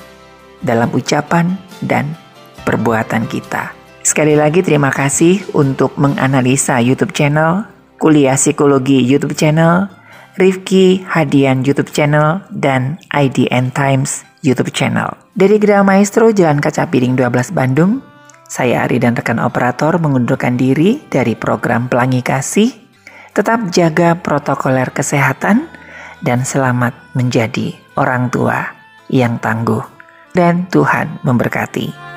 dalam 0.61 0.93
ucapan 0.93 1.57
dan 1.81 2.13
perbuatan 2.67 3.25
kita. 3.31 3.73
Sekali 4.05 4.39
lagi 4.39 4.63
terima 4.63 4.93
kasih 4.93 5.43
untuk 5.57 5.97
menganalisa 5.99 6.79
YouTube 6.79 7.11
channel, 7.11 7.67
Kuliah 7.99 8.39
Psikologi 8.39 9.03
YouTube 9.03 9.35
channel, 9.35 9.96
Rifki 10.37 11.01
Hadian 11.09 11.65
YouTube 11.65 11.89
channel, 11.97 12.45
dan 12.53 13.01
IDN 13.09 13.73
Times 13.73 14.21
YouTube 14.45 14.69
channel. 14.69 15.17
Dari 15.33 15.57
Gerah 15.57 15.81
Maestro 15.81 16.29
Jalan 16.29 16.61
Kaca 16.61 16.93
Piring 16.93 17.17
12 17.17 17.57
Bandung, 17.57 18.05
saya 18.45 18.85
Ari 18.85 19.01
dan 19.01 19.17
rekan 19.17 19.41
operator 19.41 19.97
mengundurkan 19.97 20.61
diri 20.61 21.01
dari 21.09 21.33
program 21.33 21.89
Pelangi 21.89 22.21
Kasih. 22.21 22.69
Tetap 23.33 23.73
jaga 23.73 24.21
protokoler 24.21 24.93
kesehatan 24.93 25.73
dan 26.21 26.45
selamat 26.45 26.93
menjadi 27.17 27.73
orang 27.97 28.29
tua 28.29 28.61
yang 29.09 29.41
tangguh. 29.41 29.85
Dan 30.37 30.69
Tuhan 30.69 31.25
memberkati. 31.25 32.16